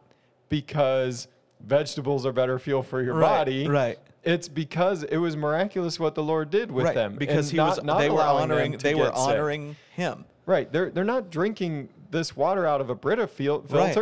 because 0.50 1.28
vegetables 1.66 2.26
are 2.26 2.32
better 2.32 2.60
fuel 2.60 2.84
for 2.84 3.02
your 3.02 3.16
Right, 3.16 3.28
body. 3.38 3.68
right. 3.68 4.00
It's 4.24 4.48
because 4.48 5.04
it 5.04 5.18
was 5.18 5.36
miraculous 5.36 6.00
what 6.00 6.14
the 6.16 6.22
Lord 6.24 6.50
did 6.52 6.70
with 6.72 6.86
right. 6.86 6.94
them. 6.96 7.16
because 7.16 7.50
he 7.52 7.58
not- 7.58 7.78
was 7.78 7.84
not 7.84 8.00
they 8.00 8.10
were 8.10 8.22
honoring 8.22 8.78
they 8.78 8.94
were 8.94 9.06
get 9.06 9.18
sick. 9.18 9.28
honoring 9.28 9.76
him. 9.96 10.26
Right. 10.46 10.72
They're 10.72 10.90
they're 10.90 11.04
not 11.04 11.30
drinking 11.32 11.90
this 12.12 12.36
water 12.36 12.68
out 12.68 12.82
of 12.82 12.90
a 12.90 12.96
Brita 12.96 13.26
fil- 13.28 13.62
Right. 13.70 13.94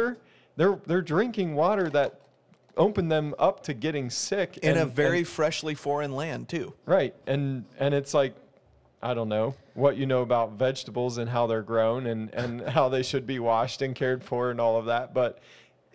They're 0.59 0.77
they're 0.85 1.01
drinking 1.01 1.55
water 1.55 1.89
that 1.91 2.19
opened 2.75 3.09
them 3.09 3.33
up 3.39 3.63
to 3.63 3.73
getting 3.73 4.09
sick 4.09 4.57
In 4.57 4.77
a 4.77 4.85
very 4.85 5.19
and- 5.19 5.27
freshly 5.27 5.73
foreign 5.73 6.11
land 6.13 6.49
too. 6.49 6.73
right. 6.85 7.15
And 7.25 7.63
and 7.79 7.93
it's 7.93 8.13
like 8.13 8.35
I 9.01 9.13
don't 9.13 9.29
know 9.29 9.55
what 9.73 9.95
you 9.95 10.05
know 10.05 10.21
about 10.21 10.51
vegetables 10.53 11.17
and 11.17 11.29
how 11.29 11.47
they're 11.47 11.61
grown 11.61 12.05
and 12.07 12.29
and 12.33 12.61
how 12.77 12.89
they 12.89 13.03
should 13.03 13.25
be 13.25 13.39
washed 13.39 13.81
and 13.81 13.95
cared 13.95 14.21
for 14.21 14.51
and 14.51 14.59
all 14.59 14.77
of 14.77 14.85
that, 14.87 15.13
but 15.13 15.39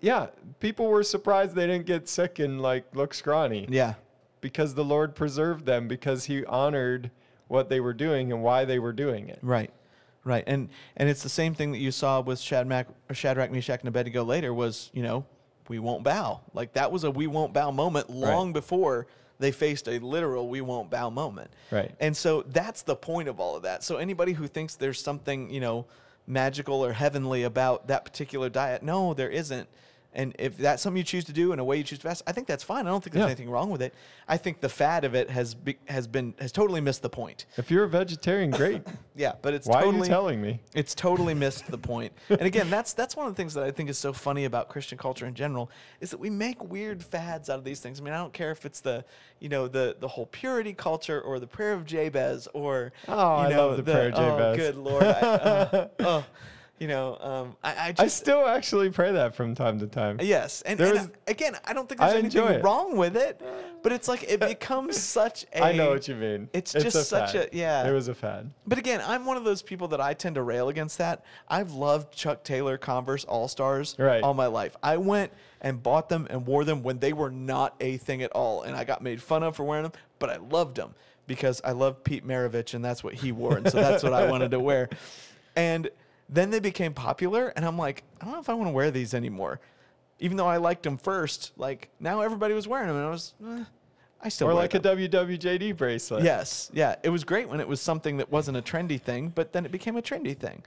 yeah, 0.00 0.28
people 0.60 0.86
were 0.88 1.02
surprised 1.02 1.54
they 1.54 1.66
didn't 1.66 1.84
get 1.86 2.08
sick 2.08 2.38
and 2.38 2.60
like 2.62 2.84
look 2.94 3.12
scrawny 3.12 3.66
Yeah. 3.68 3.94
because 4.40 4.74
the 4.74 4.84
Lord 4.84 5.14
preserved 5.14 5.66
them 5.66 5.88
because 5.88 6.24
he 6.24 6.42
honored 6.46 7.10
what 7.48 7.68
they 7.68 7.80
were 7.80 7.92
doing 7.94 8.32
and 8.32 8.42
why 8.42 8.64
they 8.64 8.78
were 8.78 8.92
doing 8.94 9.28
it. 9.28 9.38
Right, 9.42 9.70
right, 10.24 10.44
and 10.46 10.68
and 10.96 11.08
it's 11.08 11.22
the 11.22 11.28
same 11.28 11.54
thing 11.54 11.72
that 11.72 11.78
you 11.78 11.90
saw 11.90 12.20
with 12.20 12.40
Shadrach, 12.40 12.88
Shadrach, 13.12 13.50
Meshach, 13.50 13.80
and 13.80 13.88
Abednego 13.88 14.24
later. 14.24 14.52
Was 14.52 14.90
you 14.92 15.02
know, 15.02 15.24
we 15.68 15.78
won't 15.78 16.02
bow. 16.02 16.40
Like 16.52 16.72
that 16.74 16.90
was 16.90 17.04
a 17.04 17.10
we 17.10 17.26
won't 17.26 17.52
bow 17.52 17.70
moment 17.70 18.10
long 18.10 18.52
before 18.52 19.06
they 19.38 19.52
faced 19.52 19.88
a 19.88 19.98
literal 19.98 20.48
we 20.48 20.60
won't 20.60 20.90
bow 20.90 21.10
moment. 21.10 21.50
Right. 21.70 21.94
And 22.00 22.16
so 22.16 22.42
that's 22.42 22.82
the 22.82 22.96
point 22.96 23.28
of 23.28 23.40
all 23.40 23.56
of 23.56 23.62
that. 23.62 23.82
So 23.82 23.96
anybody 23.96 24.32
who 24.32 24.46
thinks 24.46 24.76
there's 24.76 25.00
something 25.00 25.50
you 25.50 25.60
know 25.60 25.86
magical 26.26 26.84
or 26.84 26.92
heavenly 26.92 27.42
about 27.42 27.88
that 27.88 28.04
particular 28.04 28.48
diet, 28.48 28.82
no, 28.82 29.14
there 29.14 29.30
isn't. 29.30 29.68
And 30.14 30.34
if 30.38 30.56
that's 30.56 30.82
something 30.82 30.96
you 30.98 31.04
choose 31.04 31.24
to 31.24 31.32
do 31.32 31.50
and 31.52 31.60
a 31.60 31.64
way 31.64 31.76
you 31.76 31.82
choose 31.82 31.98
to 31.98 32.06
fast, 32.08 32.22
I 32.26 32.32
think 32.32 32.46
that's 32.46 32.62
fine. 32.62 32.86
I 32.86 32.90
don't 32.90 33.02
think 33.02 33.14
there's 33.14 33.22
Yeah. 33.24 33.26
anything 33.26 33.50
wrong 33.50 33.70
with 33.70 33.82
it. 33.82 33.92
I 34.28 34.36
think 34.36 34.60
the 34.60 34.68
fad 34.68 35.04
of 35.04 35.14
it 35.14 35.28
has 35.30 35.54
be, 35.54 35.76
has 35.88 36.06
been 36.06 36.34
has 36.38 36.52
totally 36.52 36.80
missed 36.80 37.02
the 37.02 37.10
point. 37.10 37.46
If 37.56 37.70
you're 37.70 37.84
a 37.84 37.88
vegetarian, 37.88 38.50
great. 38.50 38.82
Yeah, 39.16 39.34
but 39.42 39.54
it's 39.54 39.68
Why 39.68 39.82
totally, 39.82 40.00
are 40.00 40.04
you 40.06 40.08
telling 40.08 40.42
me? 40.42 40.58
It's 40.74 40.92
totally 40.92 41.34
missed 41.34 41.70
the 41.70 41.78
point. 41.78 42.12
And 42.28 42.42
again, 42.42 42.68
that's 42.68 42.94
that's 42.94 43.14
one 43.14 43.28
of 43.28 43.32
the 43.32 43.36
things 43.36 43.54
that 43.54 43.62
I 43.62 43.70
think 43.70 43.88
is 43.88 43.96
so 43.96 44.12
funny 44.12 44.44
about 44.44 44.68
Christian 44.68 44.98
culture 44.98 45.24
in 45.24 45.34
general 45.34 45.70
is 46.00 46.10
that 46.10 46.18
we 46.18 46.30
make 46.30 46.60
weird 46.64 47.00
fads 47.00 47.48
out 47.48 47.58
of 47.58 47.64
these 47.64 47.78
things. 47.78 48.00
I 48.00 48.02
mean, 48.02 48.12
I 48.12 48.16
don't 48.16 48.32
care 48.32 48.50
if 48.50 48.66
it's 48.66 48.80
the 48.80 49.04
you 49.38 49.48
know 49.48 49.68
the 49.68 49.94
the 50.00 50.08
whole 50.08 50.26
purity 50.26 50.72
culture 50.74 51.20
or 51.20 51.38
the 51.38 51.46
prayer 51.46 51.74
of 51.74 51.86
Jabez 51.86 52.48
or 52.54 52.92
Oh, 53.06 53.12
you 53.42 53.46
I 53.46 53.50
know 53.50 53.68
love 53.68 53.76
the 53.76 53.82
prayer 53.84 54.08
of 54.08 54.14
Jabez. 54.14 54.52
Oh, 54.52 54.56
good 54.56 54.76
lord! 54.76 55.04
I, 55.04 55.08
uh, 55.08 55.88
oh, 56.00 56.24
you 56.80 56.88
know, 56.88 57.16
um, 57.20 57.56
I, 57.62 57.88
I 57.88 57.92
just 57.92 58.00
I 58.00 58.06
still 58.08 58.46
actually 58.48 58.90
pray 58.90 59.12
that 59.12 59.34
from 59.34 59.54
time 59.54 59.78
to 59.78 59.86
time. 59.86 60.18
Yes, 60.20 60.60
and, 60.62 60.78
There 60.78 60.88
and 60.88 60.98
was- 60.98 61.08
I- 61.28 61.30
again, 61.30 61.56
I 61.64 61.72
don't 61.72 61.88
think 61.88 62.00
I 62.00 62.10
there's 62.12 62.24
enjoy 62.24 62.40
anything 62.46 62.60
it. 62.60 62.64
wrong 62.64 62.96
with 62.96 63.16
it, 63.16 63.40
but 63.82 63.92
it's 63.92 64.08
like 64.08 64.24
it 64.24 64.40
becomes 64.48 65.00
such 65.00 65.44
a. 65.54 65.62
I 65.62 65.72
know 65.72 65.90
what 65.90 66.08
you 66.08 66.16
mean. 66.16 66.48
It's 66.52 66.72
just 66.72 67.08
such 67.08 67.32
fad. 67.32 67.48
a- 67.52 67.56
yeah. 67.56 67.88
It 67.88 67.92
was 67.92 68.08
a 68.08 68.14
fad. 68.14 68.50
But 68.66 68.78
again, 68.78 69.00
I'm 69.06 69.24
one 69.24 69.36
of 69.36 69.44
those 69.44 69.62
people 69.62 69.88
that 69.88 70.00
I 70.00 70.14
tend 70.14 70.34
to 70.34 70.42
rail 70.42 70.68
against 70.68 70.98
that. 70.98 71.24
I've 71.48 71.72
loved 71.72 72.12
Chuck 72.14 72.42
Taylor 72.42 72.76
Converse 72.76 73.24
All 73.24 73.46
Stars 73.46 73.94
Right. 73.98 74.22
all 74.22 74.34
my 74.34 74.46
life. 74.46 74.76
I 74.82 74.96
went 74.96 75.32
and 75.60 75.82
bought 75.82 76.08
them 76.08 76.26
and 76.28 76.44
wore 76.44 76.64
them 76.64 76.82
when 76.82 76.98
they 76.98 77.12
were 77.12 77.30
not 77.30 77.76
a 77.80 77.96
thing 77.98 78.22
at 78.22 78.32
all, 78.32 78.62
and 78.62 78.76
I 78.76 78.84
got 78.84 79.00
made 79.00 79.22
fun 79.22 79.42
of 79.44 79.54
for 79.56 79.64
wearing 79.64 79.84
them, 79.84 79.92
but 80.18 80.28
I 80.28 80.36
loved 80.36 80.76
them 80.76 80.94
because 81.26 81.60
I 81.64 81.70
love 81.70 82.02
Pete 82.04 82.26
Maravich 82.26 82.74
and 82.74 82.84
that's 82.84 83.02
what 83.04 83.14
he 83.14 83.30
wore, 83.32 83.56
and 83.56 83.70
so 83.70 83.78
that's 83.78 84.02
what 84.02 84.12
I 84.12 84.28
wanted 84.28 84.50
to 84.50 84.60
wear. 84.60 84.88
And 85.56 85.88
then 86.28 86.50
they 86.50 86.60
became 86.60 86.94
popular, 86.94 87.48
and 87.56 87.64
I'm 87.64 87.76
like, 87.78 88.02
I 88.20 88.24
don't 88.24 88.34
know 88.34 88.40
if 88.40 88.48
I 88.48 88.54
want 88.54 88.68
to 88.68 88.72
wear 88.72 88.90
these 88.90 89.14
anymore. 89.14 89.60
Even 90.20 90.36
though 90.36 90.46
I 90.46 90.56
liked 90.58 90.82
them 90.84 90.96
first, 90.96 91.52
like 91.56 91.90
now 92.00 92.20
everybody 92.20 92.54
was 92.54 92.66
wearing 92.68 92.88
them, 92.88 92.96
and 92.96 93.06
I 93.06 93.10
was, 93.10 93.34
eh, 93.46 93.64
I 94.22 94.28
still 94.30 94.46
Or 94.46 94.54
wear 94.54 94.62
like 94.62 94.70
them. 94.70 94.84
a 94.84 95.08
WWJD 95.08 95.76
bracelet. 95.76 96.22
Yes, 96.24 96.70
yeah. 96.72 96.96
It 97.02 97.10
was 97.10 97.24
great 97.24 97.48
when 97.48 97.60
it 97.60 97.68
was 97.68 97.80
something 97.80 98.16
that 98.18 98.30
wasn't 98.30 98.56
a 98.56 98.62
trendy 98.62 99.00
thing, 99.00 99.28
but 99.34 99.52
then 99.52 99.66
it 99.66 99.72
became 99.72 99.96
a 99.96 100.02
trendy 100.02 100.36
thing. 100.36 100.62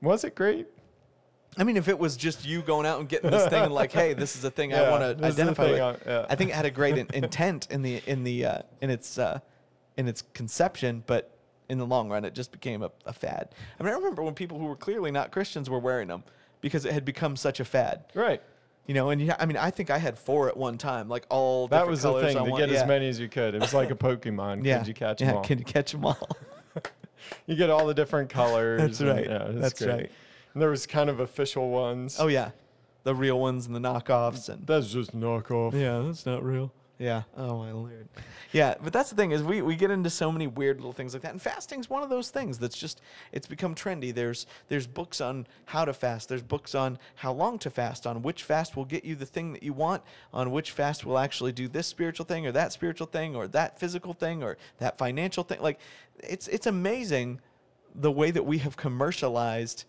Was 0.00 0.24
it 0.24 0.34
great? 0.34 0.66
I 1.58 1.64
mean, 1.64 1.76
if 1.76 1.88
it 1.88 1.98
was 1.98 2.16
just 2.16 2.44
you 2.46 2.60
going 2.62 2.86
out 2.86 3.00
and 3.00 3.08
getting 3.08 3.30
this 3.30 3.46
thing 3.48 3.62
and 3.64 3.72
like, 3.72 3.90
hey, 3.90 4.12
this 4.12 4.36
is 4.36 4.44
a 4.44 4.50
thing 4.50 4.72
I 4.74 4.76
Yeah, 4.82 4.90
want 4.90 5.02
to 5.02 5.14
this 5.14 5.30
is 5.30 5.36
the 5.36 5.42
identify 5.42 5.62
thing 5.64 5.72
with, 5.72 6.06
I- 6.06 6.10
yeah. 6.10 6.26
I 6.28 6.34
think 6.34 6.50
it 6.50 6.56
had 6.56 6.66
a 6.66 6.70
great 6.70 6.98
in- 6.98 7.08
intent 7.14 7.68
in 7.70 7.82
the 7.82 8.02
in 8.06 8.24
the 8.24 8.44
uh, 8.44 8.58
in 8.80 8.90
its 8.90 9.18
uh, 9.18 9.40
in 9.96 10.06
its 10.06 10.22
conception, 10.34 11.02
but 11.06 11.35
in 11.68 11.78
the 11.78 11.86
long 11.86 12.08
run, 12.08 12.24
it 12.24 12.34
just 12.34 12.52
became 12.52 12.82
a, 12.82 12.90
a 13.04 13.12
fad. 13.12 13.48
I 13.78 13.82
mean, 13.82 13.92
I 13.92 13.96
remember 13.96 14.22
when 14.22 14.34
people 14.34 14.58
who 14.58 14.66
were 14.66 14.76
clearly 14.76 15.10
not 15.10 15.30
Christians 15.32 15.68
were 15.68 15.78
wearing 15.78 16.08
them 16.08 16.22
because 16.60 16.84
it 16.84 16.92
had 16.92 17.04
become 17.04 17.36
such 17.36 17.60
a 17.60 17.64
fad. 17.64 18.04
Right. 18.14 18.40
You 18.86 18.94
know, 18.94 19.10
and 19.10 19.20
you, 19.20 19.32
I 19.38 19.46
mean, 19.46 19.56
I 19.56 19.70
think 19.72 19.90
I 19.90 19.98
had 19.98 20.16
four 20.16 20.48
at 20.48 20.56
one 20.56 20.78
time, 20.78 21.08
like 21.08 21.26
all 21.28 21.66
That 21.68 21.88
was 21.88 22.02
the 22.02 22.20
thing 22.20 22.36
to 22.36 22.44
one- 22.44 22.60
get 22.60 22.70
yeah. 22.70 22.82
as 22.82 22.86
many 22.88 23.08
as 23.08 23.18
you 23.18 23.28
could. 23.28 23.54
It 23.56 23.60
was 23.60 23.74
like 23.74 23.90
a 23.90 23.94
Pokemon. 23.96 24.64
Yeah, 24.64 24.78
Could 24.78 24.88
you 24.88 24.94
catch 24.94 25.20
yeah, 25.20 25.26
them 25.28 25.36
all? 25.36 25.42
Yeah. 25.42 25.46
Can 25.48 25.58
you 25.58 25.64
catch 25.64 25.90
them 25.92 26.04
all? 26.04 26.28
you 27.46 27.56
get 27.56 27.68
all 27.70 27.86
the 27.86 27.94
different 27.94 28.30
colors. 28.30 28.80
That's 28.80 29.00
and- 29.00 29.08
right. 29.08 29.26
Yeah, 29.26 29.48
That's 29.50 29.82
great. 29.82 29.90
right. 29.92 30.10
And 30.54 30.62
there 30.62 30.70
was 30.70 30.86
kind 30.86 31.10
of 31.10 31.18
official 31.20 31.68
ones. 31.68 32.16
Oh 32.20 32.28
yeah, 32.28 32.52
the 33.02 33.14
real 33.14 33.38
ones 33.40 33.66
and 33.66 33.74
the 33.74 33.80
knockoffs 33.80 34.48
and 34.48 34.66
That's 34.66 34.90
just 34.92 35.14
knockoff. 35.18 35.72
yeah, 35.74 36.00
that's 36.06 36.24
not 36.24 36.42
real. 36.44 36.72
Yeah. 36.98 37.24
Oh 37.36 37.58
my 37.58 37.72
lord. 37.72 38.08
Yeah, 38.52 38.74
but 38.82 38.90
that's 38.90 39.10
the 39.10 39.16
thing 39.16 39.32
is 39.32 39.42
we, 39.42 39.60
we 39.60 39.76
get 39.76 39.90
into 39.90 40.08
so 40.08 40.32
many 40.32 40.46
weird 40.46 40.78
little 40.78 40.94
things 40.94 41.12
like 41.12 41.22
that, 41.22 41.32
and 41.32 41.42
fasting's 41.42 41.90
one 41.90 42.02
of 42.02 42.08
those 42.08 42.30
things 42.30 42.58
that's 42.58 42.78
just 42.78 43.02
it's 43.32 43.46
become 43.46 43.74
trendy. 43.74 44.14
There's 44.14 44.46
there's 44.68 44.86
books 44.86 45.20
on 45.20 45.46
how 45.66 45.84
to 45.84 45.92
fast. 45.92 46.30
There's 46.30 46.42
books 46.42 46.74
on 46.74 46.98
how 47.16 47.32
long 47.32 47.58
to 47.60 47.70
fast. 47.70 48.06
On 48.06 48.22
which 48.22 48.42
fast 48.42 48.76
will 48.76 48.86
get 48.86 49.04
you 49.04 49.14
the 49.14 49.26
thing 49.26 49.52
that 49.52 49.62
you 49.62 49.74
want. 49.74 50.02
On 50.32 50.50
which 50.50 50.70
fast 50.70 51.04
will 51.04 51.18
actually 51.18 51.52
do 51.52 51.68
this 51.68 51.86
spiritual 51.86 52.24
thing 52.24 52.46
or 52.46 52.52
that 52.52 52.72
spiritual 52.72 53.06
thing 53.06 53.36
or 53.36 53.46
that 53.48 53.78
physical 53.78 54.14
thing 54.14 54.42
or 54.42 54.56
that 54.78 54.96
financial 54.96 55.44
thing. 55.44 55.60
Like 55.60 55.78
it's 56.20 56.48
it's 56.48 56.66
amazing 56.66 57.40
the 57.94 58.12
way 58.12 58.30
that 58.30 58.46
we 58.46 58.58
have 58.58 58.76
commercialized 58.76 59.84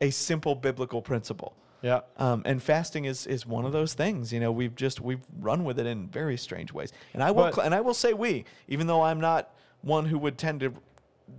a 0.00 0.10
simple 0.10 0.54
biblical 0.54 1.02
principle. 1.02 1.54
Yeah. 1.82 2.00
Um, 2.16 2.42
and 2.44 2.62
fasting 2.62 3.04
is, 3.04 3.26
is 3.26 3.44
one 3.44 3.64
of 3.64 3.72
those 3.72 3.94
things. 3.94 4.32
You 4.32 4.40
know, 4.40 4.52
we've 4.52 4.74
just 4.74 5.00
we've 5.00 5.20
run 5.40 5.64
with 5.64 5.78
it 5.78 5.86
in 5.86 6.08
very 6.08 6.36
strange 6.36 6.72
ways. 6.72 6.92
And 7.12 7.22
I 7.22 7.30
will 7.32 7.50
But- 7.54 7.64
and 7.64 7.74
I 7.74 7.80
will 7.80 7.94
say 7.94 8.12
we, 8.12 8.44
even 8.68 8.86
though 8.86 9.02
I'm 9.02 9.20
not 9.20 9.50
one 9.82 10.06
who 10.06 10.18
would 10.18 10.38
tend 10.38 10.60
to 10.60 10.72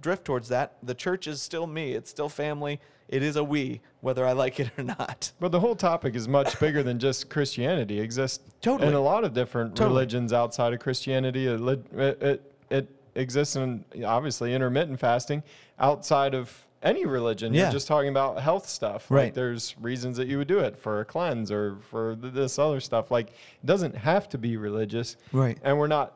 drift 0.01 0.25
towards 0.25 0.49
that, 0.49 0.73
the 0.83 0.93
church 0.95 1.27
is 1.27 1.41
still 1.41 1.65
me. 1.67 1.93
It's 1.93 2.09
still 2.09 2.29
family. 2.29 2.79
It 3.07 3.21
is 3.21 3.35
a 3.35 3.43
we, 3.43 3.81
whether 4.01 4.25
I 4.25 4.31
like 4.31 4.59
it 4.59 4.71
or 4.77 4.83
not. 4.83 5.31
But 5.39 5.51
the 5.51 5.59
whole 5.59 5.75
topic 5.75 6.15
is 6.15 6.27
much 6.27 6.59
bigger 6.59 6.83
than 6.83 6.99
just 6.99 7.29
Christianity. 7.29 7.99
It 7.99 8.03
exists 8.03 8.43
Totally. 8.61 8.89
in 8.89 8.95
a 8.95 8.99
lot 9.01 9.23
of 9.23 9.33
different 9.33 9.75
Totally. 9.75 9.93
religions 9.95 10.33
outside 10.33 10.73
of 10.73 10.79
Christianity. 10.79 11.47
It, 11.47 11.61
it, 11.61 12.21
it, 12.21 12.53
it 12.69 12.87
exists 13.15 13.55
in 13.55 13.85
obviously 14.05 14.53
intermittent 14.53 14.99
fasting 14.99 15.43
outside 15.79 16.33
of 16.33 16.65
any 16.83 17.05
religion. 17.05 17.53
Yeah. 17.53 17.63
You're 17.63 17.71
just 17.71 17.87
talking 17.87 18.09
about 18.09 18.39
health 18.41 18.67
stuff. 18.69 19.09
Right. 19.09 19.25
Like 19.25 19.33
there's 19.33 19.75
reasons 19.81 20.17
that 20.17 20.27
you 20.27 20.37
would 20.37 20.47
do 20.47 20.59
it 20.59 20.77
for 20.77 20.99
a 20.99 21.05
cleanse 21.05 21.51
or 21.51 21.77
for 21.89 22.15
th- 22.15 22.33
this 22.33 22.59
other 22.59 22.79
stuff. 22.79 23.09
Like 23.09 23.29
it 23.29 23.65
doesn't 23.65 23.95
have 23.95 24.29
to 24.29 24.37
be 24.37 24.57
religious. 24.57 25.15
Right. 25.31 25.57
And 25.63 25.77
we're 25.79 25.87
not 25.87 26.13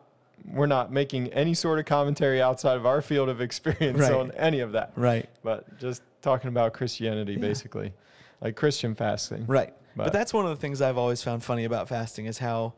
we're 0.54 0.68
not 0.68 0.92
making 0.92 1.34
any 1.34 1.54
sort 1.56 1.80
of 1.80 1.86
commentary 1.86 2.42
outside 2.42 2.78
of 2.78 2.86
our 2.86 3.02
field 3.02 3.28
of 3.30 3.42
experience 3.48 4.00
Right. 4.02 4.12
on 4.14 4.32
any 4.34 4.60
of 4.60 4.74
that. 4.74 4.92
Right. 4.96 5.28
But 5.44 5.80
just 5.80 6.02
talking 6.22 6.50
about 6.50 6.74
Christianity 6.74 7.38
basically. 7.38 7.94
Like 8.42 8.56
Christian 8.56 8.94
fasting. 8.94 9.46
Right. 9.48 9.74
But, 9.96 10.06
But- 10.06 10.14
that's 10.14 10.34
one 10.34 10.46
of 10.46 10.52
the 10.52 10.58
things 10.62 10.82
I've 10.82 10.98
always 10.98 11.24
found 11.24 11.44
funny 11.44 11.64
about 11.66 11.88
fasting 11.90 12.26
is 12.28 12.38
how 12.38 12.74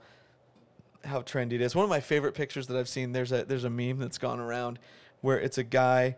how 1.06 1.22
trendy 1.22 1.54
it 1.54 1.62
is. 1.62 1.76
One 1.76 1.84
of 1.84 1.90
my 1.90 2.02
favorite 2.02 2.34
pictures 2.34 2.68
that 2.68 2.78
I've 2.78 2.90
seen 2.90 3.12
there's 3.14 3.32
a 3.32 3.46
there's 3.46 3.64
a 3.64 3.70
meme 3.70 4.00
that's 4.00 4.18
gone 4.18 4.40
around 4.40 4.80
where 5.22 5.40
it's 5.40 5.58
a 5.58 5.64
guy 5.64 6.16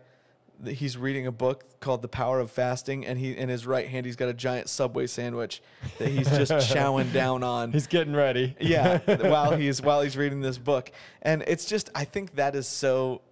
he's 0.64 0.96
reading 0.96 1.26
a 1.26 1.32
book 1.32 1.80
called 1.80 2.02
The 2.02 2.08
Power 2.08 2.40
of 2.40 2.50
Fasting 2.50 3.04
and 3.06 3.18
he 3.18 3.36
in 3.36 3.48
his 3.48 3.66
right 3.66 3.88
hand 3.88 4.06
he's 4.06 4.16
got 4.16 4.28
a 4.28 4.34
giant 4.34 4.68
Subway 4.68 5.06
sandwich 5.06 5.62
that 5.98 6.08
he's 6.08 6.28
just 6.28 6.52
chowing 6.74 7.12
down 7.12 7.42
on. 7.42 7.72
He's 7.72 7.86
getting 7.86 8.14
ready. 8.14 8.56
yeah, 8.60 8.98
while 9.28 9.56
he's 9.56 9.82
while 9.82 10.02
he's 10.02 10.16
reading 10.16 10.40
this 10.40 10.58
book. 10.58 10.90
And 11.22 11.42
it's 11.46 11.64
just 11.64 11.90
I 11.94 12.04
think 12.04 12.36
that 12.36 12.54
is 12.54 12.66
so 12.66 13.22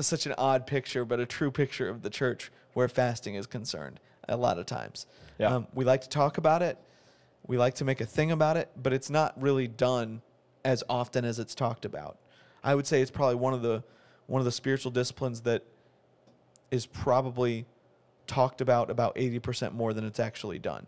such 0.00 0.26
an 0.26 0.34
odd 0.38 0.66
picture, 0.66 1.04
but 1.04 1.20
a 1.20 1.26
true 1.26 1.50
picture 1.50 1.88
of 1.88 2.02
the 2.02 2.10
church 2.10 2.50
where 2.72 2.88
fasting 2.88 3.34
is 3.34 3.46
concerned 3.46 4.00
a 4.28 4.36
lot 4.36 4.58
of 4.58 4.66
times. 4.66 5.06
Yeah. 5.38 5.56
Um, 5.56 5.66
we 5.74 5.84
like 5.84 6.02
to 6.02 6.08
talk 6.08 6.38
about 6.38 6.62
it. 6.62 6.78
We 7.46 7.58
like 7.58 7.74
to 7.74 7.84
make 7.84 8.00
a 8.00 8.06
thing 8.06 8.30
about 8.30 8.56
it, 8.56 8.70
but 8.80 8.92
it's 8.92 9.10
not 9.10 9.40
really 9.40 9.66
done 9.66 10.22
as 10.64 10.84
often 10.88 11.24
as 11.24 11.38
it's 11.38 11.54
talked 11.54 11.84
about. 11.84 12.18
I 12.62 12.74
would 12.74 12.86
say 12.86 13.02
it's 13.02 13.10
probably 13.10 13.34
one 13.34 13.52
of 13.52 13.62
the 13.62 13.82
one 14.26 14.40
of 14.40 14.44
the 14.44 14.52
spiritual 14.52 14.92
disciplines 14.92 15.42
that 15.42 15.64
is 16.72 16.86
probably 16.86 17.66
talked 18.26 18.60
about 18.60 18.90
about 18.90 19.14
80% 19.14 19.74
more 19.74 19.92
than 19.92 20.04
it's 20.04 20.18
actually 20.18 20.58
done. 20.58 20.86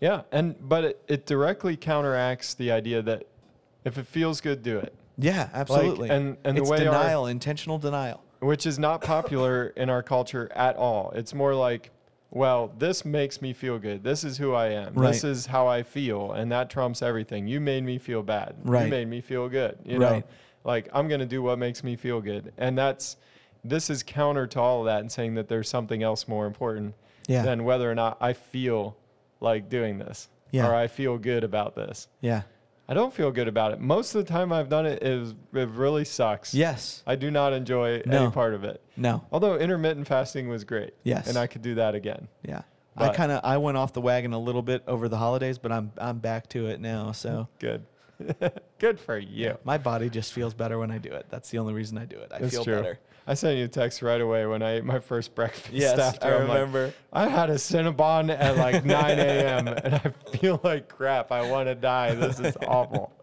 Yeah, 0.00 0.22
and 0.30 0.54
but 0.66 0.84
it, 0.84 1.02
it 1.08 1.26
directly 1.26 1.76
counteracts 1.76 2.54
the 2.54 2.70
idea 2.70 3.02
that 3.02 3.24
if 3.84 3.98
it 3.98 4.06
feels 4.06 4.40
good, 4.40 4.62
do 4.62 4.78
it. 4.78 4.94
Yeah, 5.18 5.48
absolutely. 5.52 6.08
and- 6.10 6.36
and 6.44 6.56
the 6.56 6.62
it's 6.62 6.70
way 6.70 6.78
our- 6.78 6.84
denial, 6.84 7.26
intentional 7.26 7.78
denial. 7.78 8.22
which 8.38 8.64
is 8.66 8.78
not 8.78 9.00
popular 9.02 9.66
in 9.76 9.90
our 9.90 10.02
culture 10.02 10.48
at 10.54 10.76
all. 10.76 11.10
It's 11.16 11.34
more 11.34 11.54
like, 11.56 11.90
well, 12.30 12.72
this 12.78 13.04
makes 13.04 13.42
me 13.42 13.52
feel 13.52 13.80
good. 13.80 14.04
This 14.04 14.22
is 14.22 14.38
who 14.38 14.54
I 14.54 14.68
am. 14.68 14.94
Right. 14.94 15.08
This 15.12 15.24
is 15.24 15.46
how 15.46 15.66
I 15.66 15.82
feel, 15.82 16.30
and 16.32 16.52
that 16.52 16.70
trumps 16.70 17.02
everything. 17.02 17.48
You 17.48 17.58
made 17.60 17.82
me 17.82 17.98
feel 17.98 18.22
bad. 18.22 18.54
Right. 18.62 18.84
You 18.84 18.90
made 18.90 19.08
me 19.08 19.20
feel 19.20 19.48
good. 19.48 19.78
You 19.84 19.98
Right. 19.98 20.18
know, 20.18 20.22
like 20.62 20.88
I'm 20.92 21.08
gonna 21.08 21.26
do 21.26 21.42
what 21.42 21.58
makes 21.58 21.82
me 21.82 21.96
feel 21.96 22.20
good, 22.20 22.52
and 22.58 22.78
that's 22.78 23.16
this 23.64 23.90
is 23.90 24.02
counter 24.02 24.46
to 24.46 24.60
all 24.60 24.80
of 24.80 24.86
that 24.86 25.00
and 25.00 25.10
saying 25.10 25.34
that 25.34 25.48
there's 25.48 25.68
something 25.68 26.02
else 26.02 26.28
more 26.28 26.46
important 26.46 26.94
Yeah. 27.26 27.42
than 27.42 27.64
whether 27.64 27.90
or 27.90 27.94
not 27.94 28.16
I 28.20 28.32
feel 28.32 28.96
like 29.40 29.68
doing 29.68 29.98
this 29.98 30.28
Yeah. 30.50 30.68
or 30.68 30.74
I 30.74 30.86
feel 30.86 31.18
good 31.18 31.44
about 31.44 31.74
this. 31.74 32.08
Yeah. 32.20 32.42
I 32.90 32.94
don't 32.94 33.12
feel 33.12 33.30
good 33.30 33.48
about 33.48 33.72
it. 33.72 33.80
Most 33.80 34.14
of 34.14 34.24
the 34.24 34.32
time 34.32 34.50
I've 34.50 34.70
done 34.70 34.86
it 34.86 35.02
is 35.02 35.34
it 35.52 35.68
really 35.68 36.06
sucks. 36.06 36.54
Yes. 36.54 37.02
I 37.06 37.16
do 37.16 37.30
not 37.30 37.52
enjoy 37.52 38.02
No. 38.06 38.22
any 38.24 38.30
part 38.32 38.54
of 38.54 38.64
it. 38.64 38.82
No. 38.96 39.24
Although 39.30 39.56
intermittent 39.58 40.06
fasting 40.08 40.48
was 40.48 40.64
great. 40.64 40.94
Yes. 41.02 41.28
And 41.28 41.36
I 41.36 41.46
could 41.46 41.60
do 41.60 41.74
that 41.74 41.94
again. 41.94 42.28
Yeah. 42.42 42.62
I 42.96 43.10
kind 43.10 43.30
of 43.30 43.40
I 43.44 43.58
went 43.58 43.76
off 43.76 43.92
the 43.92 44.00
wagon 44.00 44.32
a 44.32 44.38
little 44.40 44.62
bit 44.62 44.82
over 44.88 45.08
the 45.08 45.18
holidays, 45.18 45.56
but 45.58 45.70
I'm 45.70 45.92
I'm 45.98 46.18
back 46.18 46.48
to 46.50 46.66
it 46.68 46.80
now. 46.80 47.12
So 47.12 47.46
Good. 47.60 47.84
Good 48.78 48.98
for 48.98 49.16
you. 49.18 49.56
my 49.64 49.78
body 49.78 50.10
just 50.10 50.32
feels 50.32 50.52
better 50.54 50.78
when 50.78 50.90
I 50.90 50.98
do 50.98 51.10
it. 51.12 51.26
That's 51.28 51.50
the 51.50 51.58
only 51.58 51.74
reason 51.74 51.96
I 51.98 52.04
do 52.06 52.18
it. 52.18 52.32
I 52.34 52.38
That's 52.40 52.54
feel 52.54 52.64
true. 52.64 52.74
better. 52.76 52.98
I 53.28 53.34
sent 53.34 53.58
you 53.58 53.64
a 53.66 53.68
text 53.68 54.00
right 54.00 54.22
away 54.22 54.46
when 54.46 54.62
I 54.62 54.76
ate 54.76 54.84
my 54.84 54.98
first 55.00 55.34
breakfast. 55.34 55.70
Yes, 55.70 55.98
after. 55.98 56.26
I 56.26 56.36
I'm 56.36 56.48
like, 56.48 56.54
remember. 56.56 56.94
I 57.12 57.28
had 57.28 57.50
a 57.50 57.56
Cinnabon 57.56 58.30
at 58.30 58.56
like 58.56 58.86
9 58.86 59.18
a.m. 59.18 59.68
and 59.68 59.94
I 59.96 60.12
feel 60.38 60.58
like 60.64 60.88
crap. 60.88 61.30
I 61.30 61.50
want 61.50 61.68
to 61.68 61.74
die. 61.74 62.14
This 62.14 62.40
is 62.40 62.56
awful. 62.66 63.12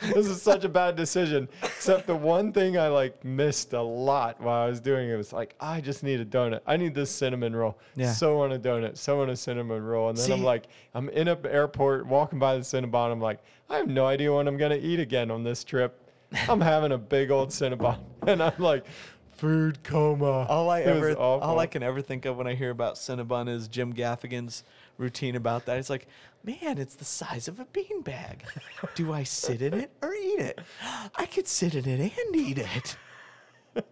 this 0.00 0.26
is 0.26 0.40
such 0.40 0.64
a 0.64 0.68
bad 0.68 0.96
decision. 0.96 1.46
Except 1.62 2.06
the 2.06 2.16
one 2.16 2.54
thing 2.54 2.78
I 2.78 2.88
like 2.88 3.22
missed 3.22 3.74
a 3.74 3.82
lot 3.82 4.40
while 4.40 4.62
I 4.62 4.66
was 4.66 4.80
doing 4.80 5.10
it 5.10 5.16
was 5.16 5.30
like, 5.30 5.54
I 5.60 5.82
just 5.82 6.02
need 6.02 6.20
a 6.20 6.24
donut. 6.24 6.60
I 6.66 6.78
need 6.78 6.94
this 6.94 7.10
cinnamon 7.10 7.54
roll. 7.54 7.78
Yeah. 7.96 8.14
So 8.14 8.38
want 8.38 8.54
a 8.54 8.58
donut. 8.58 8.96
So 8.96 9.18
want 9.18 9.30
a 9.30 9.36
cinnamon 9.36 9.82
roll. 9.84 10.08
And 10.08 10.16
then 10.16 10.32
I'm 10.32 10.42
like, 10.42 10.68
I'm 10.94 11.10
in 11.10 11.28
an 11.28 11.38
airport 11.44 12.06
walking 12.06 12.38
by 12.38 12.56
the 12.56 12.62
Cinnabon. 12.62 13.12
I'm 13.12 13.20
like, 13.20 13.40
I 13.68 13.76
have 13.76 13.88
no 13.88 14.06
idea 14.06 14.32
when 14.32 14.48
I'm 14.48 14.56
gonna 14.56 14.76
eat 14.76 15.00
again 15.00 15.30
on 15.30 15.44
this 15.44 15.64
trip. 15.64 15.98
I'm 16.48 16.60
having 16.60 16.92
a 16.92 16.98
big 16.98 17.30
old 17.30 17.50
Cinnabon, 17.50 17.98
and 18.26 18.42
I'm 18.42 18.58
like, 18.58 18.84
food 19.32 19.82
coma. 19.82 20.46
All 20.48 20.70
I 20.70 20.80
It 20.80 20.86
was 20.94 21.10
ever 21.10 21.16
all. 21.18 21.58
I 21.58 21.66
can 21.66 21.82
ever 21.82 22.00
think 22.00 22.24
of 22.24 22.36
when 22.36 22.46
I 22.46 22.54
hear 22.54 22.70
about 22.70 22.94
Cinnabon 22.96 23.48
is 23.48 23.68
Jim 23.68 23.92
Gaffigan's 23.92 24.64
routine 24.98 25.36
about 25.36 25.66
that. 25.66 25.78
It's 25.78 25.90
like, 25.90 26.06
man, 26.44 26.78
it's 26.78 26.94
the 26.94 27.04
size 27.04 27.48
of 27.48 27.58
a 27.60 27.64
beanbag. 27.66 28.40
Do 28.94 29.12
I 29.12 29.22
sit 29.24 29.62
in 29.62 29.74
it 29.74 29.90
or 30.02 30.14
eat 30.14 30.38
it? 30.40 30.60
I 31.16 31.26
could 31.26 31.48
sit 31.48 31.74
in 31.74 31.86
it 31.88 32.00
and 32.00 32.36
eat 32.36 32.58
it. 32.58 32.96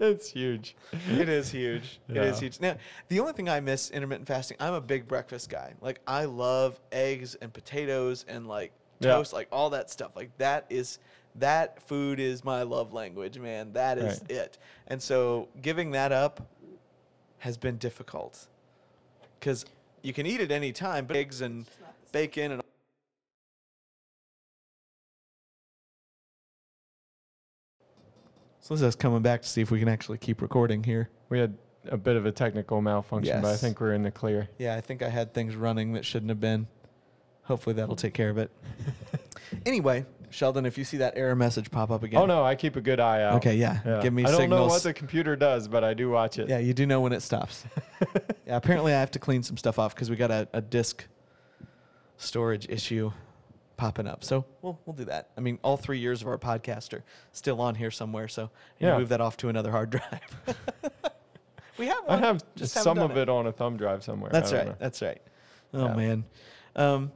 It's 0.00 0.30
huge. 0.30 0.74
It 1.08 1.28
is 1.28 1.50
huge. 1.52 2.00
It 2.08 2.16
is 2.16 2.36
Yeah. 2.36 2.40
huge. 2.40 2.60
Now, 2.60 2.76
the 3.06 3.20
only 3.20 3.34
thing 3.34 3.48
I 3.48 3.60
miss 3.60 3.88
intermittent 3.90 4.26
fasting, 4.26 4.56
I'm 4.58 4.74
a 4.74 4.80
big 4.80 5.06
breakfast 5.06 5.48
guy. 5.48 5.74
Like 5.80 6.00
I 6.08 6.24
love 6.24 6.80
eggs 6.90 7.36
and 7.36 7.52
potatoes 7.52 8.24
and 8.26 8.48
like 8.48 8.72
Yeah. 8.98 9.12
toast, 9.14 9.32
like 9.32 9.46
all 9.52 9.70
that 9.70 9.90
stuff. 9.90 10.16
Like 10.16 10.36
that 10.38 10.66
is 10.70 10.98
that 11.36 11.82
food 11.82 12.20
is 12.20 12.44
my 12.44 12.62
love 12.62 12.92
language, 12.92 13.38
man. 13.38 13.72
That 13.72 13.98
is 13.98 14.20
Right. 14.20 14.30
it. 14.30 14.58
And 14.86 15.02
so 15.02 15.48
giving 15.60 15.92
that 15.92 16.12
up 16.12 16.46
has 17.38 17.56
been 17.56 17.76
difficult. 17.78 18.46
Cuz 19.40 19.64
you 20.02 20.12
can 20.12 20.26
eat 20.26 20.40
it 20.40 20.50
any 20.50 20.72
time, 20.72 21.06
but 21.06 21.16
eggs 21.16 21.40
and 21.40 21.66
bacon 22.12 22.52
and 22.52 22.62
So 28.60 28.74
this 28.76 28.82
is 28.82 28.94
coming 28.94 29.22
back 29.22 29.42
to 29.42 29.48
see 29.48 29.60
if 29.60 29.72
we 29.72 29.80
can 29.80 29.88
actually 29.88 30.18
keep 30.18 30.40
recording 30.40 30.84
here. 30.84 31.10
We 31.30 31.38
had 31.40 31.58
a 31.88 31.96
bit 31.96 32.14
of 32.14 32.26
a 32.26 32.32
technical 32.32 32.80
malfunction, 32.80 33.42
but 33.42 33.52
I 33.52 33.56
think 33.56 33.80
we're 33.80 33.92
in 33.92 34.04
the 34.04 34.10
clear. 34.12 34.48
Yeah, 34.58 34.76
I 34.76 34.80
think 34.80 35.02
I 35.02 35.08
had 35.08 35.34
things 35.34 35.56
running 35.56 35.94
that 35.94 36.04
shouldn't 36.04 36.28
have 36.28 36.38
been. 36.38 36.68
Hopefully 37.42 37.74
that'll 37.74 37.96
take 37.96 38.14
care 38.14 38.30
of 38.30 38.38
it. 38.38 38.52
anyway, 39.66 40.06
Sheldon, 40.32 40.64
if 40.66 40.78
you 40.78 40.84
see 40.84 40.96
that 40.98 41.12
error 41.16 41.36
message 41.36 41.70
pop 41.70 41.90
up 41.90 42.02
again. 42.02 42.20
Oh 42.20 42.26
no, 42.26 42.42
I 42.42 42.54
keep 42.54 42.76
a 42.76 42.80
good 42.80 42.98
eye 43.00 43.22
out. 43.22 43.34
Okay, 43.36 43.54
yeah. 43.56 43.80
Yeah. 43.84 44.00
Give 44.02 44.12
me 44.12 44.24
I 44.24 44.30
don't 44.30 44.48
know 44.50 44.66
what 44.66 44.82
the 44.82 44.94
computer 44.94 45.36
does, 45.36 45.68
but 45.68 45.84
I 45.84 45.94
do 45.94 46.08
watch 46.10 46.38
it. 46.38 46.48
yeah, 46.48 46.58
you 46.58 46.72
do 46.74 46.86
know 46.86 47.00
when 47.00 47.12
it 47.12 47.20
stops. 47.22 47.64
yeah, 48.46 48.56
apparently 48.56 48.92
I 48.94 49.00
have 49.00 49.10
to 49.12 49.18
clean 49.18 49.42
some 49.42 49.56
stuff 49.56 49.78
off 49.78 49.94
because 49.94 50.08
we 50.10 50.16
got 50.16 50.30
a, 50.30 50.48
a 50.52 50.60
disk 50.60 51.06
storage 52.16 52.66
issue 52.68 53.12
popping 53.76 54.06
up. 54.06 54.24
So 54.24 54.44
we'll 54.62 54.78
we'll 54.86 54.96
do 54.96 55.04
that. 55.06 55.30
I 55.36 55.40
mean, 55.40 55.58
all 55.62 55.76
three 55.76 55.98
years 55.98 56.22
of 56.22 56.28
our 56.28 56.38
podcast 56.38 56.92
are 56.94 57.04
still 57.32 57.60
on 57.60 57.74
here 57.74 57.90
somewhere, 57.90 58.28
so 58.28 58.50
you 58.78 58.88
Yeah. 58.88 58.98
move 58.98 59.08
that 59.10 59.20
off 59.20 59.36
to 59.38 59.48
another 59.48 59.70
hard 59.70 59.90
drive. 59.90 60.20
we 61.78 61.86
have 61.86 62.04
I 62.08 62.16
have 62.18 62.42
just 62.54 62.74
some 62.74 62.98
of 62.98 63.16
it 63.16 63.28
on 63.28 63.46
a 63.46 63.52
thumb 63.52 63.76
drive 63.76 64.02
somewhere. 64.04 64.30
That's 64.32 64.52
right. 64.52 64.66
know. 64.66 64.76
That's 64.78 65.02
right. 65.02 65.20
Oh 65.74 65.86
Yeah. 65.88 65.94
man. 65.94 66.24
Um, 66.74 67.12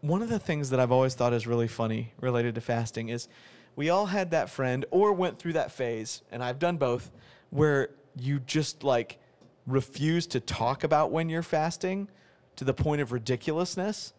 one 0.00 0.22
of 0.22 0.28
the 0.28 0.38
things 0.38 0.70
that 0.70 0.80
I've 0.80 0.92
always 0.92 1.14
thought 1.14 1.32
is 1.32 1.46
really 1.46 1.68
funny 1.68 2.12
related 2.20 2.54
to 2.54 2.60
fasting 2.60 3.08
is 3.08 3.28
we 3.76 3.90
all 3.90 4.06
had 4.06 4.30
that 4.30 4.50
friend 4.50 4.84
or 4.90 5.12
went 5.12 5.38
through 5.38 5.52
that 5.54 5.70
phase, 5.70 6.22
and 6.30 6.42
I've 6.42 6.58
done 6.58 6.76
both, 6.76 7.10
where 7.50 7.90
you 8.18 8.40
just 8.40 8.82
like 8.82 9.18
refuse 9.66 10.26
to 10.28 10.40
talk 10.40 10.84
about 10.84 11.10
when 11.10 11.28
you're 11.28 11.42
fasting 11.42 12.08
to 12.56 12.64
the 12.64 12.74
point 12.74 13.00
of 13.00 13.12
ridiculousness. 13.12 14.12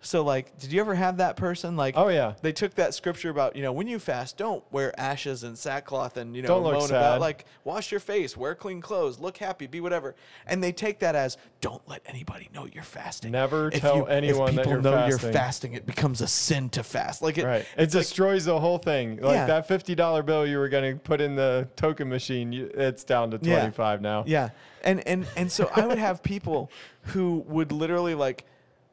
So 0.00 0.22
like, 0.22 0.56
did 0.60 0.72
you 0.72 0.80
ever 0.80 0.94
have 0.94 1.16
that 1.16 1.36
person 1.36 1.76
like? 1.76 1.94
Oh 1.96 2.06
yeah. 2.08 2.34
They 2.40 2.52
took 2.52 2.74
that 2.76 2.94
scripture 2.94 3.30
about, 3.30 3.56
you 3.56 3.62
know, 3.62 3.72
when 3.72 3.88
you 3.88 3.98
fast, 3.98 4.36
don't 4.36 4.62
wear 4.72 4.98
ashes 4.98 5.42
and 5.42 5.58
sackcloth 5.58 6.16
and, 6.16 6.36
you 6.36 6.42
know, 6.42 6.48
Don't 6.48 6.62
look 6.62 6.74
moan 6.74 6.88
sad. 6.88 6.96
about 6.96 7.20
like 7.20 7.46
wash 7.64 7.90
your 7.90 7.98
face, 7.98 8.36
wear 8.36 8.54
clean 8.54 8.80
clothes, 8.80 9.18
look 9.18 9.38
happy, 9.38 9.66
be 9.66 9.80
whatever. 9.80 10.14
And 10.46 10.62
they 10.62 10.70
take 10.70 11.00
that 11.00 11.16
as 11.16 11.36
don't 11.60 11.82
let 11.88 12.02
anybody 12.06 12.48
know 12.54 12.64
you're 12.72 12.84
fasting. 12.84 13.32
Never 13.32 13.68
If 13.72 13.80
tell 13.80 13.96
you- 13.96 14.06
anyone 14.06 14.54
that 14.54 14.66
you're 14.68 14.80
know 14.80 14.92
fasting. 14.92 15.24
you're 15.24 15.32
fasting, 15.32 15.72
it 15.74 15.84
becomes 15.84 16.20
a 16.20 16.28
sin 16.28 16.68
to 16.70 16.84
fast. 16.84 17.20
Like 17.20 17.36
it, 17.36 17.44
Right. 17.44 17.66
It 17.76 17.90
destroys 17.90 18.44
the 18.44 18.60
whole 18.60 18.78
thing. 18.78 19.16
Like 19.20 19.34
Yeah. 19.34 19.46
that 19.46 19.66
fifty 19.66 19.96
dollar 19.96 20.22
bill 20.22 20.46
you 20.46 20.58
were 20.58 20.68
gonna 20.68 20.94
put 20.94 21.20
in 21.20 21.34
the 21.34 21.68
token 21.74 22.08
machine, 22.08 22.52
you, 22.52 22.70
it's 22.72 23.02
down 23.02 23.32
to 23.32 23.40
Yeah. 23.42 23.58
twenty 23.58 23.72
five 23.72 24.00
now. 24.00 24.22
Yeah. 24.28 24.50
And 24.84 25.04
and 25.08 25.26
and 25.36 25.50
so 25.50 25.68
I 25.74 25.86
would 25.88 25.98
have 25.98 26.22
people 26.22 26.70
who 27.02 27.44
would 27.48 27.72
literally 27.72 28.14
like 28.14 28.44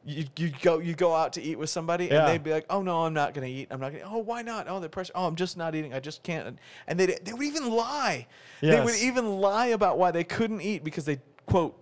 you 0.06 0.24
you 0.36 0.52
go 0.62 0.78
you 0.78 0.94
go 0.94 1.14
out 1.14 1.32
to 1.32 1.42
eat 1.42 1.58
with 1.58 1.68
somebody 1.68 2.06
Yeah. 2.06 2.20
and 2.20 2.28
they'd 2.28 2.42
be 2.44 2.52
like, 2.52 2.64
"Oh 2.70 2.80
no, 2.80 3.02
I'm 3.04 3.12
not 3.12 3.34
going 3.34 3.46
to 3.46 3.52
eat. 3.52 3.68
I'm 3.72 3.80
not 3.80 3.90
going 3.90 4.04
to 4.04 4.08
Oh, 4.08 4.18
why 4.18 4.42
not? 4.42 4.68
Oh, 4.68 4.78
the 4.78 4.88
pressure. 4.88 5.12
Oh, 5.16 5.26
I'm 5.26 5.34
just 5.34 5.56
not 5.56 5.74
eating. 5.74 5.92
I 5.92 6.00
just 6.00 6.22
can't." 6.22 6.58
And, 6.86 6.98
they 7.00 7.06
they 7.06 7.32
would 7.32 7.42
even 7.42 7.68
lie. 7.70 8.28
They 8.60 8.80
would 8.80 8.94
even 8.96 9.40
lie 9.40 9.66
about 9.66 9.98
why 9.98 10.12
they 10.12 10.24
couldn't 10.24 10.60
eat 10.60 10.84
because 10.84 11.04
they 11.04 11.18
quote 11.46 11.76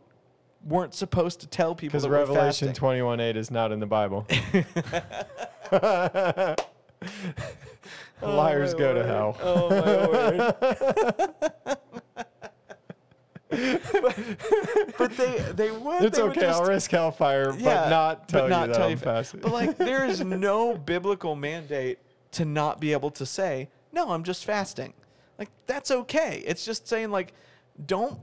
weren't 0.67 0.95
supposed 0.95 1.41
to 1.41 1.47
tell 1.47 1.75
people 1.75 1.99
Because 1.99 2.09
Revelation 2.09 2.73
twenty 2.73 3.03
one 3.03 3.21
eight 3.21 3.37
is 3.37 3.51
not 3.51 3.71
in 3.73 3.81
the 3.81 3.87
Bible. 3.87 4.27
Oh, 5.71 6.55
Liars 8.23 8.73
my 8.73 8.79
go 8.79 8.95
to 8.95 9.05
hell. 9.05 9.37
Oh 9.43 9.69
my 9.69 10.07
word. 10.09 10.55
Oh, 10.63 11.51
but 14.99 15.17
they 15.17 15.39
they 15.55 15.71
would. 15.71 16.03
It's 16.05 16.17
they 16.19 16.23
okay. 16.25 16.41
just- 16.41 16.61
I'll 16.61 16.67
risk 16.69 16.91
hellfire, 16.91 17.53
but 17.53 17.89
not 17.89 18.29
tell 18.29 18.43
but 18.43 18.49
not 18.51 18.69
you 18.69 18.73
that 18.73 18.79
tell 18.79 18.91
you 18.91 18.97
fasting. 18.97 19.41
But 19.41 19.53
like, 19.53 19.77
there 19.79 20.05
is 20.07 20.21
no 20.25 20.77
biblical 20.77 21.35
mandate 21.37 21.99
to 22.33 22.45
not 22.45 22.81
be 22.81 22.93
able 22.93 23.11
to 23.13 23.27
say, 23.27 23.69
"No, 23.93 24.11
I'm 24.11 24.25
just 24.25 24.45
fasting." 24.45 24.93
Like 25.39 25.51
that's 25.67 25.91
okay. 25.91 26.43
It's 26.47 26.65
just 26.65 26.87
saying 26.89 27.11
like, 27.11 27.33
don't 27.87 28.19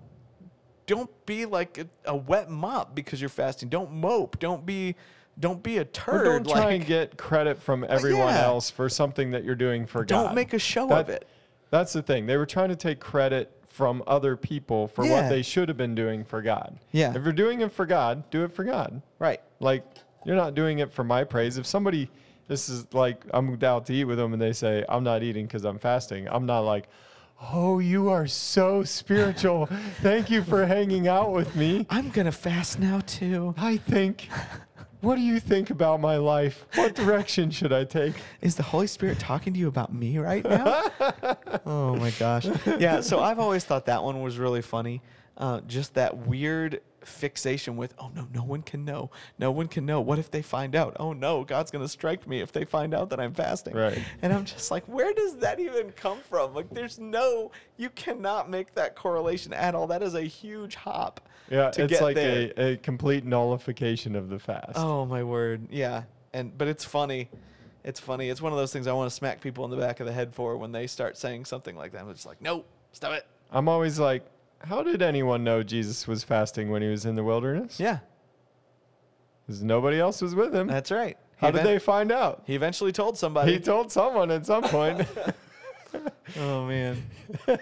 don't 0.88 1.10
be 1.26 1.46
like 1.46 1.78
a, 1.78 1.88
a 2.06 2.16
wet 2.16 2.50
mop 2.50 2.96
because 2.96 3.22
you're 3.22 3.30
fasting. 3.30 3.70
Don't 3.70 3.92
mope. 3.92 4.40
Don't 4.40 4.66
be 4.66 4.96
don't 5.40 5.64
be 5.64 5.78
a 5.78 5.82
Or 5.82 5.86
turd. 5.86 6.26
don't 6.26 6.48
try 6.56 6.66
like, 6.66 6.76
and 6.76 6.86
get 6.86 7.18
credit 7.18 7.62
from 7.62 7.84
uh, 7.84 7.88
everyone 7.88 8.28
yeah. 8.34 8.44
else 8.44 8.70
for 8.70 8.90
something 8.90 9.32
that 9.32 9.44
you're 9.44 9.56
doing 9.56 9.86
for 9.86 10.04
God. 10.04 10.26
don't 10.26 10.36
make 10.36 10.54
a 10.54 10.60
show 10.60 10.88
That- 10.88 11.00
of 11.02 11.10
it. 11.10 11.28
That's 11.70 11.94
the 11.94 12.02
thing. 12.02 12.26
They 12.26 12.36
were 12.36 12.46
trying 12.46 12.68
to 12.68 12.76
take 12.76 13.00
credit 13.00 13.50
from 13.72 14.04
other 14.06 14.36
people 14.36 14.88
for 14.90 15.06
Yeah. 15.06 15.22
what 15.22 15.30
they 15.30 15.42
should 15.42 15.70
have 15.70 15.78
been 15.78 15.96
doing 15.96 16.24
for 16.26 16.42
God. 16.42 16.78
Yeah. 16.92 17.16
If 17.16 17.24
you're 17.24 17.32
doing 17.34 17.62
it 17.62 17.72
for 17.72 17.86
God, 17.86 18.30
do 18.30 18.44
it 18.44 18.52
for 18.52 18.64
God. 18.64 19.02
Right. 19.18 19.42
Like 19.60 19.84
you're 20.26 20.36
not 20.36 20.54
doing 20.56 20.80
it 20.80 20.92
for 20.92 21.04
my 21.04 21.24
praise. 21.24 21.58
If 21.58 21.66
somebody, 21.66 22.10
this 22.48 22.68
is 22.70 22.94
like 22.94 23.24
I'm 23.34 23.58
out 23.64 23.86
to 23.88 23.94
eat 23.94 24.04
with 24.04 24.18
them 24.18 24.34
and 24.34 24.42
they 24.42 24.54
say 24.54 24.84
I'm 24.90 25.04
not 25.04 25.24
eating 25.24 25.46
because 25.46 25.64
I'm 25.64 25.80
fasting. 25.80 26.28
I'm 26.30 26.46
not 26.46 26.60
like, 26.62 26.90
oh, 27.54 27.80
you 27.80 28.10
are 28.10 28.28
so 28.28 28.84
spiritual. 28.84 29.66
Thank 30.02 30.30
you 30.30 30.44
for 30.44 30.66
hanging 30.66 31.08
out 31.08 31.32
with 31.32 31.56
me. 31.56 31.88
I'm 31.90 32.10
gonna 32.10 32.32
fast 32.32 32.78
now 32.78 33.00
too. 33.06 33.56
I 33.58 33.78
think. 33.78 34.28
What 35.02 35.16
do 35.16 35.22
you 35.22 35.40
think 35.40 35.72
about 35.72 36.00
my 36.00 36.18
life? 36.18 36.68
What 36.76 36.94
direction 36.94 37.50
should 37.50 37.74
I 37.74 37.86
take? 37.86 38.14
Is 38.40 38.56
the 38.56 38.62
Holy 38.64 38.86
Spirit 38.86 39.18
talking 39.18 39.52
to 39.54 39.60
you 39.60 39.68
about 39.68 39.92
me 39.92 40.20
right 40.20 40.44
now? 40.44 40.84
oh 41.66 41.96
my 41.96 42.12
gosh. 42.12 42.48
Yeah, 42.80 43.02
so 43.02 43.20
I've 43.20 43.40
always 43.40 43.66
thought 43.66 43.88
that 43.88 44.04
one 44.04 44.22
was 44.22 44.38
really 44.38 44.62
funny. 44.62 45.02
Uh, 45.38 45.62
just 45.62 45.96
that 45.96 46.28
weird 46.28 46.82
fixation 47.04 47.78
with, 47.78 47.94
oh 47.98 48.12
no, 48.16 48.28
no 48.34 48.44
one 48.44 48.62
can 48.62 48.86
know. 48.86 49.12
No 49.40 49.52
one 49.52 49.68
can 49.68 49.86
know. 49.86 50.02
What 50.02 50.20
if 50.20 50.32
they 50.32 50.42
find 50.42 50.76
out? 50.76 50.96
Oh 51.00 51.14
no, 51.14 51.44
God's 51.44 51.72
going 51.72 51.84
to 51.84 51.90
strike 51.90 52.28
me 52.28 52.42
if 52.42 52.52
they 52.52 52.66
find 52.66 52.94
out 52.94 53.10
that 53.10 53.20
I'm 53.20 53.34
fasting. 53.34 53.76
Right. 53.76 54.00
And 54.22 54.34
I'm 54.34 54.46
just 54.46 54.72
like, 54.72 54.86
where 54.86 55.14
does 55.14 55.38
that 55.38 55.60
even 55.60 55.92
come 55.92 56.20
from? 56.20 56.54
Like, 56.54 56.70
there's 56.70 57.00
no, 57.00 57.52
you 57.78 57.90
cannot 57.90 58.50
make 58.50 58.74
that 58.76 58.96
correlation 58.96 59.54
at 59.54 59.76
all. 59.76 59.88
That 59.88 60.04
is 60.04 60.16
a 60.16 60.24
huge 60.24 60.76
hop. 60.76 61.28
Yeah, 61.50 61.70
to 61.72 61.84
it's 61.84 61.92
get 61.92 62.02
like 62.02 62.18
a, 62.18 62.72
a 62.72 62.78
complete 62.78 63.26
nullification 63.26 64.16
of 64.16 64.30
the 64.30 64.40
fast. 64.40 64.78
Oh 64.78 65.06
my 65.06 65.24
word. 65.24 65.68
Yeah. 65.70 66.04
And 66.34 66.58
but 66.58 66.70
it's 66.70 66.86
funny. 66.86 67.30
It's 67.84 68.00
funny. 68.00 68.30
It's 68.30 68.42
one 68.42 68.54
of 68.54 68.58
those 68.58 68.72
things 68.72 68.88
I 68.88 68.94
want 68.94 69.10
to 69.10 69.16
smack 69.16 69.42
people 69.42 69.66
in 69.66 69.72
the 69.72 69.78
back 69.78 70.00
of 70.00 70.06
the 70.06 70.14
head 70.14 70.34
for 70.34 70.56
when 70.56 70.72
they 70.72 70.88
start 70.88 71.18
saying 71.18 71.46
something 71.46 71.76
like 71.76 71.92
that. 71.92 72.02
I'm 72.04 72.14
just 72.14 72.26
like, 72.26 72.42
no, 72.42 72.64
stop 72.94 73.14
it. 73.14 73.26
I'm 73.52 73.68
always 73.68 74.00
like, 74.00 74.24
how 74.66 74.84
did 74.84 75.02
anyone 75.02 75.44
know 75.44 75.64
Jesus 75.64 76.08
was 76.08 76.24
fasting 76.24 76.70
when 76.70 76.82
he 76.82 76.88
was 76.90 77.06
in 77.06 77.16
the 77.16 77.24
wilderness? 77.24 77.80
Yeah, 77.80 78.00
Because 79.46 79.64
nobody 79.64 80.00
else 80.00 80.22
was 80.22 80.36
with 80.36 80.54
him. 80.56 80.68
that's 80.68 80.92
right. 80.92 81.18
how 81.38 81.48
he 81.48 81.52
did 81.54 81.60
even- 81.62 81.72
they 81.74 81.80
find 81.80 82.12
out? 82.12 82.44
He 82.46 82.56
eventually 82.56 82.92
told 82.92 83.18
somebody. 83.18 83.54
He 83.54 83.60
told 83.60 83.92
someone 83.92 84.32
at 84.32 84.46
some 84.46 84.64
point. 84.64 85.08
oh 86.40 86.66
man. 86.66 87.04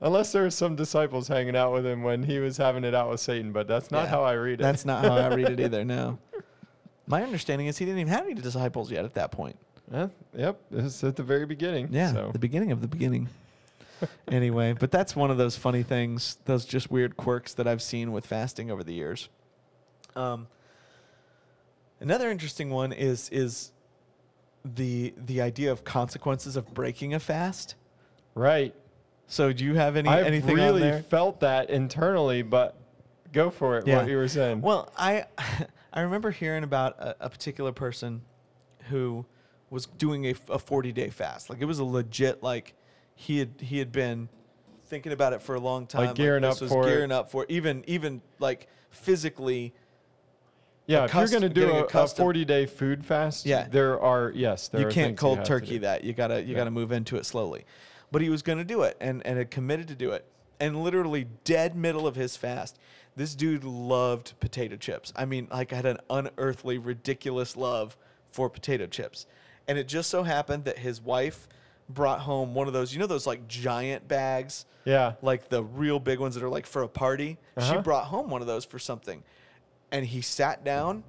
Unless 0.00 0.32
there 0.32 0.42
were 0.42 0.50
some 0.50 0.76
disciples 0.76 1.28
hanging 1.28 1.56
out 1.56 1.72
with 1.72 1.86
him 1.86 2.02
when 2.02 2.22
he 2.24 2.38
was 2.38 2.56
having 2.56 2.84
it 2.84 2.94
out 2.94 3.10
with 3.10 3.20
Satan, 3.20 3.52
but 3.52 3.66
that's 3.66 3.90
not 3.90 4.04
Yeah. 4.04 4.10
how 4.10 4.22
I 4.24 4.32
read 4.34 4.60
it. 4.60 4.62
That's 4.62 4.84
not 4.84 5.04
how 5.04 5.16
I 5.16 5.34
read 5.34 5.48
it 5.48 5.60
either. 5.60 5.84
No. 5.84 6.18
My 7.06 7.22
understanding 7.22 7.68
is 7.68 7.78
he 7.78 7.84
didn't 7.84 8.00
even 8.00 8.12
have 8.12 8.24
any 8.26 8.34
disciples 8.34 8.90
yet 8.90 9.04
at 9.04 9.14
that 9.14 9.30
point. 9.30 9.56
Yeah, 9.92 10.08
yep, 10.34 10.58
it's 10.70 11.04
at 11.04 11.16
the 11.16 11.22
very 11.22 11.44
beginning. 11.46 11.88
Yeah, 11.90 12.12
So. 12.12 12.30
the 12.32 12.38
beginning 12.38 12.72
of 12.72 12.80
the 12.80 12.88
beginning. 12.88 13.28
Anyway, 14.30 14.74
but 14.78 14.90
that's 14.90 15.14
one 15.14 15.30
of 15.30 15.38
those 15.38 15.56
funny 15.56 15.82
things, 15.82 16.38
those 16.44 16.64
just 16.64 16.90
weird 16.90 17.16
quirks 17.16 17.54
that 17.54 17.66
I've 17.66 17.82
seen 17.82 18.12
with 18.12 18.26
fasting 18.26 18.70
over 18.70 18.82
the 18.84 18.94
years. 18.94 19.28
Um, 20.16 20.46
another 22.00 22.30
interesting 22.30 22.70
one 22.70 22.92
is 22.92 23.28
is 23.30 23.72
the 24.64 25.14
the 25.16 25.40
idea 25.40 25.72
of 25.72 25.84
consequences 25.84 26.56
of 26.56 26.72
breaking 26.72 27.14
a 27.14 27.20
fast. 27.20 27.74
Right. 28.34 28.74
So, 29.26 29.52
do 29.52 29.64
you 29.64 29.74
have 29.74 29.96
any 29.96 30.08
I've 30.08 30.26
anything 30.26 30.58
on 30.58 30.64
really 30.64 30.80
there? 30.82 31.02
felt 31.02 31.40
that 31.40 31.70
internally, 31.70 32.42
but 32.42 32.76
go 33.32 33.50
for 33.50 33.78
it. 33.78 33.86
Yeah. 33.86 33.98
What 33.98 34.08
you 34.08 34.16
were 34.16 34.28
saying. 34.28 34.60
Well, 34.60 34.92
I 34.96 35.26
I 35.92 36.00
remember 36.00 36.30
hearing 36.30 36.64
about 36.64 36.98
a, 36.98 37.26
a 37.26 37.30
particular 37.30 37.72
person 37.72 38.22
who 38.88 39.24
was 39.70 39.86
doing 39.86 40.26
a, 40.26 40.34
a 40.48 40.58
40 40.58 40.92
day 40.92 41.10
fast. 41.10 41.50
Like 41.50 41.60
it 41.60 41.64
was 41.64 41.78
a 41.78 41.84
legit 41.84 42.42
like 42.42 42.74
he 43.14 43.38
had 43.38 43.50
he 43.60 43.78
had 43.78 43.92
been 43.92 44.28
thinking 44.86 45.12
about 45.12 45.32
it 45.32 45.42
for 45.42 45.54
a 45.54 45.60
long 45.60 45.86
time. 45.86 46.06
Like 46.06 46.14
gearing 46.16 46.42
this 46.42 46.56
up 46.56 46.62
was 46.62 46.70
for 46.70 46.86
it. 46.86 46.90
gearing 46.90 47.12
up 47.12 47.30
for 47.30 47.44
it. 47.44 47.50
even 47.50 47.84
even 47.86 48.22
like 48.38 48.68
physically. 48.90 49.72
yeah, 50.86 51.04
if 51.04 51.14
you're 51.14 51.26
going 51.28 51.42
to 51.42 51.48
do 51.48 51.70
a, 51.70 51.84
a 51.84 52.06
40 52.06 52.44
day 52.44 52.66
food 52.66 53.04
fast, 53.04 53.46
Yeah. 53.46 53.66
there 53.70 54.00
are, 54.00 54.30
yes, 54.34 54.68
there 54.68 54.82
you 54.82 54.88
can't 54.88 55.16
cold 55.16 55.38
to 55.38 55.44
turkey 55.44 55.78
that. 55.78 56.04
You 56.04 56.12
gotta 56.12 56.42
you 56.42 56.52
Yeah. 56.52 56.58
gotta 56.58 56.70
move 56.70 56.92
into 56.92 57.16
it 57.16 57.24
slowly. 57.26 57.64
But 58.12 58.22
he 58.22 58.28
was 58.28 58.42
gonna 58.42 58.64
do 58.64 58.82
it 58.82 58.96
and, 59.00 59.26
and 59.26 59.38
had 59.38 59.50
committed 59.50 59.88
to 59.88 59.94
do 59.94 60.12
it. 60.12 60.26
And 60.60 60.82
literally 60.82 61.26
dead 61.42 61.74
middle 61.74 62.06
of 62.06 62.14
his 62.14 62.36
fast, 62.36 62.78
this 63.16 63.34
dude 63.34 63.64
loved 63.64 64.38
potato 64.40 64.76
chips. 64.76 65.12
I 65.16 65.24
mean, 65.24 65.48
like 65.50 65.70
had 65.72 65.86
an 65.86 65.98
unearthly, 66.10 66.78
ridiculous 66.78 67.56
love 67.56 67.96
for 68.30 68.48
potato 68.50 68.86
chips. 68.86 69.26
And 69.66 69.78
it 69.78 69.88
just 69.88 70.10
so 70.10 70.22
happened 70.24 70.64
that 70.64 70.78
his 70.78 71.00
wife 71.00 71.48
brought 71.88 72.20
home 72.20 72.54
one 72.54 72.66
of 72.66 72.72
those, 72.72 72.92
you 72.92 72.98
know 72.98 73.06
those 73.06 73.26
like 73.26 73.46
giant 73.48 74.06
bags? 74.08 74.66
Yeah. 74.86 75.14
like 75.22 75.48
the 75.48 75.62
real 75.64 75.98
big 75.98 76.18
ones 76.18 76.34
that 76.34 76.44
are 76.44 76.48
like 76.50 76.66
for 76.66 76.82
a 76.82 76.88
party. 76.88 77.38
She 77.58 77.64
Uh-huh. 77.70 77.80
brought 77.80 78.04
home 78.06 78.28
one 78.28 78.42
of 78.42 78.46
those 78.46 78.66
for 78.66 78.78
something. 78.78 79.22
And 79.90 80.04
he 80.04 80.20
sat 80.20 80.62
down, 80.62 81.04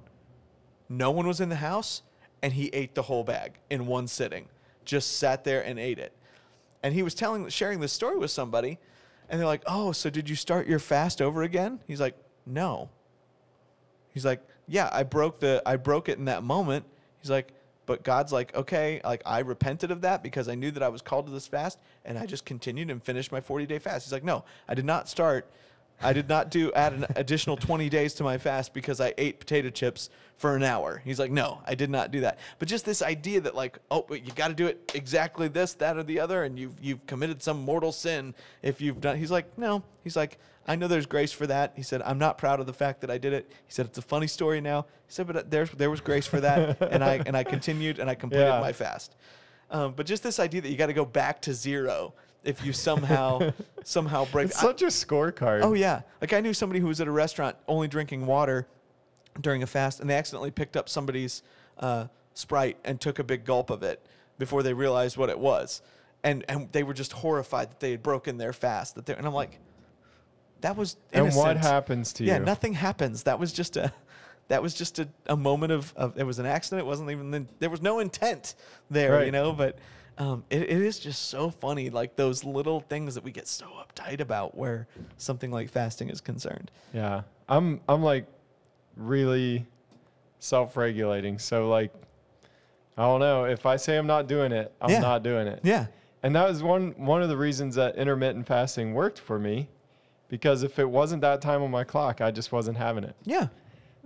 no 0.88 1.10
one 1.10 1.26
was 1.26 1.40
in 1.42 1.50
the 1.50 1.56
house, 1.56 2.00
and 2.42 2.54
he 2.54 2.68
ate 2.68 2.94
the 2.94 3.02
whole 3.02 3.22
bag 3.22 3.58
in 3.68 3.86
one 3.86 4.06
sitting. 4.06 4.48
Just 4.86 5.18
sat 5.18 5.44
there 5.44 5.60
and 5.62 5.78
ate 5.78 5.98
it. 5.98 6.14
And 6.82 6.94
he 6.94 7.02
was 7.02 7.14
telling 7.14 7.48
sharing 7.50 7.80
this 7.80 7.92
story 7.92 8.16
with 8.16 8.30
somebody, 8.30 8.78
and 9.28 9.38
they're 9.40 9.46
like, 9.46 9.62
"Oh, 9.66 9.92
so 9.92 10.08
did 10.08 10.28
you 10.30 10.36
start 10.36 10.66
your 10.66 10.78
fast 10.78 11.20
over 11.20 11.42
again?" 11.42 11.80
He's 11.86 12.00
like, 12.00 12.14
"No." 12.46 12.88
He's 14.14 14.24
like, 14.24 14.40
"Yeah, 14.68 14.88
I 14.92 15.02
broke 15.02 15.40
the 15.40 15.62
I 15.66 15.76
broke 15.76 16.08
it 16.08 16.16
in 16.18 16.26
that 16.26 16.42
moment." 16.44 16.86
He's 17.20 17.30
like, 17.30 17.52
"But 17.86 18.02
God's 18.02 18.32
like, 18.32 18.54
"Okay, 18.54 19.00
like 19.04 19.22
I 19.24 19.38
repented 19.38 19.90
of 19.90 20.00
that 20.02 20.22
because 20.22 20.48
I 20.48 20.54
knew 20.54 20.70
that 20.72 20.82
I 20.82 20.88
was 20.88 21.02
called 21.02 21.26
to 21.26 21.32
this 21.32 21.46
fast, 21.46 21.78
and 22.04 22.18
I 22.18 22.26
just 22.26 22.44
continued 22.44 22.90
and 22.90 23.02
finished 23.02 23.32
my 23.32 23.40
40-day 23.40 23.78
fast." 23.78 24.06
He's 24.06 24.12
like, 24.12 24.24
"No, 24.24 24.44
I 24.68 24.74
did 24.74 24.84
not 24.84 25.08
start 25.08 25.48
I 26.02 26.12
did 26.12 26.28
not 26.28 26.50
do 26.50 26.72
add 26.72 26.92
an 26.92 27.06
additional 27.16 27.56
20 27.56 27.88
days 27.88 28.14
to 28.14 28.24
my 28.24 28.36
fast 28.38 28.74
because 28.74 29.00
I 29.00 29.14
ate 29.16 29.40
potato 29.40 29.70
chips 29.70 30.10
for 30.36 30.54
an 30.54 30.62
hour. 30.62 31.00
He's 31.04 31.18
like, 31.18 31.30
no, 31.30 31.62
I 31.66 31.74
did 31.74 31.88
not 31.88 32.10
do 32.10 32.20
that. 32.20 32.38
But 32.58 32.68
just 32.68 32.84
this 32.84 33.00
idea 33.00 33.40
that 33.40 33.54
like, 33.54 33.78
oh, 33.90 34.04
but 34.06 34.24
you 34.26 34.32
got 34.32 34.48
to 34.48 34.54
do 34.54 34.66
it 34.66 34.92
exactly 34.94 35.48
this, 35.48 35.72
that, 35.74 35.96
or 35.96 36.02
the 36.02 36.20
other, 36.20 36.44
and 36.44 36.58
you've 36.58 36.74
you've 36.82 37.06
committed 37.06 37.42
some 37.42 37.62
mortal 37.62 37.92
sin 37.92 38.34
if 38.62 38.80
you've 38.80 39.00
done. 39.00 39.16
He's 39.16 39.30
like, 39.30 39.56
no. 39.58 39.82
He's 40.04 40.16
like, 40.16 40.38
I 40.66 40.76
know 40.76 40.86
there's 40.88 41.06
grace 41.06 41.32
for 41.32 41.46
that. 41.46 41.72
He 41.76 41.82
said, 41.82 42.02
I'm 42.02 42.18
not 42.18 42.36
proud 42.36 42.60
of 42.60 42.66
the 42.66 42.74
fact 42.74 43.00
that 43.00 43.10
I 43.10 43.16
did 43.18 43.32
it. 43.32 43.46
He 43.48 43.72
said, 43.72 43.86
it's 43.86 43.98
a 43.98 44.02
funny 44.02 44.26
story 44.26 44.60
now. 44.60 44.82
He 45.06 45.12
said, 45.12 45.26
but 45.26 45.50
there's 45.50 45.70
there 45.70 45.90
was 45.90 46.02
grace 46.02 46.26
for 46.26 46.40
that, 46.40 46.80
and 46.92 47.02
I 47.02 47.22
and 47.24 47.34
I 47.36 47.42
continued 47.44 47.98
and 47.98 48.10
I 48.10 48.14
completed 48.14 48.44
Yeah. 48.48 48.60
my 48.60 48.72
fast. 48.72 49.14
Um, 49.70 49.94
but 49.96 50.04
just 50.06 50.22
this 50.22 50.38
idea 50.38 50.60
that 50.60 50.68
you 50.68 50.76
got 50.76 50.86
to 50.86 50.92
go 50.92 51.04
back 51.06 51.40
to 51.42 51.54
zero 51.54 52.12
if 52.46 52.64
you 52.64 52.72
somehow 52.72 53.52
somehow 53.84 54.24
break. 54.26 54.46
It's 54.46 54.58
I- 54.58 54.62
such 54.62 54.82
a 54.82 54.86
scorecard. 54.86 55.60
Oh 55.62 55.74
yeah, 55.74 56.02
like 56.20 56.32
I 56.32 56.40
knew 56.40 56.54
somebody 56.54 56.80
who 56.80 56.86
was 56.86 57.00
at 57.00 57.08
a 57.08 57.12
restaurant 57.12 57.56
only 57.68 57.88
drinking 57.88 58.26
water 58.26 58.66
during 59.40 59.62
a 59.62 59.66
fast, 59.66 60.00
and 60.00 60.08
they 60.08 60.14
accidentally 60.14 60.50
picked 60.50 60.76
up 60.76 60.88
somebody's 60.88 61.42
uh, 61.78 62.06
Sprite 62.34 62.78
and 62.84 63.00
took 63.00 63.18
a 63.18 63.24
big 63.24 63.44
gulp 63.44 63.70
of 63.70 63.82
it 63.82 64.04
before 64.38 64.62
they 64.62 64.72
realized 64.74 65.16
what 65.16 65.28
it 65.30 65.38
was, 65.38 65.82
and 66.24 66.44
and 66.48 66.70
they 66.72 66.82
were 66.82 66.94
just 66.94 67.12
horrified 67.12 67.70
that 67.70 67.80
they 67.80 67.90
had 67.90 68.02
broken 68.02 68.38
their 68.38 68.52
fast. 68.52 68.94
That 68.94 69.06
they 69.06 69.14
and 69.14 69.26
I'm 69.26 69.34
like, 69.34 69.58
that 70.60 70.76
was 70.76 70.96
and 71.12 71.34
what 71.34 71.56
happens 71.56 72.12
to 72.14 72.24
Yeah, 72.24 72.34
you? 72.34 72.38
Yeah, 72.40 72.44
nothing 72.44 72.74
happens. 72.74 73.24
That 73.24 73.38
was 73.38 73.52
just 73.52 73.76
a. 73.76 73.92
That 74.48 74.62
was 74.62 74.74
just 74.74 75.00
a, 75.00 75.08
a 75.26 75.36
moment 75.36 75.72
of, 75.72 75.92
of 75.96 76.16
it 76.16 76.22
was 76.22 76.38
an 76.38 76.46
accident. 76.46 76.86
It 76.86 76.86
wasn't 76.86 77.10
even 77.10 77.48
there 77.58 77.68
was 77.68 77.82
no 77.82 77.98
intent 77.98 78.54
there, 78.88 79.24
you 79.24 79.32
know. 79.32 79.52
But 79.52 79.76
um, 80.18 80.44
it, 80.50 80.62
it 80.62 80.70
is 80.82 80.98
just 80.98 81.28
so 81.28 81.50
funny, 81.50 81.90
like 81.90 82.16
those 82.16 82.42
little 82.44 82.80
things 82.80 83.14
that 83.16 83.24
we 83.24 83.30
get 83.30 83.46
so 83.46 83.66
uptight 83.66 84.20
about, 84.20 84.56
where 84.56 84.86
something 85.18 85.50
like 85.50 85.68
fasting 85.70 86.08
is 86.08 86.20
concerned. 86.20 86.70
Yeah. 86.94 87.22
I'm 87.48 87.80
I'm 87.88 88.02
like 88.02 88.26
really 88.96 89.66
self-regulating. 90.38 91.38
So 91.38 91.68
like 91.68 91.92
I 92.98 93.02
don't 93.02 93.20
know, 93.20 93.44
if 93.44 93.66
I 93.66 93.76
say 93.76 93.96
I'm 93.98 94.06
not 94.06 94.26
doing 94.26 94.52
it, 94.52 94.72
I'm 94.80 94.90
Yeah. 94.90 95.00
not 95.00 95.22
doing 95.22 95.46
it. 95.46 95.60
Yeah, 95.62 95.86
And 96.22 96.34
that 96.34 96.48
was 96.48 96.62
one 96.62 96.92
one 96.96 97.22
of 97.22 97.28
the 97.28 97.36
reasons 97.36 97.74
that 97.74 97.96
intermittent 97.96 98.46
fasting 98.46 98.94
worked 98.94 99.18
for 99.18 99.38
me 99.38 99.68
because 100.28 100.62
if 100.62 100.78
it 100.78 100.88
wasn't 100.88 101.20
that 101.22 101.40
time 101.42 101.62
on 101.62 101.70
my 101.70 101.84
clock, 101.84 102.20
I 102.20 102.30
just 102.30 102.52
wasn't 102.52 102.78
having 102.78 103.04
it. 103.04 103.14
yeah. 103.24 103.48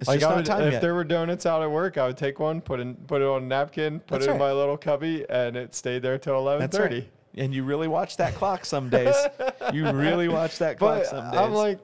It's 0.01 0.09
like 0.09 0.21
just 0.21 0.33
I 0.33 0.37
not 0.37 0.45
time 0.47 0.63
if 0.63 0.73
yet. 0.75 0.83
there 0.83 0.95
were 0.95 1.05
donuts 1.05 1.45
out 1.47 1.63
at 1.63 1.71
work, 1.71 1.99
I 1.99 2.07
would 2.07 2.17
take 2.17 2.41
one, 2.41 2.61
put 2.61 2.81
in 2.81 2.95
put 2.95 3.21
it 3.21 3.27
on 3.27 3.43
a 3.43 3.47
napkin, 3.47 4.01
put 4.01 4.21
That's 4.21 4.27
it 4.27 4.31
in 4.33 4.39
my 4.39 4.53
little 4.53 4.77
cubby, 4.77 5.27
and 5.29 5.57
it 5.57 5.75
stayed 5.75 6.03
there 6.03 6.19
till 6.19 6.37
eleven 6.37 6.69
thirty. 6.69 7.01
Right. 7.01 7.11
And 7.37 7.55
you 7.55 7.63
really 7.63 7.87
watch 7.87 8.17
that 8.17 8.35
clock 8.35 8.65
some 8.65 8.89
days. 8.89 9.15
You 9.73 9.89
really 9.93 10.27
watch 10.27 10.59
that 10.59 10.79
clock 10.79 11.01
but 11.01 11.07
some 11.07 11.31
days. 11.31 11.39
I'm 11.39 11.53
like, 11.53 11.79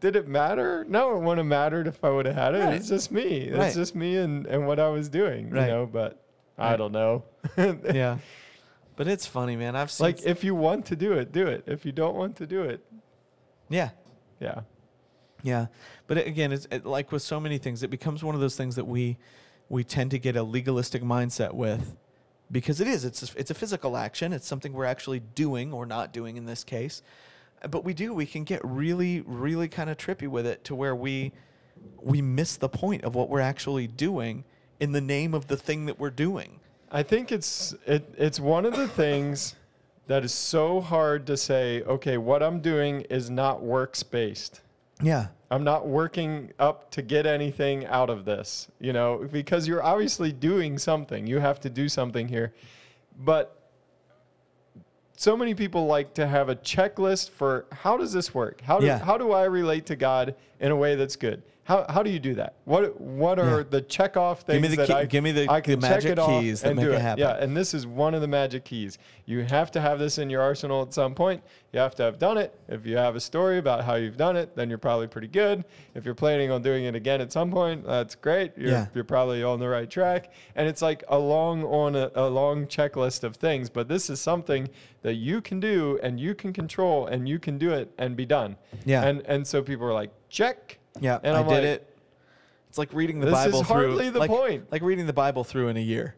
did 0.00 0.16
it 0.16 0.28
matter? 0.28 0.84
No, 0.86 1.16
it 1.16 1.20
wouldn't 1.20 1.38
have 1.38 1.46
mattered 1.46 1.86
if 1.86 2.04
I 2.04 2.10
would 2.10 2.26
have 2.26 2.34
had 2.34 2.54
it. 2.54 2.58
Right. 2.58 2.74
It's 2.74 2.88
just 2.88 3.10
me. 3.10 3.22
It's 3.22 3.56
Right. 3.56 3.74
just 3.74 3.94
me 3.94 4.16
and, 4.16 4.44
and 4.46 4.66
what 4.66 4.78
I 4.78 4.88
was 4.90 5.08
doing, 5.08 5.48
Right. 5.48 5.62
you 5.62 5.68
know, 5.68 5.86
but 5.86 6.22
I 6.58 6.76
don't 6.76 6.92
know. 6.92 7.24
yeah. 7.56 8.18
But 8.96 9.08
it's 9.08 9.24
funny, 9.24 9.56
man. 9.56 9.76
I've 9.76 9.90
seen 9.90 10.04
like 10.06 10.24
if 10.26 10.44
you 10.44 10.54
want 10.54 10.84
to 10.86 10.96
do 10.96 11.12
it, 11.12 11.32
do 11.32 11.46
it. 11.46 11.64
If 11.66 11.86
you 11.86 11.92
don't 11.92 12.16
want 12.16 12.36
to 12.36 12.46
do 12.46 12.62
it, 12.62 12.84
yeah. 13.70 13.90
yeah. 14.40 14.60
Yeah, 15.46 15.66
but 16.08 16.18
again, 16.18 16.50
it's 16.50 16.66
it, 16.72 16.84
like 16.84 17.12
with 17.12 17.22
so 17.22 17.38
many 17.38 17.58
things, 17.58 17.84
it 17.84 17.90
becomes 17.90 18.24
one 18.24 18.34
of 18.34 18.40
those 18.40 18.56
things 18.56 18.74
that 18.74 18.86
we 18.86 19.16
we 19.68 19.84
tend 19.84 20.10
to 20.10 20.18
get 20.18 20.34
a 20.34 20.42
legalistic 20.42 21.02
mindset 21.02 21.52
with, 21.54 21.94
because 22.50 22.80
it 22.80 22.88
is 22.88 23.04
it's 23.04 23.22
a, 23.22 23.38
it's 23.38 23.50
a 23.52 23.54
physical 23.54 23.96
action. 23.96 24.32
It's 24.32 24.48
something 24.48 24.72
we're 24.72 24.90
actually 24.94 25.20
doing 25.20 25.72
or 25.72 25.86
not 25.86 26.12
doing 26.12 26.36
in 26.36 26.46
this 26.46 26.64
case, 26.64 27.00
Uh, 27.62 27.68
but 27.68 27.84
we 27.84 27.94
do 27.94 28.12
we 28.12 28.26
can 28.26 28.44
get 28.44 28.60
really 28.64 29.22
really 29.22 29.68
kind 29.68 29.88
of 29.90 29.96
trippy 29.96 30.28
with 30.28 30.46
it 30.46 30.64
to 30.64 30.74
where 30.74 30.94
we 30.94 31.32
we 32.00 32.20
miss 32.22 32.56
the 32.56 32.68
point 32.68 33.04
of 33.04 33.14
what 33.14 33.28
we're 33.28 33.40
actually 33.40 33.86
doing 33.86 34.44
in 34.80 34.92
the 34.92 35.00
name 35.00 35.34
of 35.34 35.46
the 35.46 35.56
thing 35.56 35.86
that 35.86 35.98
we're 35.98 36.10
doing. 36.10 36.60
I 36.90 37.02
think 37.02 37.32
it's 37.32 37.74
it, 37.86 38.14
it's 38.16 38.40
one 38.40 38.64
of 38.66 38.76
the 38.76 38.88
things 38.88 39.54
that 40.06 40.24
is 40.24 40.32
so 40.32 40.80
hard 40.80 41.26
to 41.26 41.36
say, 41.36 41.82
okay, 41.82 42.16
what 42.16 42.42
I'm 42.42 42.60
doing 42.60 43.02
is 43.10 43.28
not 43.28 43.62
works 43.62 44.02
based. 44.02 44.60
Yeah, 45.02 45.28
I'm 45.50 45.62
not 45.62 45.86
working 45.86 46.52
up 46.58 46.90
to 46.92 47.02
get 47.02 47.24
anything 47.24 47.86
out 47.86 48.10
of 48.10 48.24
this, 48.24 48.68
you 48.80 48.92
know, 48.92 49.28
because 49.30 49.68
you're 49.68 49.82
obviously 49.82 50.32
doing 50.32 50.76
something. 50.78 51.26
You 51.26 51.38
have 51.38 51.60
to 51.60 51.70
do 51.70 51.88
something 51.88 52.26
here. 52.28 52.52
But 53.18 53.52
so 55.16 55.36
many 55.36 55.54
people 55.54 55.86
like 55.86 56.14
to 56.14 56.26
have 56.26 56.48
a 56.48 56.56
checklist 56.56 57.30
for 57.30 57.66
how 57.70 57.96
does 57.96 58.12
this 58.12 58.34
work? 58.34 58.60
How 58.62 58.80
do, 58.80 58.86
Yeah. 58.86 58.98
how 58.98 59.16
do 59.16 59.32
I 59.32 59.44
relate 59.44 59.86
to 59.86 59.96
God 59.96 60.34
in 60.60 60.72
a 60.72 60.76
way 60.76 60.96
that's 60.96 61.16
good? 61.16 61.42
How, 61.66 61.84
how 61.88 62.04
do 62.04 62.10
you 62.10 62.20
do 62.20 62.34
that? 62.36 62.54
What 62.64 63.00
what 63.00 63.40
are 63.40 63.58
Yeah. 63.58 63.64
the 63.68 63.80
check 63.80 64.16
off 64.16 64.42
things 64.42 64.54
Give 64.54 64.62
me 64.62 64.68
the 64.68 64.76
that 64.76 64.86
key- 64.86 64.92
I 64.94 65.04
give 65.04 65.24
me 65.24 65.32
the- 65.32 65.50
I 65.50 65.56
the 65.60 65.62
can 65.72 65.80
check 65.80 65.90
magic 66.04 66.16
keys 66.24 66.60
that 66.60 66.76
make 66.76 66.84
it 66.86 66.92
it. 66.92 67.00
happen. 67.00 67.18
Yeah, 67.24 67.36
and 67.42 67.56
this 67.56 67.74
is 67.74 67.88
one 67.88 68.14
of 68.14 68.20
the 68.20 68.28
magic 68.28 68.64
keys. 68.64 68.98
You 69.24 69.42
have 69.42 69.72
to 69.72 69.80
have 69.80 69.98
this 69.98 70.16
in 70.18 70.30
your 70.30 70.42
arsenal 70.42 70.80
at 70.82 70.94
some 70.94 71.12
point. 71.16 71.42
You 71.72 71.80
have 71.80 71.96
to 71.96 72.04
have 72.04 72.20
done 72.20 72.38
it. 72.38 72.54
If 72.68 72.86
you 72.86 72.96
have 72.96 73.16
a 73.16 73.20
story 73.20 73.58
about 73.58 73.82
how 73.84 73.96
you've 73.96 74.16
done 74.16 74.36
it, 74.36 74.54
then 74.54 74.68
you're 74.68 74.78
probably 74.78 75.08
pretty 75.08 75.26
good. 75.26 75.64
If 75.96 76.04
you're 76.04 76.14
planning 76.14 76.52
on 76.52 76.62
doing 76.62 76.84
it 76.84 76.94
again 76.94 77.20
at 77.20 77.32
some 77.32 77.50
point, 77.50 77.84
that's 77.84 78.14
great. 78.14 78.52
You're, 78.56 78.70
Yeah. 78.70 78.86
you're 78.94 79.02
probably 79.02 79.42
on 79.42 79.58
the 79.58 79.68
right 79.68 79.90
track. 79.90 80.30
And 80.54 80.68
it's 80.68 80.82
like 80.82 81.02
a 81.08 81.18
long 81.18 81.64
on 81.64 81.96
a, 81.96 82.12
a 82.14 82.28
long 82.30 82.66
checklist 82.68 83.24
of 83.24 83.34
things. 83.34 83.70
But 83.70 83.88
this 83.88 84.08
is 84.08 84.20
something 84.20 84.68
that 85.02 85.14
you 85.14 85.40
can 85.40 85.58
do 85.58 85.98
and 86.00 86.20
you 86.20 86.36
can 86.36 86.52
control 86.52 87.06
and 87.08 87.28
you 87.28 87.40
can 87.40 87.58
do 87.58 87.72
it 87.72 87.90
and 87.98 88.14
be 88.16 88.24
done. 88.24 88.54
Yeah. 88.84 89.02
And 89.04 89.22
and 89.26 89.44
so 89.44 89.62
people 89.62 89.84
are 89.86 89.92
like, 89.94 90.10
check. 90.28 90.78
Yeah. 91.00 91.18
And 91.22 91.36
I 91.36 91.40
I'm 91.40 91.46
did 91.48 91.54
like, 91.54 91.64
it. 91.64 91.96
It's 92.68 92.78
like 92.78 92.92
reading 92.92 93.20
the 93.20 93.26
This 93.26 93.38
is 93.38 93.44
Bible 93.46 93.62
hardly 93.62 93.96
through 94.04 94.10
the 94.12 94.18
like, 94.18 94.30
point. 94.30 94.70
like 94.72 94.82
reading 94.82 95.06
the 95.06 95.12
Bible 95.12 95.44
through 95.44 95.68
in 95.68 95.76
a 95.76 95.80
year. 95.80 96.14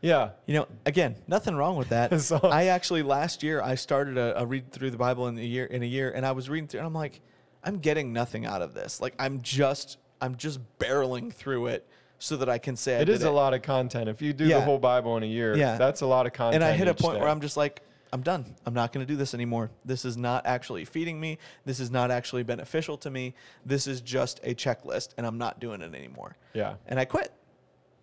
Yeah. 0.00 0.30
You 0.46 0.54
know, 0.54 0.66
again, 0.86 1.16
nothing 1.28 1.54
wrong 1.54 1.76
with 1.76 1.90
that. 1.90 2.18
So- 2.20 2.38
I 2.42 2.66
actually 2.66 3.02
last 3.02 3.42
year 3.42 3.60
I 3.62 3.74
started 3.74 4.16
a, 4.18 4.40
a 4.40 4.46
read 4.46 4.72
through 4.72 4.90
the 4.90 4.96
Bible 4.96 5.26
in 5.28 5.38
a 5.38 5.42
year 5.42 5.66
in 5.66 5.82
a 5.82 5.86
year, 5.86 6.10
and 6.10 6.24
I 6.26 6.32
was 6.32 6.48
reading 6.48 6.68
through, 6.68 6.80
and 6.80 6.86
I'm 6.86 6.94
like, 6.94 7.20
I'm 7.62 7.78
getting 7.78 8.12
nothing 8.12 8.46
out 8.46 8.62
of 8.62 8.72
this. 8.74 9.00
Like 9.00 9.14
I'm 9.18 9.42
just 9.42 9.98
I'm 10.20 10.36
just 10.36 10.58
barreling 10.78 11.32
through 11.32 11.66
it 11.68 11.86
so 12.18 12.36
that 12.38 12.48
I 12.48 12.58
can 12.58 12.76
say 12.76 12.96
I 12.96 13.00
It 13.00 13.04
did 13.06 13.14
is 13.16 13.22
a 13.24 13.30
lot 13.30 13.54
of 13.54 13.62
content. 13.62 14.08
If 14.08 14.20
you 14.20 14.32
do 14.32 14.46
the 14.48 14.60
whole 14.60 14.78
Bible 14.78 15.16
in 15.16 15.22
a 15.22 15.26
year, 15.26 15.56
Yeah. 15.56 15.76
that's 15.78 16.00
a 16.02 16.06
lot 16.06 16.26
of 16.26 16.32
content. 16.32 16.62
And 16.62 16.64
I 16.64 16.76
hit 16.76 16.88
a 16.88 16.90
each 16.92 16.98
point 16.98 17.14
day. 17.14 17.20
where 17.20 17.28
I'm 17.30 17.40
just 17.40 17.56
like, 17.56 17.82
I'm 18.12 18.22
done. 18.22 18.56
I'm 18.66 18.74
not 18.74 18.92
going 18.92 19.06
to 19.06 19.12
do 19.12 19.16
this 19.16 19.34
anymore. 19.34 19.70
This 19.84 20.04
is 20.04 20.16
not 20.16 20.44
actually 20.46 20.84
feeding 20.84 21.20
me. 21.20 21.38
This 21.64 21.78
is 21.78 21.90
not 21.90 22.10
actually 22.10 22.42
beneficial 22.42 22.96
to 22.98 23.10
me. 23.10 23.34
This 23.64 23.86
is 23.86 24.00
just 24.00 24.40
a 24.42 24.54
checklist, 24.54 25.10
and 25.16 25.26
I'm 25.26 25.38
not 25.38 25.60
doing 25.60 25.80
it 25.80 25.94
anymore. 25.94 26.36
Yeah. 26.52 26.74
and 26.86 26.98
I 26.98 27.04
quit. 27.04 27.32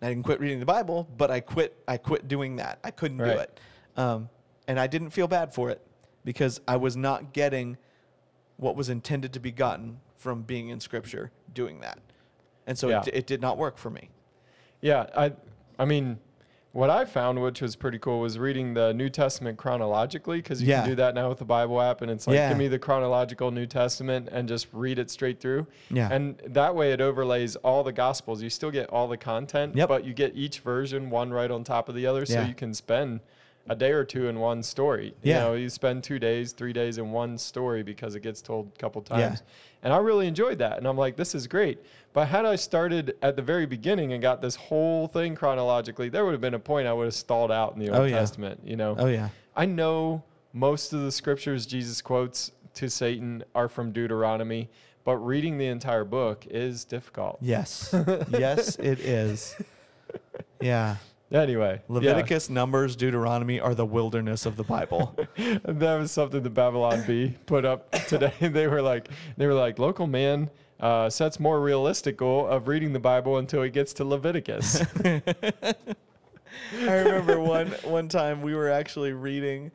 I 0.00 0.08
didn't 0.08 0.22
quit 0.22 0.38
reading 0.40 0.60
the 0.60 0.66
Bible, 0.66 1.08
but 1.16 1.30
I 1.30 1.40
quit. 1.40 1.76
I 1.88 1.96
quit 1.96 2.28
doing 2.28 2.56
that. 2.56 2.78
I 2.84 2.90
couldn't 2.92 3.18
do 3.18 3.24
it, 3.24 3.58
um, 3.96 4.28
and 4.68 4.78
I 4.78 4.86
didn't 4.86 5.10
feel 5.10 5.26
bad 5.26 5.52
for 5.52 5.70
it 5.70 5.84
because 6.24 6.60
I 6.68 6.76
was 6.76 6.96
not 6.96 7.32
getting 7.32 7.76
what 8.58 8.76
was 8.76 8.88
intended 8.88 9.32
to 9.32 9.40
be 9.40 9.50
gotten 9.50 9.98
from 10.16 10.42
being 10.42 10.68
in 10.68 10.78
Scripture 10.78 11.32
doing 11.52 11.80
that, 11.80 11.98
and 12.66 12.78
so 12.78 12.88
Yeah. 12.88 13.02
it, 13.08 13.14
it 13.14 13.26
did 13.26 13.40
not 13.40 13.58
work 13.58 13.76
for 13.76 13.90
me. 13.90 14.10
Yeah, 14.80 15.06
I 15.16 15.32
I 15.80 15.84
mean, 15.84 16.20
what 16.72 16.90
I 16.90 17.04
found, 17.06 17.40
which 17.42 17.62
was 17.62 17.76
pretty 17.76 17.98
cool, 17.98 18.20
was 18.20 18.38
reading 18.38 18.74
the 18.74 18.92
New 18.92 19.08
Testament 19.08 19.56
chronologically 19.58 20.38
because 20.38 20.62
you 20.62 20.68
Yeah. 20.68 20.80
can 20.82 20.90
do 20.90 20.94
that 20.96 21.14
now 21.14 21.28
with 21.28 21.38
the 21.38 21.44
Bible 21.44 21.80
app, 21.80 22.02
and 22.02 22.10
it's 22.10 22.26
like 22.26 22.34
Yeah. 22.36 22.50
give 22.50 22.58
me 22.58 22.68
the 22.68 22.78
chronological 22.78 23.50
New 23.50 23.66
Testament 23.66 24.28
and 24.30 24.46
just 24.48 24.66
read 24.72 24.98
it 24.98 25.10
straight 25.10 25.40
through. 25.40 25.66
Yeah. 25.90 26.08
and 26.12 26.36
that 26.46 26.74
way 26.74 26.92
it 26.92 27.00
overlays 27.00 27.56
all 27.56 27.82
the 27.82 27.92
Gospels. 27.92 28.42
You 28.42 28.50
still 28.50 28.70
get 28.70 28.88
all 28.90 29.08
the 29.08 29.16
content, 29.16 29.74
Yep. 29.76 29.88
but 29.88 30.04
you 30.04 30.12
get 30.12 30.32
each 30.36 30.60
version 30.60 31.08
one 31.10 31.30
right 31.32 31.50
on 31.50 31.64
top 31.64 31.88
of 31.88 31.94
the 31.94 32.06
other, 32.06 32.26
so 32.26 32.34
Yeah. 32.34 32.46
you 32.48 32.54
can 32.54 32.74
spend 32.74 33.20
a 33.68 33.76
day 33.76 33.90
or 33.92 34.04
two 34.04 34.28
in 34.28 34.38
one 34.40 34.62
story. 34.62 35.14
You 35.22 35.32
Yeah. 35.32 35.38
know, 35.40 35.54
you 35.54 35.68
spend 35.68 36.02
two 36.04 36.18
days, 36.18 36.52
three 36.52 36.72
days 36.72 36.98
in 36.98 37.10
one 37.10 37.38
story 37.38 37.82
because 37.82 38.14
it 38.14 38.20
gets 38.20 38.40
told 38.42 38.72
a 38.74 38.78
couple 38.78 39.02
times. 39.02 39.20
Yeah. 39.40 39.46
And 39.82 39.92
I 39.92 39.98
really 39.98 40.26
enjoyed 40.26 40.58
that. 40.58 40.78
And 40.78 40.86
I'm 40.86 40.96
like, 40.96 41.16
this 41.16 41.34
is 41.34 41.46
great. 41.46 41.78
But 42.12 42.26
had 42.28 42.44
I 42.46 42.56
started 42.56 43.16
at 43.22 43.36
the 43.36 43.42
very 43.42 43.66
beginning 43.66 44.12
and 44.12 44.20
got 44.22 44.40
this 44.42 44.56
whole 44.56 45.06
thing 45.06 45.34
chronologically, 45.34 46.08
there 46.08 46.24
would 46.24 46.32
have 46.32 46.40
been 46.40 46.54
a 46.54 46.58
point 46.58 46.88
I 46.88 46.92
would 46.92 47.04
have 47.04 47.14
stalled 47.14 47.52
out 47.52 47.74
in 47.74 47.78
the 47.80 47.90
Old 47.90 47.98
Oh, 48.00 48.04
yeah. 48.04 48.18
Testament. 48.18 48.60
You 48.64 48.76
know, 48.76 48.96
Oh 48.98 49.06
yeah, 49.06 49.28
I 49.56 49.66
know 49.66 50.22
most 50.52 50.92
of 50.92 51.02
the 51.02 51.12
scriptures 51.12 51.66
Jesus 51.66 52.00
quotes 52.02 52.50
to 52.74 52.88
Satan 52.90 53.44
are 53.54 53.68
from 53.68 53.92
Deuteronomy, 53.92 54.68
but 55.04 55.16
reading 55.18 55.58
the 55.58 55.66
entire 55.66 56.04
book 56.04 56.46
is 56.50 56.84
difficult. 56.84 57.38
yes, 57.40 57.94
yes, 58.30 58.76
it 58.76 58.98
is. 59.00 59.54
Yeah, 60.60 60.96
Anyway, 61.30 61.74
yeah. 61.74 61.94
Leviticus, 61.94 62.48
Numbers, 62.48 62.96
Deuteronomy 62.96 63.60
are 63.60 63.74
the 63.74 63.84
wilderness 63.84 64.46
of 64.46 64.56
the 64.56 64.64
Bible. 64.64 65.14
that 65.36 65.96
was 65.98 66.10
something 66.10 66.42
the 66.42 66.48
Babylon 66.48 67.04
Bee 67.06 67.36
put 67.44 67.66
up 67.66 67.90
today. 68.06 68.32
they 68.40 68.66
were 68.66 68.80
like, 68.80 69.08
they 69.36 69.46
were 69.46 69.54
like, 69.54 69.78
local 69.78 70.06
man 70.06 70.50
uh, 70.80 71.10
sets 71.10 71.38
more 71.38 71.60
realistic 71.60 72.16
goal 72.16 72.46
of 72.46 72.66
reading 72.66 72.94
the 72.94 72.98
Bible 72.98 73.36
until 73.36 73.62
he 73.62 73.68
gets 73.68 73.92
to 73.94 74.04
Leviticus. 74.04 74.82
I 75.04 76.92
remember 76.92 77.40
one 77.40 77.68
one 77.84 78.08
time 78.08 78.42
we 78.42 78.54
were 78.54 78.70
actually 78.70 79.12
reading 79.12 79.70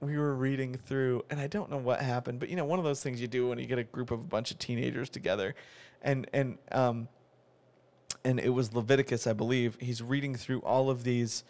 we 0.00 0.18
were 0.18 0.34
reading 0.34 0.74
through 0.74 1.24
and 1.30 1.38
I 1.38 1.46
don't 1.46 1.70
know 1.70 1.78
what 1.78 2.00
happened, 2.00 2.40
but 2.40 2.48
you 2.48 2.56
know, 2.56 2.64
one 2.64 2.78
of 2.78 2.84
those 2.84 3.02
things 3.02 3.20
you 3.20 3.28
do 3.28 3.48
when 3.48 3.58
you 3.58 3.66
get 3.66 3.78
a 3.78 3.84
group 3.84 4.10
of 4.10 4.20
a 4.20 4.24
bunch 4.24 4.50
of 4.50 4.58
teenagers 4.58 5.10
together 5.10 5.54
and 6.02 6.26
and 6.32 6.58
um 6.72 7.08
and 8.24 8.38
it 8.38 8.50
was 8.50 8.72
Leviticus, 8.74 9.26
I 9.26 9.32
believe. 9.32 9.76
He's 9.80 10.02
reading 10.02 10.34
through 10.34 10.60
all 10.60 10.90
of 10.90 11.04
these 11.04 11.44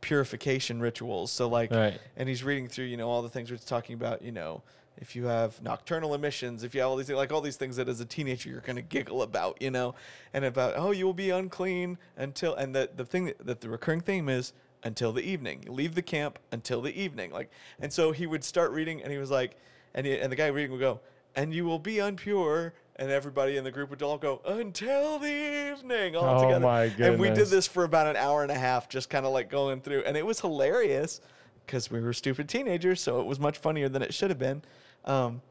purification 0.00 0.80
rituals. 0.80 1.30
So 1.30 1.48
like 1.48 1.70
Right. 1.70 1.98
and 2.16 2.28
he's 2.28 2.42
reading 2.42 2.68
through, 2.68 2.86
you 2.86 2.96
know, 2.96 3.08
all 3.08 3.22
the 3.22 3.28
things 3.28 3.50
we're 3.50 3.56
talking 3.58 3.94
about, 3.94 4.22
you 4.22 4.32
know, 4.32 4.62
if 4.98 5.16
you 5.16 5.24
have 5.26 5.62
nocturnal 5.62 6.14
emissions, 6.14 6.64
if 6.64 6.74
you 6.74 6.80
have 6.80 6.90
all 6.90 6.96
these 6.96 7.08
like 7.08 7.32
all 7.32 7.40
these 7.40 7.56
things 7.56 7.76
that 7.76 7.88
as 7.88 8.00
a 8.00 8.04
teenager 8.04 8.50
you're 8.50 8.60
gonna 8.60 8.82
giggle 8.82 9.22
about, 9.22 9.60
you 9.62 9.70
know, 9.70 9.94
and 10.34 10.44
about 10.44 10.74
oh 10.76 10.90
you 10.90 11.06
will 11.06 11.14
be 11.14 11.30
unclean 11.30 11.98
until 12.16 12.54
and 12.56 12.74
the 12.74 12.90
the 12.94 13.04
thing 13.04 13.26
that, 13.26 13.46
that 13.46 13.60
the 13.60 13.68
recurring 13.68 14.00
theme 14.00 14.28
is 14.28 14.52
until 14.84 15.12
the 15.12 15.22
evening. 15.22 15.62
You 15.64 15.72
leave 15.72 15.94
the 15.94 16.02
camp 16.02 16.38
until 16.50 16.82
the 16.82 17.00
evening, 17.00 17.30
like 17.30 17.50
and 17.80 17.92
so 17.92 18.12
he 18.12 18.26
would 18.26 18.44
start 18.44 18.72
reading 18.72 19.02
and 19.02 19.10
he 19.12 19.18
was 19.18 19.30
like, 19.30 19.56
and 19.94 20.04
he, 20.06 20.18
and 20.18 20.30
the 20.32 20.36
guy 20.36 20.48
reading 20.48 20.72
would 20.72 20.80
go, 20.80 21.00
and 21.36 21.54
you 21.54 21.64
will 21.64 21.78
be 21.78 21.94
unpure. 21.96 22.72
And 23.02 23.10
everybody 23.10 23.56
in 23.56 23.64
the 23.64 23.72
group 23.72 23.90
would 23.90 24.00
all 24.00 24.16
go 24.16 24.40
until 24.44 25.18
the 25.18 25.72
evening 25.72 26.14
all 26.14 26.38
Oh 26.38 26.42
together. 26.44 26.64
my 26.64 26.82
And 26.84 27.18
we 27.18 27.30
did 27.30 27.48
this 27.48 27.66
for 27.66 27.82
about 27.82 28.06
an 28.06 28.14
hour 28.14 28.42
and 28.44 28.52
a 28.52 28.56
half, 28.56 28.88
just 28.88 29.10
kind 29.10 29.26
of 29.26 29.32
like 29.32 29.50
going 29.50 29.80
through, 29.80 30.04
and 30.06 30.16
it 30.16 30.24
was 30.24 30.38
hilarious 30.38 31.20
because 31.66 31.90
we 31.90 31.98
were 32.00 32.12
stupid 32.12 32.48
teenagers, 32.48 33.00
so 33.00 33.20
it 33.20 33.26
was 33.26 33.40
much 33.40 33.58
funnier 33.58 33.88
than 33.88 34.02
it 34.02 34.14
should 34.14 34.30
have 34.30 34.38
been. 34.38 34.62
Um, 35.04 35.42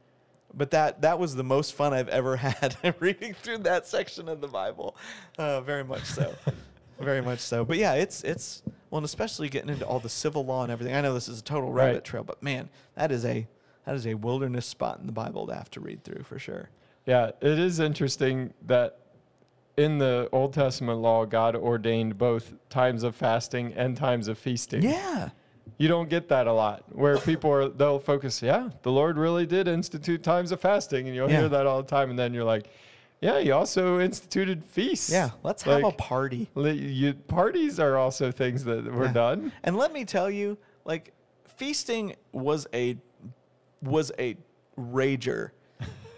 but 0.54 0.72
that 0.72 1.02
that 1.02 1.20
was 1.20 1.36
the 1.36 1.44
most 1.44 1.74
fun 1.74 1.94
I've 1.94 2.08
ever 2.08 2.38
had 2.38 2.78
reading 3.02 3.34
through 3.34 3.58
that 3.60 3.86
section 3.86 4.30
of 4.30 4.40
the 4.40 4.48
Bible. 4.48 4.96
Uh, 5.38 5.60
very 5.60 5.84
much 5.84 6.06
so, 6.06 6.34
very 7.02 7.22
much 7.22 7.40
so. 7.40 7.66
But 7.66 7.76
yeah, 7.78 7.96
it's 7.96 8.24
it's 8.24 8.64
well, 8.92 9.00
and 9.00 9.06
especially 9.06 9.50
getting 9.50 9.70
into 9.72 9.86
all 9.86 10.00
the 10.00 10.08
civil 10.08 10.46
law 10.46 10.64
and 10.64 10.72
everything. 10.72 10.96
I 10.96 11.02
know 11.02 11.14
this 11.14 11.28
is 11.28 11.40
a 11.42 11.44
total 11.44 11.74
rabbit 11.74 11.96
Right. 11.96 12.04
trail, 12.06 12.24
but 12.24 12.42
man, 12.42 12.70
that 12.96 13.12
is 13.12 13.26
a 13.26 13.46
that 13.86 13.96
is 13.96 14.08
a 14.08 14.14
wilderness 14.14 14.66
spot 14.66 15.00
in 15.02 15.06
the 15.06 15.12
Bible 15.12 15.48
to 15.48 15.54
have 15.54 15.70
to 15.72 15.82
read 15.82 16.06
through 16.06 16.24
for 16.24 16.40
sure. 16.40 16.70
Yeah, 17.06 17.32
it 17.42 17.60
is 17.60 17.80
interesting 17.80 18.54
that 18.68 18.98
in 19.78 19.98
the 19.98 20.30
Old 20.32 20.54
Testament 20.54 21.00
law, 21.00 21.26
God 21.26 21.56
ordained 21.56 22.18
both 22.18 22.54
times 22.70 23.04
of 23.04 23.16
fasting 23.16 23.74
and 23.76 23.98
times 23.98 24.28
of 24.28 24.38
feasting. 24.38 24.84
Yeah, 24.84 25.30
You 25.78 25.88
don't 25.88 26.10
get 26.10 26.28
that 26.30 26.46
a 26.46 26.54
lot 26.54 26.84
where 26.96 27.18
people 27.18 27.52
are, 27.52 27.68
they'll 27.70 27.98
focus, 28.00 28.42
yeah, 28.44 28.70
the 28.84 28.92
Lord 28.92 29.18
really 29.18 29.46
did 29.48 29.68
institute 29.68 30.22
times 30.22 30.52
of 30.52 30.60
fasting. 30.60 31.08
And 31.08 31.16
you'll 31.16 31.32
Yeah. 31.32 31.40
hear 31.40 31.50
that 31.50 31.66
all 31.66 31.82
the 31.82 31.90
time. 31.90 32.12
And 32.12 32.20
then 32.20 32.34
you're 32.36 32.44
like, 32.44 32.68
yeah, 33.20 33.40
he 33.40 33.50
also 33.52 34.00
instituted 34.00 34.64
feasts. 34.64 35.10
yeah. 35.12 35.32
Let's 35.42 35.64
have 35.64 35.84
a 35.84 35.92
party. 35.92 36.50
you, 36.56 37.14
parties 37.14 37.80
are 37.80 37.98
also 37.98 38.32
things 38.32 38.64
that 38.66 38.84
were 38.86 39.06
Yeah. 39.06 39.14
done. 39.14 39.52
And 39.64 39.76
let 39.76 39.92
me 39.94 40.06
tell 40.06 40.30
you, 40.30 40.58
like 40.86 41.14
feasting 41.56 42.16
was 42.32 42.68
a 42.74 42.98
was 43.82 44.12
a 44.20 44.38
rager 44.78 45.52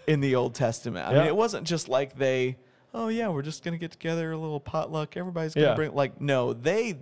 in 0.06 0.20
the 0.20 0.34
Old 0.34 0.54
Testament. 0.54 1.06
I 1.08 1.14
mean, 1.14 1.26
it 1.26 1.36
wasn't 1.36 1.66
just 1.66 1.88
like 1.88 2.16
they, 2.16 2.56
oh 2.92 3.08
yeah, 3.08 3.28
we're 3.28 3.42
just 3.42 3.64
gonna 3.64 3.78
get 3.78 3.90
together 3.90 4.32
a 4.32 4.38
little 4.38 4.60
potluck. 4.60 5.16
Everybody's 5.16 5.54
gonna 5.54 5.68
Yeah. 5.68 5.74
bring 5.74 5.94
like 5.94 6.20
no, 6.20 6.52
they 6.52 6.98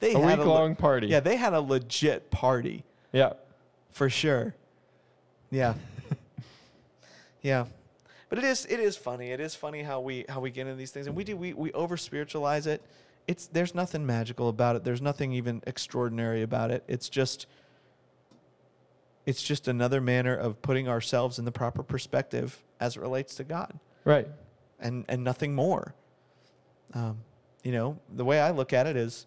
they 0.00 0.14
A 0.14 0.18
had 0.18 0.38
week 0.38 0.46
le- 0.46 0.52
long 0.52 0.76
party. 0.76 1.06
Yeah, 1.08 1.20
they 1.20 1.36
had 1.36 1.52
a 1.54 1.60
legit 1.60 2.30
party 2.30 2.84
Yeah. 3.12 3.32
for 3.90 4.08
sure. 4.10 4.54
Yeah. 5.50 5.74
yeah. 7.42 7.66
But 8.28 8.38
it 8.38 8.44
is 8.44 8.66
it 8.66 8.80
is 8.80 8.96
funny. 8.96 9.30
It 9.30 9.40
is 9.40 9.54
funny 9.54 9.82
how 9.82 10.00
we 10.00 10.24
how 10.28 10.40
we 10.40 10.50
get 10.50 10.62
into 10.62 10.74
these 10.74 10.90
things 10.90 11.06
and 11.06 11.14
we 11.16 11.24
do 11.24 11.36
we 11.36 11.52
we 11.52 11.72
over 11.72 11.96
spiritualize 11.96 12.66
it. 12.66 12.82
It's 13.28 13.46
there's 13.46 13.74
nothing 13.74 14.04
magical 14.04 14.48
about 14.48 14.76
it. 14.76 14.84
There's 14.84 15.02
nothing 15.02 15.32
even 15.32 15.62
extraordinary 15.66 16.42
about 16.42 16.70
it. 16.70 16.82
It's 16.88 17.08
just 17.08 17.46
it's 19.26 19.42
just 19.42 19.68
another 19.68 20.00
manner 20.00 20.34
of 20.34 20.62
putting 20.62 20.88
ourselves 20.88 21.38
in 21.38 21.44
the 21.44 21.52
proper 21.52 21.82
perspective 21.82 22.62
as 22.80 22.96
it 22.96 23.00
relates 23.00 23.34
to 23.34 23.44
God 23.44 23.78
Right. 24.04 24.28
and 24.80 25.04
and 25.08 25.22
nothing 25.24 25.54
more. 25.54 25.94
Um, 26.94 27.18
you 27.64 27.72
know, 27.72 27.98
the 28.08 28.24
way 28.24 28.40
I 28.40 28.50
look 28.52 28.72
at 28.72 28.86
it 28.86 28.96
is, 28.96 29.26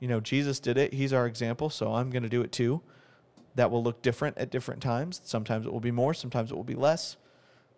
you 0.00 0.08
know, 0.08 0.18
Jesus 0.20 0.58
did 0.60 0.78
it. 0.78 0.94
He's 0.94 1.12
our 1.12 1.26
example, 1.26 1.68
so 1.70 1.92
I'm 1.94 2.10
going 2.10 2.22
to 2.22 2.28
do 2.28 2.40
it 2.40 2.50
too. 2.50 2.80
That 3.54 3.70
will 3.70 3.82
look 3.82 4.00
different 4.02 4.38
at 4.38 4.50
different 4.50 4.82
times. 4.82 5.20
Sometimes 5.24 5.66
it 5.66 5.72
will 5.72 5.80
be 5.80 5.90
more, 5.90 6.14
sometimes 6.14 6.50
it 6.50 6.54
will 6.54 6.64
be 6.64 6.74
less. 6.74 7.16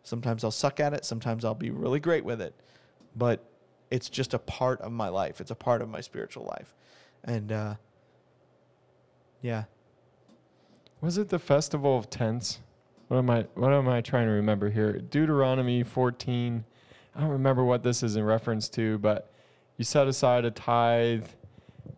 Sometimes 0.05 0.45
I'll 0.45 0.51
suck 0.53 0.79
at 0.81 0.95
it, 0.95 1.05
sometimes 1.05 1.45
I'll 1.45 1.55
be 1.55 1.71
really 1.71 2.01
great 2.01 2.25
with 2.25 2.41
it. 2.41 2.55
But 3.17 3.45
it's 3.91 4.09
just 4.09 4.33
a 4.35 4.39
part 4.39 4.81
of 4.83 4.93
my 4.93 5.09
life. 5.09 5.41
It's 5.41 5.51
a 5.51 5.55
part 5.57 5.83
of 5.83 5.89
my 5.89 6.01
spiritual 6.01 6.45
life. 6.45 6.73
And 7.25 7.51
uh 7.51 7.75
yeah. 9.43 9.65
Was 11.01 11.17
it 11.17 11.29
the 11.29 11.39
festival 11.39 11.97
of 11.97 12.11
tents? 12.11 12.59
What 13.07 13.19
am 13.19 13.31
I 13.31 13.47
what 13.55 13.73
am 13.73 13.89
I 13.89 14.01
trying 14.01 14.27
to 14.27 14.33
remember 14.33 14.71
here? 14.71 14.95
Deuteronomy 14.95 15.83
14. 15.83 16.65
I 17.15 17.21
don't 17.21 17.31
remember 17.31 17.65
what 17.65 17.83
this 17.83 18.03
is 18.03 18.17
in 18.17 18.25
reference 18.25 18.69
to, 18.71 18.99
but 18.99 19.33
you 19.77 19.85
set 19.85 20.09
aside 20.09 20.45
a 20.45 20.51
tithe 20.51 21.27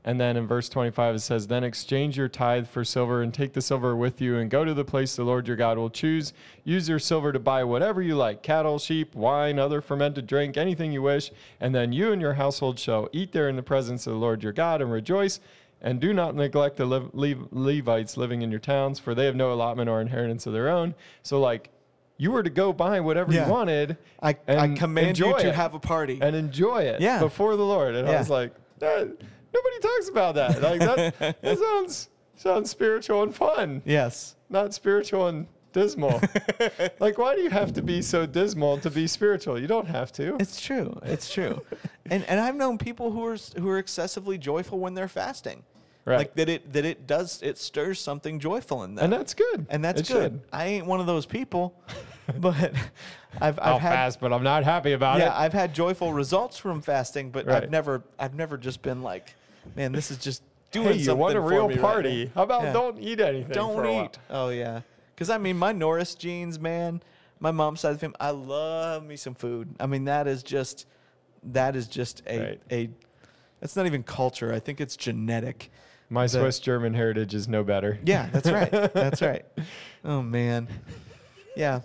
and 0.04 0.20
then 0.20 0.36
in 0.36 0.46
verse 0.46 0.68
25 0.68 1.16
it 1.16 1.18
says, 1.20 1.46
Then 1.46 1.64
exchange 1.64 2.16
your 2.16 2.28
tithe 2.28 2.66
for 2.66 2.84
silver 2.84 3.22
and 3.22 3.34
take 3.34 3.52
the 3.52 3.60
silver 3.60 3.94
with 3.94 4.20
you 4.20 4.38
and 4.38 4.50
go 4.50 4.64
to 4.64 4.72
the 4.72 4.84
place 4.84 5.14
the 5.14 5.24
Lord 5.24 5.46
your 5.46 5.56
God 5.56 5.76
will 5.76 5.90
choose. 5.90 6.32
Use 6.64 6.88
your 6.88 6.98
silver 6.98 7.32
to 7.32 7.38
buy 7.38 7.64
whatever 7.64 8.00
you 8.00 8.16
like 8.16 8.42
cattle, 8.42 8.78
sheep, 8.78 9.14
wine, 9.14 9.58
other 9.58 9.80
fermented 9.80 10.26
drink, 10.26 10.56
anything 10.56 10.92
you 10.92 11.02
wish. 11.02 11.30
And 11.60 11.74
then 11.74 11.92
you 11.92 12.12
and 12.12 12.20
your 12.20 12.34
household 12.34 12.78
shall 12.78 13.08
eat 13.12 13.32
there 13.32 13.48
in 13.48 13.56
the 13.56 13.62
presence 13.62 14.06
of 14.06 14.14
the 14.14 14.18
Lord 14.18 14.42
your 14.42 14.52
God 14.52 14.80
and 14.80 14.90
rejoice. 14.90 15.38
And 15.82 16.00
do 16.00 16.12
not 16.12 16.34
neglect 16.34 16.76
the 16.76 16.84
Lev- 16.84 17.10
Lev- 17.14 17.48
Levites 17.52 18.16
living 18.16 18.42
in 18.42 18.50
your 18.50 18.60
towns, 18.60 18.98
for 18.98 19.14
they 19.14 19.24
have 19.26 19.34
no 19.36 19.52
allotment 19.52 19.88
or 19.88 20.00
inheritance 20.00 20.46
of 20.46 20.52
their 20.52 20.68
own. 20.68 20.94
So, 21.22 21.40
like, 21.40 21.70
you 22.18 22.30
were 22.30 22.42
to 22.42 22.50
go 22.50 22.72
buy 22.72 23.00
whatever 23.00 23.32
Yeah. 23.32 23.46
you 23.46 23.50
wanted 23.52 23.96
I, 24.22 24.30
I 24.46 24.66
And 24.66 24.76
command 24.76 25.18
you 25.18 25.26
enjoy 25.26 25.38
to 25.40 25.48
it. 25.48 25.54
have 25.54 25.72
a 25.72 25.78
party. 25.80 26.18
and 26.20 26.36
enjoy 26.36 26.82
it 26.82 27.00
Yeah. 27.00 27.18
before 27.18 27.56
the 27.56 27.64
Lord. 27.64 27.94
And 27.94 28.06
I 28.06 28.12
Yeah. 28.12 28.18
was 28.18 28.28
like, 28.28 28.52
that, 28.78 28.98
nobody 29.08 29.78
talks 29.80 30.08
about 30.10 30.34
that. 30.34 30.60
Like 30.60 30.80
that, 30.80 31.18
that 31.42 31.58
sounds 31.58 32.08
sounds 32.36 32.70
spiritual 32.70 33.22
and 33.22 33.34
fun, 33.34 33.80
yes. 33.86 34.34
not 34.50 34.74
spiritual 34.74 35.28
and 35.28 35.46
dismal. 35.72 36.20
like, 37.00 37.16
why 37.16 37.34
do 37.36 37.40
you 37.42 37.50
have 37.50 37.72
to 37.74 37.80
be 37.82 38.02
so 38.02 38.26
dismal 38.26 38.76
to 38.78 38.90
be 38.90 39.06
spiritual? 39.06 39.58
You 39.58 39.66
don't 39.66 39.86
have 39.88 40.12
to. 40.12 40.36
It's 40.40 40.60
true. 40.60 40.98
It's 41.04 41.32
true. 41.32 41.62
and 42.10 42.22
and 42.24 42.38
I've 42.40 42.54
known 42.56 42.76
people 42.76 43.12
who 43.12 43.24
are 43.24 43.34
s- 43.34 43.54
who 43.58 43.68
are 43.70 43.78
excessively 43.78 44.36
joyful 44.36 44.78
when 44.78 44.92
they're 44.94 45.08
fasting. 45.08 45.62
Right. 46.10 46.18
Like 46.18 46.34
that 46.34 46.48
it 46.48 46.72
that 46.72 46.84
it 46.84 47.06
does 47.06 47.40
it 47.42 47.56
stirs 47.58 48.00
something 48.00 48.38
joyful 48.40 48.82
in 48.84 48.94
them. 48.96 49.04
and 49.04 49.12
that's 49.12 49.34
good. 49.34 49.66
and 49.70 49.84
that's 49.84 50.00
It 50.02 50.08
good. 50.08 50.32
should. 50.32 50.40
I 50.52 50.66
ain't 50.66 50.86
one 50.86 51.00
of 51.00 51.06
those 51.06 51.24
people, 51.26 51.74
but 52.38 52.72
I've 53.40 53.58
I'll 53.60 53.76
I've 53.76 53.80
had 53.82 53.90
fast, 53.90 54.20
but 54.20 54.32
I'm 54.32 54.42
not 54.42 54.64
happy 54.64 54.92
about 54.92 55.18
yeah 55.18 55.24
it. 55.24 55.26
Yeah, 55.28 55.38
I've 55.38 55.52
had 55.52 55.74
joyful 55.74 56.12
results 56.12 56.56
from 56.58 56.80
fasting, 56.82 57.30
but 57.30 57.46
Right. 57.46 57.62
I've 57.64 57.70
never 57.70 58.02
I've 58.18 58.34
never 58.34 58.56
just 58.58 58.82
been 58.82 59.02
like, 59.02 59.34
man, 59.76 59.92
this 59.92 60.10
is 60.10 60.18
just 60.18 60.42
doing 60.72 60.86
hey, 60.88 60.94
you 60.98 61.04
something 61.04 61.18
want 61.20 61.36
a 61.36 61.40
real 61.40 61.68
me 61.68 61.74
right 61.74 61.80
party? 61.82 62.30
How 62.34 62.42
about 62.44 62.62
Yeah. 62.62 62.72
don't 62.72 62.98
eat 63.00 63.20
anything? 63.20 63.52
Don't 63.52 63.74
for 63.76 63.84
a 63.84 63.92
while? 63.92 64.04
eat. 64.06 64.18
Oh 64.30 64.48
yeah, 64.50 64.80
because 65.14 65.30
I 65.30 65.38
mean 65.38 65.56
my 65.58 65.72
Norris 65.72 66.14
genes, 66.14 66.58
man. 66.58 67.02
My 67.42 67.50
mom's 67.52 67.80
side 67.80 67.90
of 67.92 67.96
the 67.96 68.00
family, 68.00 68.16
I 68.20 68.30
love 68.30 69.04
me 69.04 69.16
some 69.16 69.34
food. 69.34 69.74
I 69.80 69.86
mean 69.86 70.04
that 70.06 70.26
is 70.26 70.42
just 70.42 70.86
that 71.42 71.76
is 71.76 71.86
just 71.88 72.22
a 72.26 72.38
Right. 72.38 72.60
a. 72.70 72.90
That's 73.60 73.76
not 73.76 73.84
even 73.86 74.02
culture. 74.02 74.52
I 74.54 74.58
think 74.58 74.80
it's 74.80 74.96
genetic. 74.96 75.70
My 76.10 76.24
The- 76.26 76.40
Swiss 76.40 76.58
German 76.58 76.92
heritage 76.94 77.34
is 77.34 77.46
no 77.48 77.62
better. 77.64 77.98
Yeah, 78.04 78.28
that's 78.32 78.50
right. 78.50 78.70
that's 78.92 79.22
right. 79.22 79.44
Oh 80.04 80.22
man. 80.22 80.66
Yeah. 81.56 81.80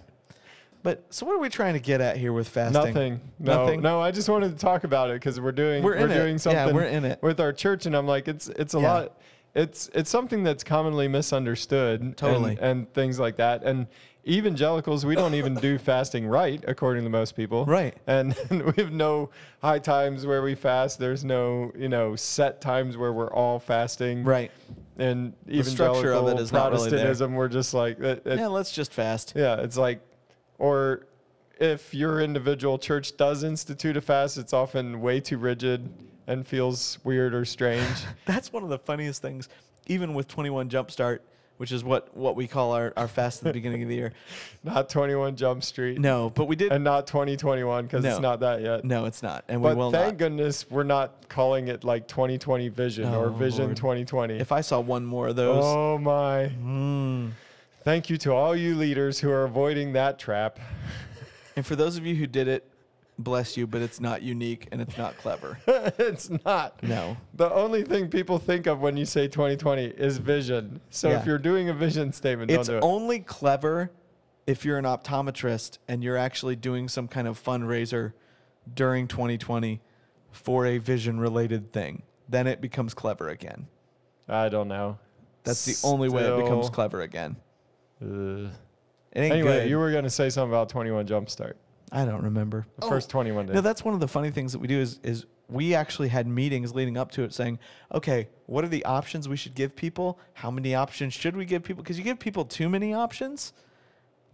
But 0.83 1.03
so 1.09 1.25
what 1.25 1.35
are 1.35 1.39
we 1.39 1.49
trying 1.49 1.73
to 1.73 1.79
get 1.81 1.99
at 1.99 2.15
here 2.15 2.31
with 2.31 2.47
fasting? 2.47 2.73
Nothing. 2.85 3.21
No, 3.39 3.65
Nothing? 3.65 3.81
no. 3.81 3.99
I 3.99 4.11
just 4.11 4.29
wanted 4.29 4.51
to 4.51 4.57
talk 4.57 4.83
about 4.85 5.09
it 5.09 5.15
because 5.15 5.39
we're 5.41 5.51
doing 5.51 5.83
We're 5.83 5.95
it. 5.95 6.07
doing 6.13 6.37
something 6.37 6.67
Yeah, 6.67 6.73
we're 6.73 6.83
in 6.83 7.03
it. 7.05 7.21
with 7.21 7.39
our 7.41 7.51
church, 7.51 7.85
and 7.87 7.93
I'm 7.95 8.07
like, 8.07 8.27
it's 8.29 8.47
it's 8.47 8.73
a 8.73 8.79
Yeah. 8.79 8.93
lot. 8.93 9.17
It's 9.53 9.89
it's 9.93 10.09
something 10.09 10.43
that's 10.43 10.63
commonly 10.63 11.07
misunderstood. 11.09 12.01
and- 12.01 12.15
Totally. 12.15 12.57
And, 12.61 12.91
things 12.93 13.19
like 13.19 13.35
that. 13.37 13.63
And 13.63 13.87
evangelicals, 14.27 15.05
we 15.05 15.15
don't 15.15 15.35
even 15.35 15.55
do 15.55 15.77
fasting 15.91 16.27
right, 16.27 16.63
according 16.67 17.03
to 17.03 17.09
most 17.09 17.35
people. 17.35 17.65
Right. 17.65 17.95
And 18.07 18.35
we 18.49 18.83
have 18.83 18.91
no 18.91 19.29
high 19.61 19.79
times 19.79 20.25
where 20.25 20.41
we 20.41 20.55
fast. 20.55 20.99
There's 20.99 21.23
no 21.23 21.71
you 21.77 21.89
know 21.89 22.15
set 22.15 22.61
times 22.61 22.97
where 22.97 23.13
we're 23.13 23.31
all 23.31 23.59
fasting. 23.59 24.23
Right. 24.23 24.51
And 24.97 25.33
The 25.45 25.63
structure 25.63 26.13
of 26.13 26.27
it 26.27 26.33
evangelical 26.33 26.57
not 26.59 26.71
really. 26.71 26.89
Protestantism, 26.89 27.33
we're 27.35 27.49
just 27.49 27.73
like 27.73 27.99
it, 27.99 28.25
it- 28.25 28.39
Yeah, 28.39 28.47
let's 28.47 28.71
just 28.71 28.93
fast. 28.93 29.33
yeah, 29.35 29.55
it's 29.59 29.77
like, 29.77 29.99
or 30.57 31.05
if 31.59 31.93
your 31.93 32.21
individual 32.21 32.77
church 32.79 33.15
does 33.17 33.43
institute 33.43 33.97
a 33.97 34.01
fast, 34.01 34.37
it's 34.37 34.53
often 34.53 35.01
way 35.01 35.19
too 35.19 35.37
rigid 35.37 35.89
and 36.27 36.47
feels 36.47 36.97
weird 37.03 37.33
or 37.33 37.43
strange. 37.45 37.85
That's 38.25 38.51
one 38.53 38.63
of 38.63 38.69
the 38.69 38.79
funniest 38.79 39.21
things, 39.21 39.47
even 39.87 40.13
with 40.13 40.27
21 40.29 40.69
Jumpstart, 40.69 41.19
which 41.57 41.71
is 41.71 41.83
what, 41.83 42.15
what 42.15 42.35
we 42.35 42.47
call 42.47 42.73
our, 42.73 42.91
our 42.97 43.07
fast 43.07 43.39
at 43.39 43.43
the 43.45 43.53
beginning 43.53 43.81
of 43.83 43.89
the 43.89 43.95
year. 43.95 44.13
not 44.63 44.89
21 44.89 45.35
Jump 45.35 45.63
Street 45.63 45.99
No, 45.99 46.29
but 46.29 46.45
we 46.45 46.55
did. 46.55 46.71
and 46.71 46.83
not 46.83 47.07
2021 47.07 47.85
because 47.85 48.03
No. 48.03 48.09
it's 48.11 48.19
not 48.19 48.41
that 48.41 48.61
yet. 48.61 48.83
no, 48.83 49.05
it's 49.05 49.23
not. 49.23 49.45
And 49.47 49.61
we 49.61 49.69
But 49.69 49.77
will 49.77 49.91
thank 49.91 50.13
not. 50.13 50.17
goodness 50.17 50.69
we're 50.69 50.83
not 50.83 51.29
calling 51.29 51.67
it 51.67 51.83
like 51.83 52.07
2020 52.07 52.67
Vision 52.69 53.05
or 53.13 53.27
Oh, 53.27 53.29
Vision 53.29 53.65
Lord. 53.65 53.77
2020. 53.77 54.35
If 54.35 54.51
I 54.51 54.61
saw 54.61 54.79
one 54.79 55.05
more 55.05 55.27
of 55.29 55.35
those. 55.35 55.63
oh 55.63 55.97
my. 55.97 56.51
Mm. 56.61 57.31
Thank 57.83 58.09
you 58.09 58.17
to 58.17 58.33
all 58.33 58.55
you 58.55 58.75
leaders 58.75 59.19
who 59.19 59.29
are 59.29 59.43
avoiding 59.43 59.93
that 59.93 60.17
trap. 60.19 60.59
And 61.55 61.65
for 61.65 61.75
those 61.75 61.97
of 61.97 62.05
you 62.05 62.15
who 62.15 62.27
did 62.27 62.47
it, 62.47 62.67
bless 63.17 63.55
you, 63.57 63.65
but 63.67 63.81
it's 63.81 63.99
not 63.99 64.21
unique 64.21 64.67
and 64.71 64.81
it's 64.81 64.97
not 64.97 65.15
clever. 65.17 65.57
it's 65.67 66.29
not. 66.45 66.81
No. 66.83 67.17
The 67.33 67.51
only 67.51 67.83
thing 67.83 68.09
people 68.09 68.37
think 68.39 68.67
of 68.67 68.81
when 68.81 68.97
you 68.97 69.05
say 69.05 69.27
2020 69.27 69.85
is 69.85 70.17
vision. 70.17 70.81
So 70.89 71.09
Yeah. 71.09 71.19
if 71.19 71.25
you're 71.25 71.37
doing 71.37 71.69
a 71.69 71.73
vision 71.73 72.11
statement, 72.11 72.51
It's 72.51 72.67
don't 72.67 72.81
do 72.81 72.85
it. 72.85 72.89
only 72.89 73.19
clever 73.19 73.91
if 74.47 74.65
you're 74.65 74.77
an 74.77 74.85
optometrist 74.85 75.77
and 75.87 76.03
you're 76.03 76.17
actually 76.17 76.55
doing 76.55 76.87
some 76.87 77.07
kind 77.07 77.27
of 77.27 77.41
fundraiser 77.41 78.13
during 78.73 79.07
2020 79.07 79.81
for 80.31 80.65
a 80.65 80.77
vision 80.77 81.19
related 81.19 81.71
thing. 81.71 82.03
Then 82.27 82.47
it 82.47 82.59
becomes 82.61 82.93
clever 82.93 83.29
again. 83.29 83.67
I 84.27 84.49
don't 84.49 84.67
know. 84.67 84.97
That's 85.43 85.63
the 85.65 85.87
only 85.87 86.09
way 86.09 86.23
it 86.23 86.41
becomes 86.43 86.69
clever 86.69 87.01
again. 87.01 87.35
uh, 88.01 88.49
anyway, 89.13 89.41
good. 89.61 89.69
you 89.69 89.77
were 89.77 89.91
gonna 89.91 90.09
say 90.09 90.29
something 90.29 90.51
about 90.51 90.69
21 90.69 91.07
Jumpstart. 91.07 91.53
I 91.91 92.05
don't 92.05 92.23
remember. 92.23 92.65
The 92.79 92.85
oh. 92.85 92.89
first 92.89 93.09
21 93.09 93.47
days. 93.47 93.53
Oh. 93.53 93.55
No, 93.55 93.61
that's 93.61 93.83
one 93.83 93.93
of 93.93 93.99
the 93.99 94.07
funny 94.07 94.31
things 94.31 94.51
that 94.53 94.59
we 94.59 94.67
do 94.67 94.79
is 94.79 94.99
is 95.03 95.25
we 95.47 95.75
actually 95.75 96.07
had 96.07 96.27
meetings 96.27 96.73
leading 96.73 96.97
up 96.97 97.11
to 97.11 97.23
it 97.23 97.33
saying, 97.33 97.59
okay, 97.93 98.29
what 98.47 98.63
are 98.63 98.67
the 98.67 98.83
options 98.85 99.29
we 99.29 99.37
should 99.37 99.53
give 99.53 99.75
people? 99.75 100.19
How 100.33 100.49
many 100.49 100.73
options 100.73 101.13
should 101.13 101.37
we 101.37 101.45
give 101.45 101.63
people? 101.63 101.83
Because 101.83 101.97
you 101.97 102.03
give 102.03 102.19
people 102.19 102.45
too 102.45 102.67
many 102.67 102.93
options, 102.93 103.53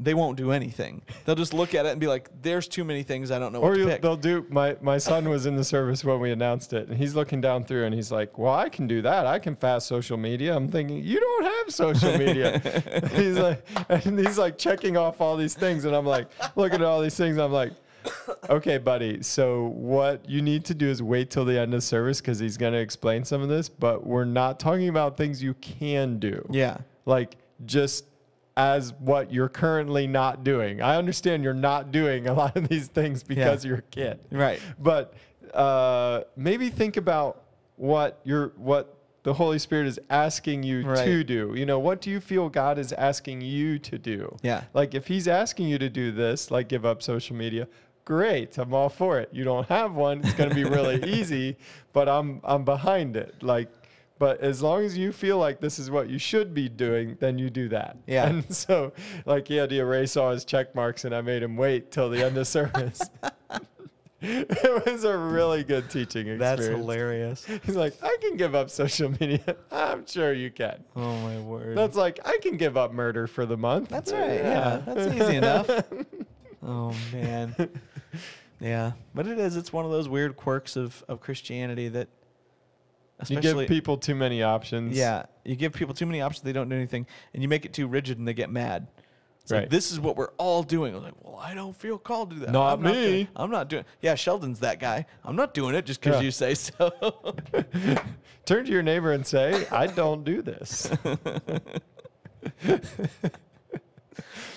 they 0.01 0.13
won't 0.13 0.37
do 0.37 0.51
anything. 0.51 1.03
They'll 1.25 1.35
just 1.35 1.53
look 1.53 1.75
at 1.75 1.85
it 1.85 1.89
and 1.89 1.99
be 1.99 2.07
like, 2.07 2.29
"There's 2.41 2.67
too 2.67 2.83
many 2.83 3.03
things. 3.03 3.29
I 3.29 3.39
don't 3.39 3.53
know 3.53 3.59
or 3.59 3.69
what 3.69 3.75
to 3.75 3.81
you, 3.81 3.87
pick." 3.87 4.01
they'll 4.01 4.15
do. 4.15 4.45
My 4.49 4.75
my 4.81 4.97
son 4.97 5.29
was 5.29 5.45
in 5.45 5.55
the 5.55 5.63
service 5.63 6.03
when 6.03 6.19
we 6.19 6.31
announced 6.31 6.73
it, 6.73 6.87
and 6.87 6.97
he's 6.97 7.15
looking 7.15 7.39
down 7.41 7.63
through, 7.63 7.85
and 7.85 7.93
he's 7.93 8.11
like, 8.11 8.37
"Well, 8.37 8.53
I 8.53 8.69
can 8.69 8.87
do 8.87 9.01
that. 9.03 9.27
I 9.27 9.39
can 9.39 9.55
fast 9.55 9.87
social 9.87 10.17
media." 10.17 10.55
I'm 10.55 10.67
thinking, 10.67 11.03
"You 11.03 11.19
don't 11.19 11.43
have 11.43 11.73
social 11.73 12.17
media." 12.17 12.59
he's 13.15 13.37
like, 13.37 13.65
and 13.89 14.19
he's 14.19 14.37
like 14.37 14.57
checking 14.57 14.97
off 14.97 15.21
all 15.21 15.37
these 15.37 15.53
things, 15.53 15.85
and 15.85 15.95
I'm 15.95 16.05
like, 16.05 16.27
looking 16.55 16.81
at 16.81 16.85
all 16.85 17.01
these 17.01 17.15
things. 17.15 17.37
I'm 17.37 17.51
like, 17.51 17.73
okay, 18.49 18.77
buddy. 18.77 19.21
So 19.21 19.67
what 19.67 20.27
you 20.27 20.41
need 20.41 20.65
to 20.65 20.73
do 20.73 20.89
is 20.89 21.01
wait 21.03 21.29
till 21.29 21.45
the 21.45 21.59
end 21.59 21.73
of 21.73 21.83
service 21.83 22.21
because 22.21 22.39
he's 22.39 22.57
going 22.57 22.73
to 22.73 22.79
explain 22.79 23.23
some 23.23 23.41
of 23.41 23.49
this. 23.49 23.69
But 23.69 24.05
we're 24.05 24.25
not 24.25 24.59
talking 24.59 24.89
about 24.89 25.17
things 25.17 25.41
you 25.41 25.53
can 25.55 26.19
do. 26.19 26.45
Yeah. 26.49 26.77
Like 27.05 27.37
just 27.65 28.05
as 28.57 28.93
what 28.93 29.31
you're 29.31 29.49
currently 29.49 30.07
not 30.07 30.43
doing. 30.43 30.81
I 30.81 30.97
understand 30.97 31.43
you're 31.43 31.53
not 31.53 31.91
doing 31.91 32.27
a 32.27 32.33
lot 32.33 32.55
of 32.55 32.67
these 32.67 32.87
things 32.87 33.23
because 33.23 33.63
you're 33.65 33.77
a 33.77 33.81
kid. 33.83 34.19
Right. 34.31 34.59
But 34.79 35.13
uh, 35.53 36.21
maybe 36.35 36.69
think 36.69 36.97
about 36.97 37.43
what 37.75 38.19
you're 38.23 38.49
what 38.57 38.97
the 39.23 39.33
Holy 39.33 39.59
Spirit 39.59 39.87
is 39.87 39.99
asking 40.09 40.63
you 40.63 40.83
to 40.83 41.23
do. 41.23 41.53
You 41.55 41.65
know, 41.65 41.79
what 41.79 42.01
do 42.01 42.09
you 42.09 42.19
feel 42.19 42.49
God 42.49 42.79
is 42.79 42.91
asking 42.93 43.41
you 43.41 43.77
to 43.79 43.97
do? 43.97 44.35
Yeah. 44.41 44.63
Like 44.73 44.95
if 44.95 45.07
he's 45.07 45.27
asking 45.27 45.67
you 45.67 45.77
to 45.77 45.89
do 45.89 46.11
this, 46.11 46.49
like 46.49 46.67
give 46.67 46.85
up 46.85 47.03
social 47.03 47.35
media, 47.35 47.67
great. 48.03 48.57
I'm 48.57 48.73
all 48.73 48.89
for 48.89 49.19
it. 49.19 49.29
You 49.31 49.43
don't 49.43 49.67
have 49.67 49.93
one, 49.93 50.19
it's 50.19 50.33
going 50.33 50.49
to 50.49 50.55
be 50.55 50.63
really 50.63 51.03
easy, 51.11 51.57
but 51.93 52.09
I'm 52.09 52.41
I'm 52.43 52.65
behind 52.65 53.15
it. 53.15 53.43
Like 53.43 53.69
but 54.21 54.39
as 54.41 54.61
long 54.61 54.83
as 54.85 54.95
you 54.95 55.11
feel 55.11 55.39
like 55.39 55.61
this 55.61 55.79
is 55.79 55.89
what 55.89 56.07
you 56.07 56.19
should 56.19 56.53
be 56.53 56.69
doing, 56.69 57.17
then 57.19 57.39
you 57.39 57.49
do 57.49 57.67
that. 57.69 57.97
Yeah. 58.05 58.21
And 58.29 58.55
so 58.55 58.93
like 59.25 59.47
he 59.47 59.55
had 59.55 59.71
to 59.71 59.79
erase 59.79 60.15
all 60.15 60.29
his 60.29 60.45
check 60.45 60.75
marks 60.75 61.05
and 61.05 61.15
I 61.15 61.21
made 61.21 61.41
him 61.41 61.57
wait 61.57 61.89
till 61.89 62.07
the 62.07 62.23
end 62.23 62.37
of 62.37 62.45
service. 62.45 63.01
it 64.21 64.85
was 64.85 65.05
a 65.05 65.17
really 65.17 65.63
good 65.63 65.89
teaching 65.89 66.27
experience. 66.27 66.39
That's 66.39 66.67
hilarious. 66.67 67.45
He's 67.65 67.75
like, 67.75 67.95
I 68.03 68.15
can 68.21 68.37
give 68.37 68.53
up 68.53 68.69
social 68.69 69.09
media. 69.19 69.55
I'm 69.71 70.05
sure 70.05 70.31
you 70.33 70.51
can. 70.51 70.83
Oh 70.95 71.17
my 71.21 71.39
word. 71.39 71.75
That's 71.75 71.97
like, 71.97 72.19
I 72.23 72.37
can 72.43 72.57
give 72.57 72.77
up 72.77 72.93
murder 72.93 73.25
for 73.25 73.47
the 73.47 73.57
month. 73.57 73.89
That's 73.89 74.13
uh, 74.13 74.17
right. 74.17 74.35
Yeah, 74.35 74.81
that's 74.85 75.15
easy 75.15 75.37
enough. 75.37 75.67
Oh 76.61 76.93
man. 77.11 77.55
Yeah, 78.59 78.91
but 79.15 79.25
it 79.25 79.39
is. 79.39 79.57
It's 79.57 79.73
one 79.73 79.83
of 79.83 79.89
those 79.89 80.07
weird 80.07 80.37
quirks 80.37 80.75
of 80.75 81.03
of 81.07 81.21
Christianity 81.21 81.87
that, 81.87 82.07
You 83.27 83.39
give 83.41 83.67
people 83.67 83.97
too 83.97 84.15
many 84.15 84.41
options. 84.43 84.97
yeah, 84.97 85.23
you 85.45 85.55
give 85.55 85.73
people 85.73 85.93
too 85.93 86.05
many 86.05 86.21
options. 86.21 86.43
They 86.43 86.53
don't 86.53 86.69
do 86.69 86.75
anything, 86.75 87.05
and 87.33 87.41
you 87.43 87.49
make 87.49 87.65
it 87.65 87.73
too 87.73 87.87
rigid, 87.87 88.17
and 88.19 88.27
they 88.27 88.33
get 88.33 88.49
mad. 88.49 88.87
It's 89.41 89.49
like 89.51 89.59
Right. 89.61 89.69
this 89.71 89.91
is 89.91 89.99
what 89.99 90.15
we're 90.17 90.31
all 90.37 90.61
doing. 90.61 90.95
I'm 90.95 91.01
like, 91.01 91.13
well, 91.23 91.37
I 91.37 91.55
don't 91.55 91.75
feel 91.75 91.97
called 91.97 92.29
to 92.29 92.35
do 92.35 92.41
that. 92.45 92.51
Not 92.51 92.73
I'm 92.73 92.83
me. 92.83 93.27
I'm 93.35 93.49
not 93.49 93.69
doing. 93.69 93.85
Yeah, 94.01 94.13
Sheldon's 94.15 94.59
that 94.59 94.79
guy. 94.79 95.07
I'm 95.23 95.35
not 95.35 95.53
doing 95.55 95.73
it 95.73 95.85
just 95.85 95.99
because 95.99 96.17
Yeah. 96.17 96.21
you 96.25 96.31
say 96.31 96.53
so. 96.53 96.91
Turn 98.45 98.65
to 98.65 98.71
your 98.71 98.83
neighbor 98.83 99.11
and 99.13 99.25
say, 99.25 99.65
I 99.71 99.87
don't 99.87 100.23
do 100.23 100.41
this. 100.43 100.91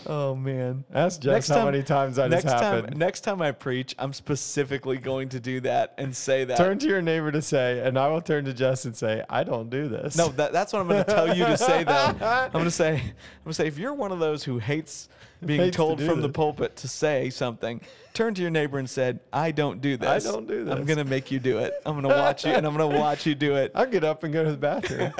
oh 0.07 0.35
man. 0.35 0.85
Ask 0.93 1.21
Jess 1.21 1.33
Next 1.33 1.49
how 1.49 1.57
time- 1.57 1.65
many 1.67 1.83
times 1.83 2.17
that 2.17 2.31
next 2.31 2.45
has 2.45 2.61
time, 2.61 2.87
next 2.97 3.21
time 3.21 3.41
I 3.43 3.53
preach, 3.53 3.95
I'm 3.99 4.13
specifically 4.13 4.99
going 4.99 5.29
to 5.31 5.41
do 5.41 5.61
that 5.61 5.95
and 5.99 6.15
say 6.15 6.45
that. 6.45 6.57
turn 6.57 6.79
to 6.79 6.87
your 6.87 7.03
neighbor 7.03 7.31
to 7.33 7.43
say, 7.43 7.81
and 7.81 7.99
I 7.99 8.09
will 8.09 8.21
turn 8.21 8.45
to 8.47 8.53
Jess 8.53 8.85
and 8.85 8.97
say, 8.97 9.23
I 9.29 9.45
don't 9.45 9.71
do 9.71 9.89
this. 9.89 10.17
No, 10.17 10.29
that, 10.31 10.53
that's 10.53 10.73
what 10.73 10.81
I'm 10.81 10.89
going 10.89 11.05
to 11.05 11.13
tell 11.13 11.37
you 11.37 11.45
to 11.47 11.57
say. 11.57 11.85
Though 11.85 11.93
I'm 12.21 12.53
going 12.53 12.65
to 12.65 12.71
say, 12.71 12.95
I'm 12.95 13.01
going 13.01 13.13
to 13.47 13.55
say, 13.55 13.67
if 13.67 13.79
you're 13.79 13.95
one 13.95 14.13
of 14.13 14.19
those 14.19 14.45
who 14.45 14.59
hates 14.59 15.09
being 15.45 15.61
Hates 15.61 15.77
told 15.77 15.99
do 15.99 16.07
from 16.07 16.23
the 16.23 16.29
pulpit 16.29 16.77
to 16.77 16.89
say 16.89 17.29
something, 17.29 17.81
turn 18.15 18.35
to 18.35 18.41
your 18.41 18.51
neighbor 18.51 18.79
and 18.79 18.89
said, 18.89 19.21
"I 19.31 19.51
don't 19.51 19.83
do 19.83 19.97
this. 19.99 20.27
I 20.27 20.31
don't 20.31 20.47
do 20.47 20.65
this. 20.65 20.73
I'm 20.75 20.87
going 20.87 20.99
to 20.99 21.05
make 21.05 21.31
you 21.31 21.39
do 21.39 21.59
it. 21.59 21.75
I'm 21.85 22.01
going 22.01 22.05
to 22.15 22.21
watch 22.21 22.47
you, 22.47 22.53
and 22.53 22.67
I'm 22.67 22.75
going 22.75 22.91
to 22.91 22.99
watch 22.99 23.27
you 23.27 23.35
do 23.35 23.57
it. 23.57 23.73
I'll 23.75 23.85
get 23.85 24.05
up 24.05 24.25
and 24.25 24.33
go 24.33 24.43
to 24.43 24.51
the 24.51 24.57
bathroom. 24.57 25.13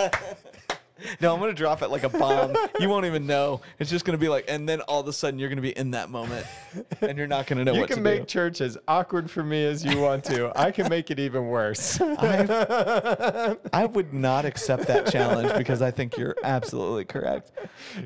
No, 1.21 1.35
I'm 1.35 1.41
to 1.41 1.53
drop 1.53 1.83
it 1.83 1.89
like 1.89 2.05
a 2.05 2.09
bomb. 2.09 2.55
You 2.79 2.89
won't 2.89 3.05
even 3.07 3.27
know. 3.27 3.61
It's 3.79 3.91
just 3.91 4.05
going 4.05 4.17
to 4.17 4.21
be 4.21 4.29
like, 4.29 4.45
and 4.49 4.69
then 4.69 4.81
all 4.83 5.01
of 5.01 5.09
a 5.09 5.13
sudden 5.13 5.39
you're 5.39 5.49
going 5.49 5.57
to 5.57 5.63
be 5.63 5.77
in 5.77 5.91
that 5.93 6.09
moment, 6.09 6.47
and 7.01 7.19
you're 7.19 7.27
not 7.27 7.47
going 7.47 7.59
to 7.59 7.65
know 7.65 7.75
you 7.75 7.81
what 7.81 7.89
can 7.89 7.97
to 7.97 8.03
make 8.03 8.21
do. 8.21 8.27
church 8.27 8.61
as 8.61 8.79
awkward 8.87 9.31
for 9.31 9.43
me 9.43 9.65
as 9.65 9.85
you 9.85 9.99
want 10.01 10.25
to. 10.25 10.53
I 10.59 10.71
can 10.71 10.89
make 10.89 11.11
it 11.11 11.19
even 11.19 11.49
worse. 11.49 12.01
I 12.01 13.89
would 13.91 14.15
not 14.15 14.45
accept 14.45 14.87
that 14.87 15.11
challenge 15.11 15.57
because 15.59 15.83
I 15.83 15.91
think 15.91 16.17
you're 16.17 16.37
absolutely 16.45 17.05
correct. 17.05 17.53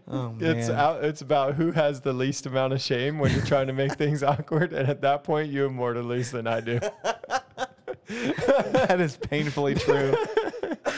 Oh 0.09 0.31
man. 0.33 0.57
It's 0.59 0.71
out, 0.71 1.05
it's 1.05 1.21
about 1.21 1.55
who 1.55 1.73
has 1.73 2.01
the 2.01 2.13
least 2.13 2.47
amount 2.47 2.73
of 2.73 2.81
shame 2.81 3.19
when 3.19 3.33
you're 3.33 3.45
trying 3.45 3.67
to 3.67 3.73
make 3.73 3.93
things 3.95 4.23
awkward, 4.23 4.73
and 4.73 4.89
at 4.89 5.03
that 5.03 5.25
point, 5.25 5.51
you 5.51 5.63
have 5.63 5.73
more 5.73 5.93
to 5.93 6.03
lose 6.03 6.31
than 6.31 6.47
I 6.47 6.61
do. 6.61 6.81
that 8.09 8.97
is 9.01 9.17
painfully 9.19 9.75
true. 9.75 10.17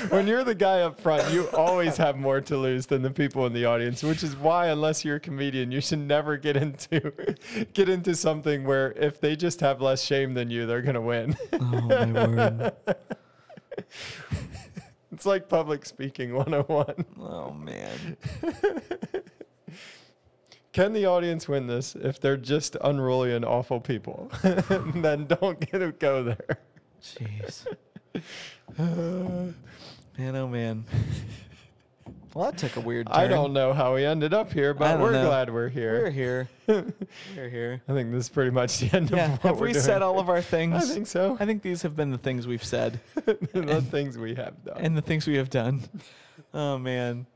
When 0.09 0.27
you're 0.27 0.45
the 0.45 0.55
guy 0.55 0.81
up 0.81 1.01
front, 1.01 1.33
you 1.33 1.49
always 1.51 1.97
have 1.97 2.17
more 2.17 2.41
to 2.43 2.57
lose 2.57 2.87
than 2.87 3.03
the 3.03 3.11
people 3.11 3.47
in 3.47 3.53
the 3.53 3.65
audience, 3.65 4.03
which 4.03 4.23
is 4.23 4.37
why, 4.37 4.69
unless 4.69 5.05
you're 5.05 5.17
a 5.17 5.21
comedian, 5.21 5.71
you 5.71 5.81
should 5.81 5.99
never 5.99 6.37
get 6.37 6.57
into 6.57 7.37
get 7.73 7.89
into 7.89 8.15
something 8.15 8.65
where 8.65 8.93
if 8.93 9.21
they 9.21 9.37
just 9.37 9.61
have 9.61 9.81
less 9.81 10.03
shame 10.03 10.35
than 10.35 10.51
you, 10.51 10.67
they're 10.67 10.83
gonna 10.83 11.01
win. 11.01 11.37
Oh 11.53 11.59
my 11.59 12.07
word. 12.07 12.73
it's 15.13 15.27
like 15.27 15.49
public 15.49 15.85
speaking 15.85 16.35
101. 16.35 17.05
Oh 17.21 17.53
man. 17.53 18.17
Can 20.73 20.93
the 20.93 21.07
audience 21.07 21.49
win 21.49 21.67
this 21.67 21.97
if 21.97 22.21
they're 22.21 22.37
just 22.37 22.77
unruly 22.81 23.35
and 23.35 23.45
awful 23.45 23.81
people? 23.81 24.31
then 24.43 25.27
don't 25.27 25.59
get 25.59 25.79
to 25.79 25.93
go 25.93 26.23
there. 26.23 26.59
Jeez. 27.03 27.67
man, 28.79 30.37
oh 30.37 30.49
man. 30.49 30.85
Well, 32.33 32.49
that 32.49 32.59
took 32.59 32.77
a 32.77 32.81
weird 32.81 33.09
turn. 33.09 33.17
I 33.17 33.27
don't 33.27 33.53
know 33.53 33.73
how 33.73 33.97
we 33.97 34.05
ended 34.05 34.33
up 34.33 34.53
here, 34.53 34.71
I 34.71 34.73
but 34.75 34.93
don't 34.93 35.01
we're 35.01 35.11
know. 35.11 35.27
glad 35.27 35.53
we're 35.53 35.69
here. 35.69 36.05
We're 36.05 36.11
here. 36.11 36.49
We're 37.37 37.49
here. 37.49 37.83
I 37.89 37.93
think 37.93 38.13
this 38.13 38.27
is 38.27 38.29
pretty 38.29 38.53
much 38.53 38.79
the 38.79 38.97
end 38.97 39.11
Yeah. 39.11 39.25
of 39.25 39.31
what 39.33 39.41
Have 39.43 39.59
we're 39.61 39.67
we 39.67 39.73
doing. 39.73 39.85
said 39.85 40.01
all 40.01 40.21
of 40.21 40.29
our 40.29 40.41
things? 40.41 40.77
I 40.89 40.95
think 40.95 41.09
so. 41.09 41.37
I 41.41 41.45
think 41.45 41.61
these 41.63 41.83
have 41.83 41.97
been 41.97 42.13
the 42.13 42.19
things 42.19 42.47
we've 42.47 42.63
said 42.63 43.01
the 43.25 43.85
things 43.91 44.17
we 44.17 44.37
have 44.37 44.65
done. 44.65 44.77
and 44.79 44.97
the 44.97 45.03
things 45.03 45.27
we 45.27 45.35
have 45.39 45.51
done. 45.51 45.83
Oh 46.55 46.79
man. 46.79 47.27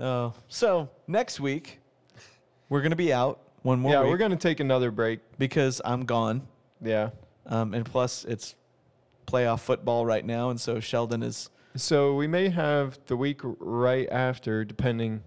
Oh. 0.00 0.34
So 0.48 0.88
next 1.06 1.38
week 1.38 1.78
we're 2.68 2.82
gonna 2.82 2.96
be 2.96 3.12
out 3.12 3.38
one 3.62 3.78
more 3.78 3.92
yeah, 3.92 4.00
week 4.00 4.10
we're 4.10 4.18
gonna 4.18 4.34
take 4.34 4.58
another 4.58 4.90
break. 4.90 5.20
because 5.38 5.80
I'm 5.84 6.04
gone. 6.06 6.42
Yeah. 6.82 7.10
Um, 7.46 7.72
and 7.72 7.86
plus 7.86 8.24
it's 8.24 8.56
playoff 9.26 9.60
football 9.60 10.04
right 10.06 10.24
now, 10.24 10.50
and 10.50 10.60
so 10.60 10.80
Sheldon 10.80 11.22
is 11.22 11.50
So 11.76 12.14
we 12.14 12.26
may 12.26 12.48
have 12.50 12.98
the 13.06 13.16
week 13.16 13.40
right 13.42 14.08
after, 14.10 14.64
depending 14.64 15.22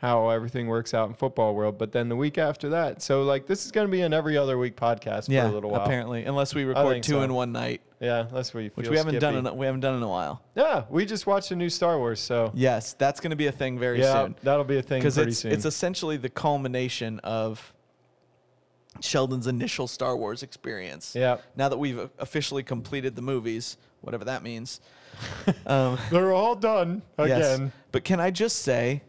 how 0.00 0.30
everything 0.30 0.66
works 0.66 0.94
out 0.94 1.08
in 1.08 1.14
football 1.14 1.54
world. 1.54 1.76
But 1.76 1.92
then 1.92 2.08
the 2.08 2.16
week 2.16 2.38
after 2.38 2.70
that, 2.70 3.02
so 3.02 3.22
like 3.22 3.46
this 3.46 3.66
is 3.66 3.70
gonna 3.70 3.88
be 3.88 4.00
an 4.00 4.14
every 4.14 4.36
other 4.36 4.56
week 4.56 4.76
podcast 4.76 5.28
yeah, 5.28 5.42
for 5.42 5.50
a 5.50 5.52
little 5.52 5.70
while. 5.70 5.82
apparently, 5.82 6.24
unless 6.24 6.54
we 6.54 6.64
record 6.64 7.02
two 7.02 7.12
so. 7.12 7.22
in 7.22 7.34
one 7.34 7.52
night, 7.52 7.82
Yeah, 8.00 8.26
unless 8.28 8.54
we 8.54 8.68
which 8.74 8.88
we 8.88 8.96
haven't 8.96 9.18
done 9.18 9.36
in 9.36 9.56
we 9.56 9.66
haven't 9.66 9.82
done 9.82 9.96
in 9.96 10.02
a 10.02 10.08
while. 10.08 10.42
Yeah, 10.54 10.84
we 10.88 11.04
just 11.04 11.26
watched 11.26 11.50
a 11.50 11.56
new 11.56 11.68
Star 11.68 11.98
Wars, 11.98 12.18
so 12.18 12.50
Yes, 12.54 12.94
that's 12.94 13.20
going 13.20 13.30
to 13.30 13.36
be 13.36 13.46
a 13.46 13.52
thing 13.52 13.78
very 13.78 14.00
yeah, 14.00 14.24
soon 14.24 14.36
that'll 14.42 14.64
be 14.64 14.78
a 14.78 14.82
thing 14.82 15.00
because 15.00 15.16
pretty 15.16 15.32
it's 15.32 15.40
soon. 15.40 15.52
it's 15.52 15.66
essentially 15.66 16.16
the 16.16 16.30
culmination 16.30 17.18
of 17.20 17.74
Sheldon's 19.00 19.46
initial 19.46 19.86
Star 19.86 20.16
Wars 20.16 20.42
experience. 20.42 21.14
yeah, 21.14 21.38
Now 21.56 21.68
that 21.68 21.78
we've 21.78 22.10
officially 22.18 22.62
completed 22.62 23.16
the 23.16 23.22
movies, 23.22 23.76
whatever 24.00 24.24
that 24.24 24.42
means. 24.42 24.80
um, 25.66 25.98
they're 26.10 26.32
all 26.32 26.56
done 26.56 27.02
yes. 27.18 27.54
again. 27.54 27.72
But 27.92 28.04
can 28.04 28.20
I 28.20 28.30
just 28.30 28.62
say, 28.62 29.02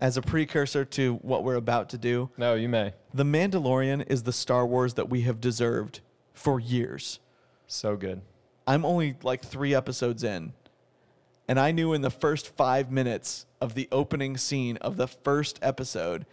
as 0.00 0.16
a 0.16 0.22
precursor 0.22 0.84
to 0.84 1.14
what 1.16 1.44
we're 1.44 1.56
about 1.56 1.90
to 1.90 1.98
do, 1.98 2.30
No, 2.36 2.54
you 2.54 2.68
may. 2.68 2.94
The 3.12 3.24
Mandalorian 3.24 4.04
is 4.08 4.22
the 4.22 4.32
Star 4.32 4.66
Wars 4.66 4.94
that 4.94 5.08
we 5.08 5.22
have 5.22 5.40
deserved 5.40 6.00
for 6.32 6.60
years. 6.60 7.20
So 7.66 7.96
good. 7.96 8.22
I'm 8.66 8.84
only 8.84 9.16
like 9.22 9.44
three 9.44 9.74
episodes 9.74 10.22
in, 10.22 10.52
and 11.48 11.58
I 11.58 11.72
knew 11.72 11.92
in 11.92 12.02
the 12.02 12.10
first 12.10 12.54
five 12.56 12.90
minutes 12.90 13.46
of 13.60 13.74
the 13.74 13.88
opening 13.90 14.36
scene 14.36 14.76
of 14.78 14.96
the 14.96 15.08
first 15.08 15.58
episode 15.60 16.24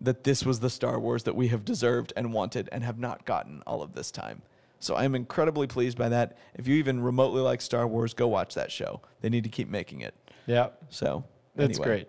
that 0.00 0.24
this 0.24 0.44
was 0.44 0.60
the 0.60 0.70
Star 0.70 0.98
Wars 1.00 1.22
that 1.24 1.34
we 1.36 1.48
have 1.48 1.64
deserved 1.64 2.12
and 2.16 2.32
wanted 2.32 2.68
and 2.72 2.84
have 2.84 2.98
not 2.98 3.24
gotten 3.24 3.62
all 3.66 3.82
of 3.82 3.94
this 3.94 4.10
time. 4.10 4.42
So 4.78 4.94
I'm 4.94 5.14
incredibly 5.14 5.66
pleased 5.66 5.96
by 5.96 6.08
that. 6.10 6.36
If 6.54 6.68
you 6.68 6.74
even 6.76 7.00
remotely 7.00 7.40
like 7.40 7.60
Star 7.62 7.86
Wars, 7.86 8.12
go 8.14 8.28
watch 8.28 8.54
that 8.54 8.70
show. 8.70 9.00
They 9.22 9.28
need 9.30 9.44
to 9.44 9.50
keep 9.50 9.68
making 9.68 10.02
it. 10.02 10.14
Yeah, 10.46 10.68
So 10.90 11.24
that's 11.56 11.78
anyway, 11.78 11.84
great. 11.86 12.08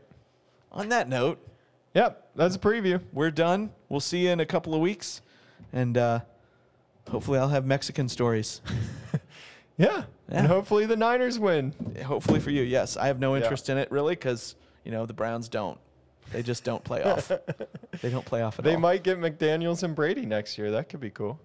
On 0.72 0.90
that 0.90 1.08
note, 1.10 1.40
Yep, 1.94 2.30
that's 2.36 2.56
a 2.56 2.60
preview. 2.60 3.02
we're 3.14 3.32
done. 3.32 3.72
We'll 3.90 4.02
see 4.02 4.26
you 4.26 4.30
in 4.30 4.40
a 4.42 4.46
couple 4.46 4.76
of 4.76 4.82
weeks, 4.82 5.22
and 5.74 5.98
uh, 5.98 6.20
hopefully 7.10 7.40
I'll 7.40 7.48
have 7.50 7.66
Mexican 7.66 8.10
stories. 8.10 8.62
Yeah, 9.80 10.06
and 10.28 10.48
hopefully 10.48 10.88
the 10.88 10.96
Niners 10.98 11.38
win. 11.38 11.72
Hopefully 12.04 12.40
for 12.40 12.50
you, 12.50 12.64
yes. 12.64 12.98
I 12.98 13.06
have 13.08 13.20
no 13.20 13.36
Yeah. 13.36 13.44
interest 13.44 13.70
in 13.70 13.78
it 13.78 13.92
really 13.92 14.16
because 14.16 14.56
you 14.84 14.92
know 14.92 15.06
the 15.06 15.14
Browns 15.14 15.48
don't. 15.50 15.78
They 16.32 16.44
just 16.44 16.64
don't 16.64 16.84
play 16.84 17.04
off. 17.04 17.32
they 18.02 18.10
don't 18.10 18.26
play 18.26 18.42
off 18.42 18.60
at 18.60 18.66
They 18.66 18.72
all. 18.72 18.76
They 18.76 18.82
might 18.82 19.04
get 19.04 19.20
McDaniels 19.20 19.84
and 19.84 19.96
Brady 19.96 20.26
next 20.26 20.58
year. 20.58 20.72
That 20.72 20.90
could 20.90 21.00
be 21.00 21.10
cool. 21.10 21.40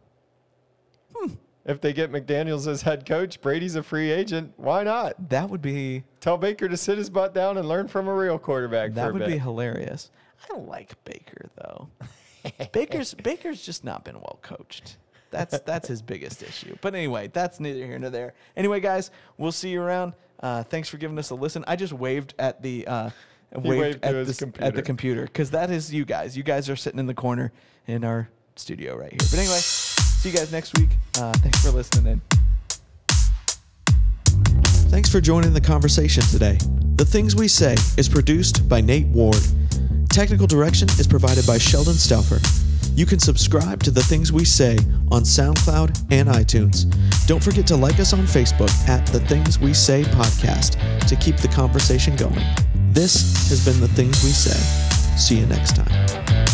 Hmm. 1.14 1.34
If 1.64 1.80
they 1.80 1.92
get 1.92 2.10
McDaniels 2.10 2.66
as 2.66 2.82
head 2.82 3.06
coach, 3.06 3.40
Brady's 3.40 3.76
a 3.76 3.82
free 3.82 4.10
agent. 4.10 4.52
Why 4.56 4.82
not? 4.82 5.28
That 5.28 5.48
would 5.48 5.62
be 5.62 6.02
Tell 6.20 6.36
Baker 6.36 6.68
to 6.68 6.76
sit 6.76 6.98
his 6.98 7.08
butt 7.08 7.34
down 7.34 7.56
and 7.56 7.68
learn 7.68 7.86
from 7.86 8.08
a 8.08 8.14
real 8.14 8.38
quarterback 8.38 8.94
that 8.94 9.12
would 9.12 9.20
bit. 9.20 9.28
be 9.28 9.38
hilarious. 9.38 10.10
I 10.42 10.48
don't 10.48 10.68
like 10.68 11.02
Baker 11.04 11.50
though. 11.56 11.88
Baker's 12.72 13.14
Baker's 13.14 13.62
just 13.64 13.84
not 13.84 14.04
been 14.04 14.16
well 14.16 14.40
coached. 14.42 14.96
That's 15.30 15.60
that's 15.60 15.86
his 15.86 16.02
biggest 16.02 16.42
issue. 16.42 16.76
But 16.80 16.96
anyway, 16.96 17.30
that's 17.32 17.60
neither 17.60 17.86
here 17.86 17.98
nor 17.98 18.10
there. 18.10 18.34
Anyway, 18.56 18.80
guys, 18.80 19.12
we'll 19.38 19.52
see 19.52 19.70
you 19.70 19.80
around. 19.80 20.14
Uh, 20.40 20.64
thanks 20.64 20.88
for 20.88 20.96
giving 20.96 21.16
us 21.18 21.30
a 21.30 21.36
listen. 21.36 21.64
I 21.68 21.76
just 21.76 21.92
waved 21.92 22.34
at 22.40 22.60
the 22.60 22.86
uh, 22.88 23.10
waved, 23.54 23.66
waved 23.66 24.04
at, 24.04 24.14
his 24.14 24.38
this- 24.38 24.48
at 24.60 24.74
the 24.74 24.82
computer 24.82 25.24
because 25.24 25.50
that 25.50 25.70
is 25.70 25.92
you 25.92 26.04
guys. 26.04 26.36
You 26.36 26.42
guys 26.42 26.68
are 26.70 26.76
sitting 26.76 26.98
in 27.00 27.06
the 27.06 27.14
corner 27.14 27.52
in 27.86 28.04
our 28.04 28.28
studio 28.56 28.96
right 28.96 29.10
here. 29.10 29.18
But 29.30 29.38
anyway, 29.38 29.58
see 29.58 30.30
you 30.30 30.36
guys 30.36 30.52
next 30.52 30.76
week. 30.78 30.90
Uh, 31.18 31.32
thanks 31.34 31.62
for 31.64 31.70
listening 31.70 32.12
in. 32.12 32.20
Thanks 34.90 35.10
for 35.10 35.20
joining 35.20 35.54
the 35.54 35.60
conversation 35.60 36.22
today. 36.24 36.58
The 36.96 37.04
Things 37.04 37.34
We 37.34 37.48
Say 37.48 37.74
is 37.96 38.08
produced 38.08 38.68
by 38.68 38.80
Nate 38.82 39.06
Ward. 39.06 39.40
Technical 40.10 40.46
direction 40.46 40.88
is 40.98 41.06
provided 41.06 41.46
by 41.46 41.56
Sheldon 41.56 41.94
Stauffer. 41.94 42.38
You 42.94 43.06
can 43.06 43.18
subscribe 43.18 43.82
to 43.84 43.90
The 43.90 44.02
Things 44.02 44.32
We 44.32 44.44
Say 44.44 44.76
on 45.10 45.22
SoundCloud 45.22 46.08
and 46.10 46.28
iTunes. 46.28 46.84
Don't 47.26 47.42
forget 47.42 47.66
to 47.68 47.76
like 47.76 47.98
us 48.00 48.12
on 48.12 48.20
Facebook 48.20 48.70
at 48.86 49.06
The 49.06 49.20
Things 49.20 49.58
We 49.58 49.72
Say 49.72 50.02
Podcast 50.02 50.76
to 51.08 51.16
keep 51.16 51.38
the 51.38 51.48
conversation 51.48 52.14
going. 52.16 52.44
This 52.92 53.48
has 53.48 53.64
been 53.64 53.80
The 53.80 53.88
Things 53.88 54.22
We 54.22 54.28
Say. 54.28 54.50
See 55.16 55.38
you 55.38 55.46
next 55.46 55.76
time. 55.76 56.51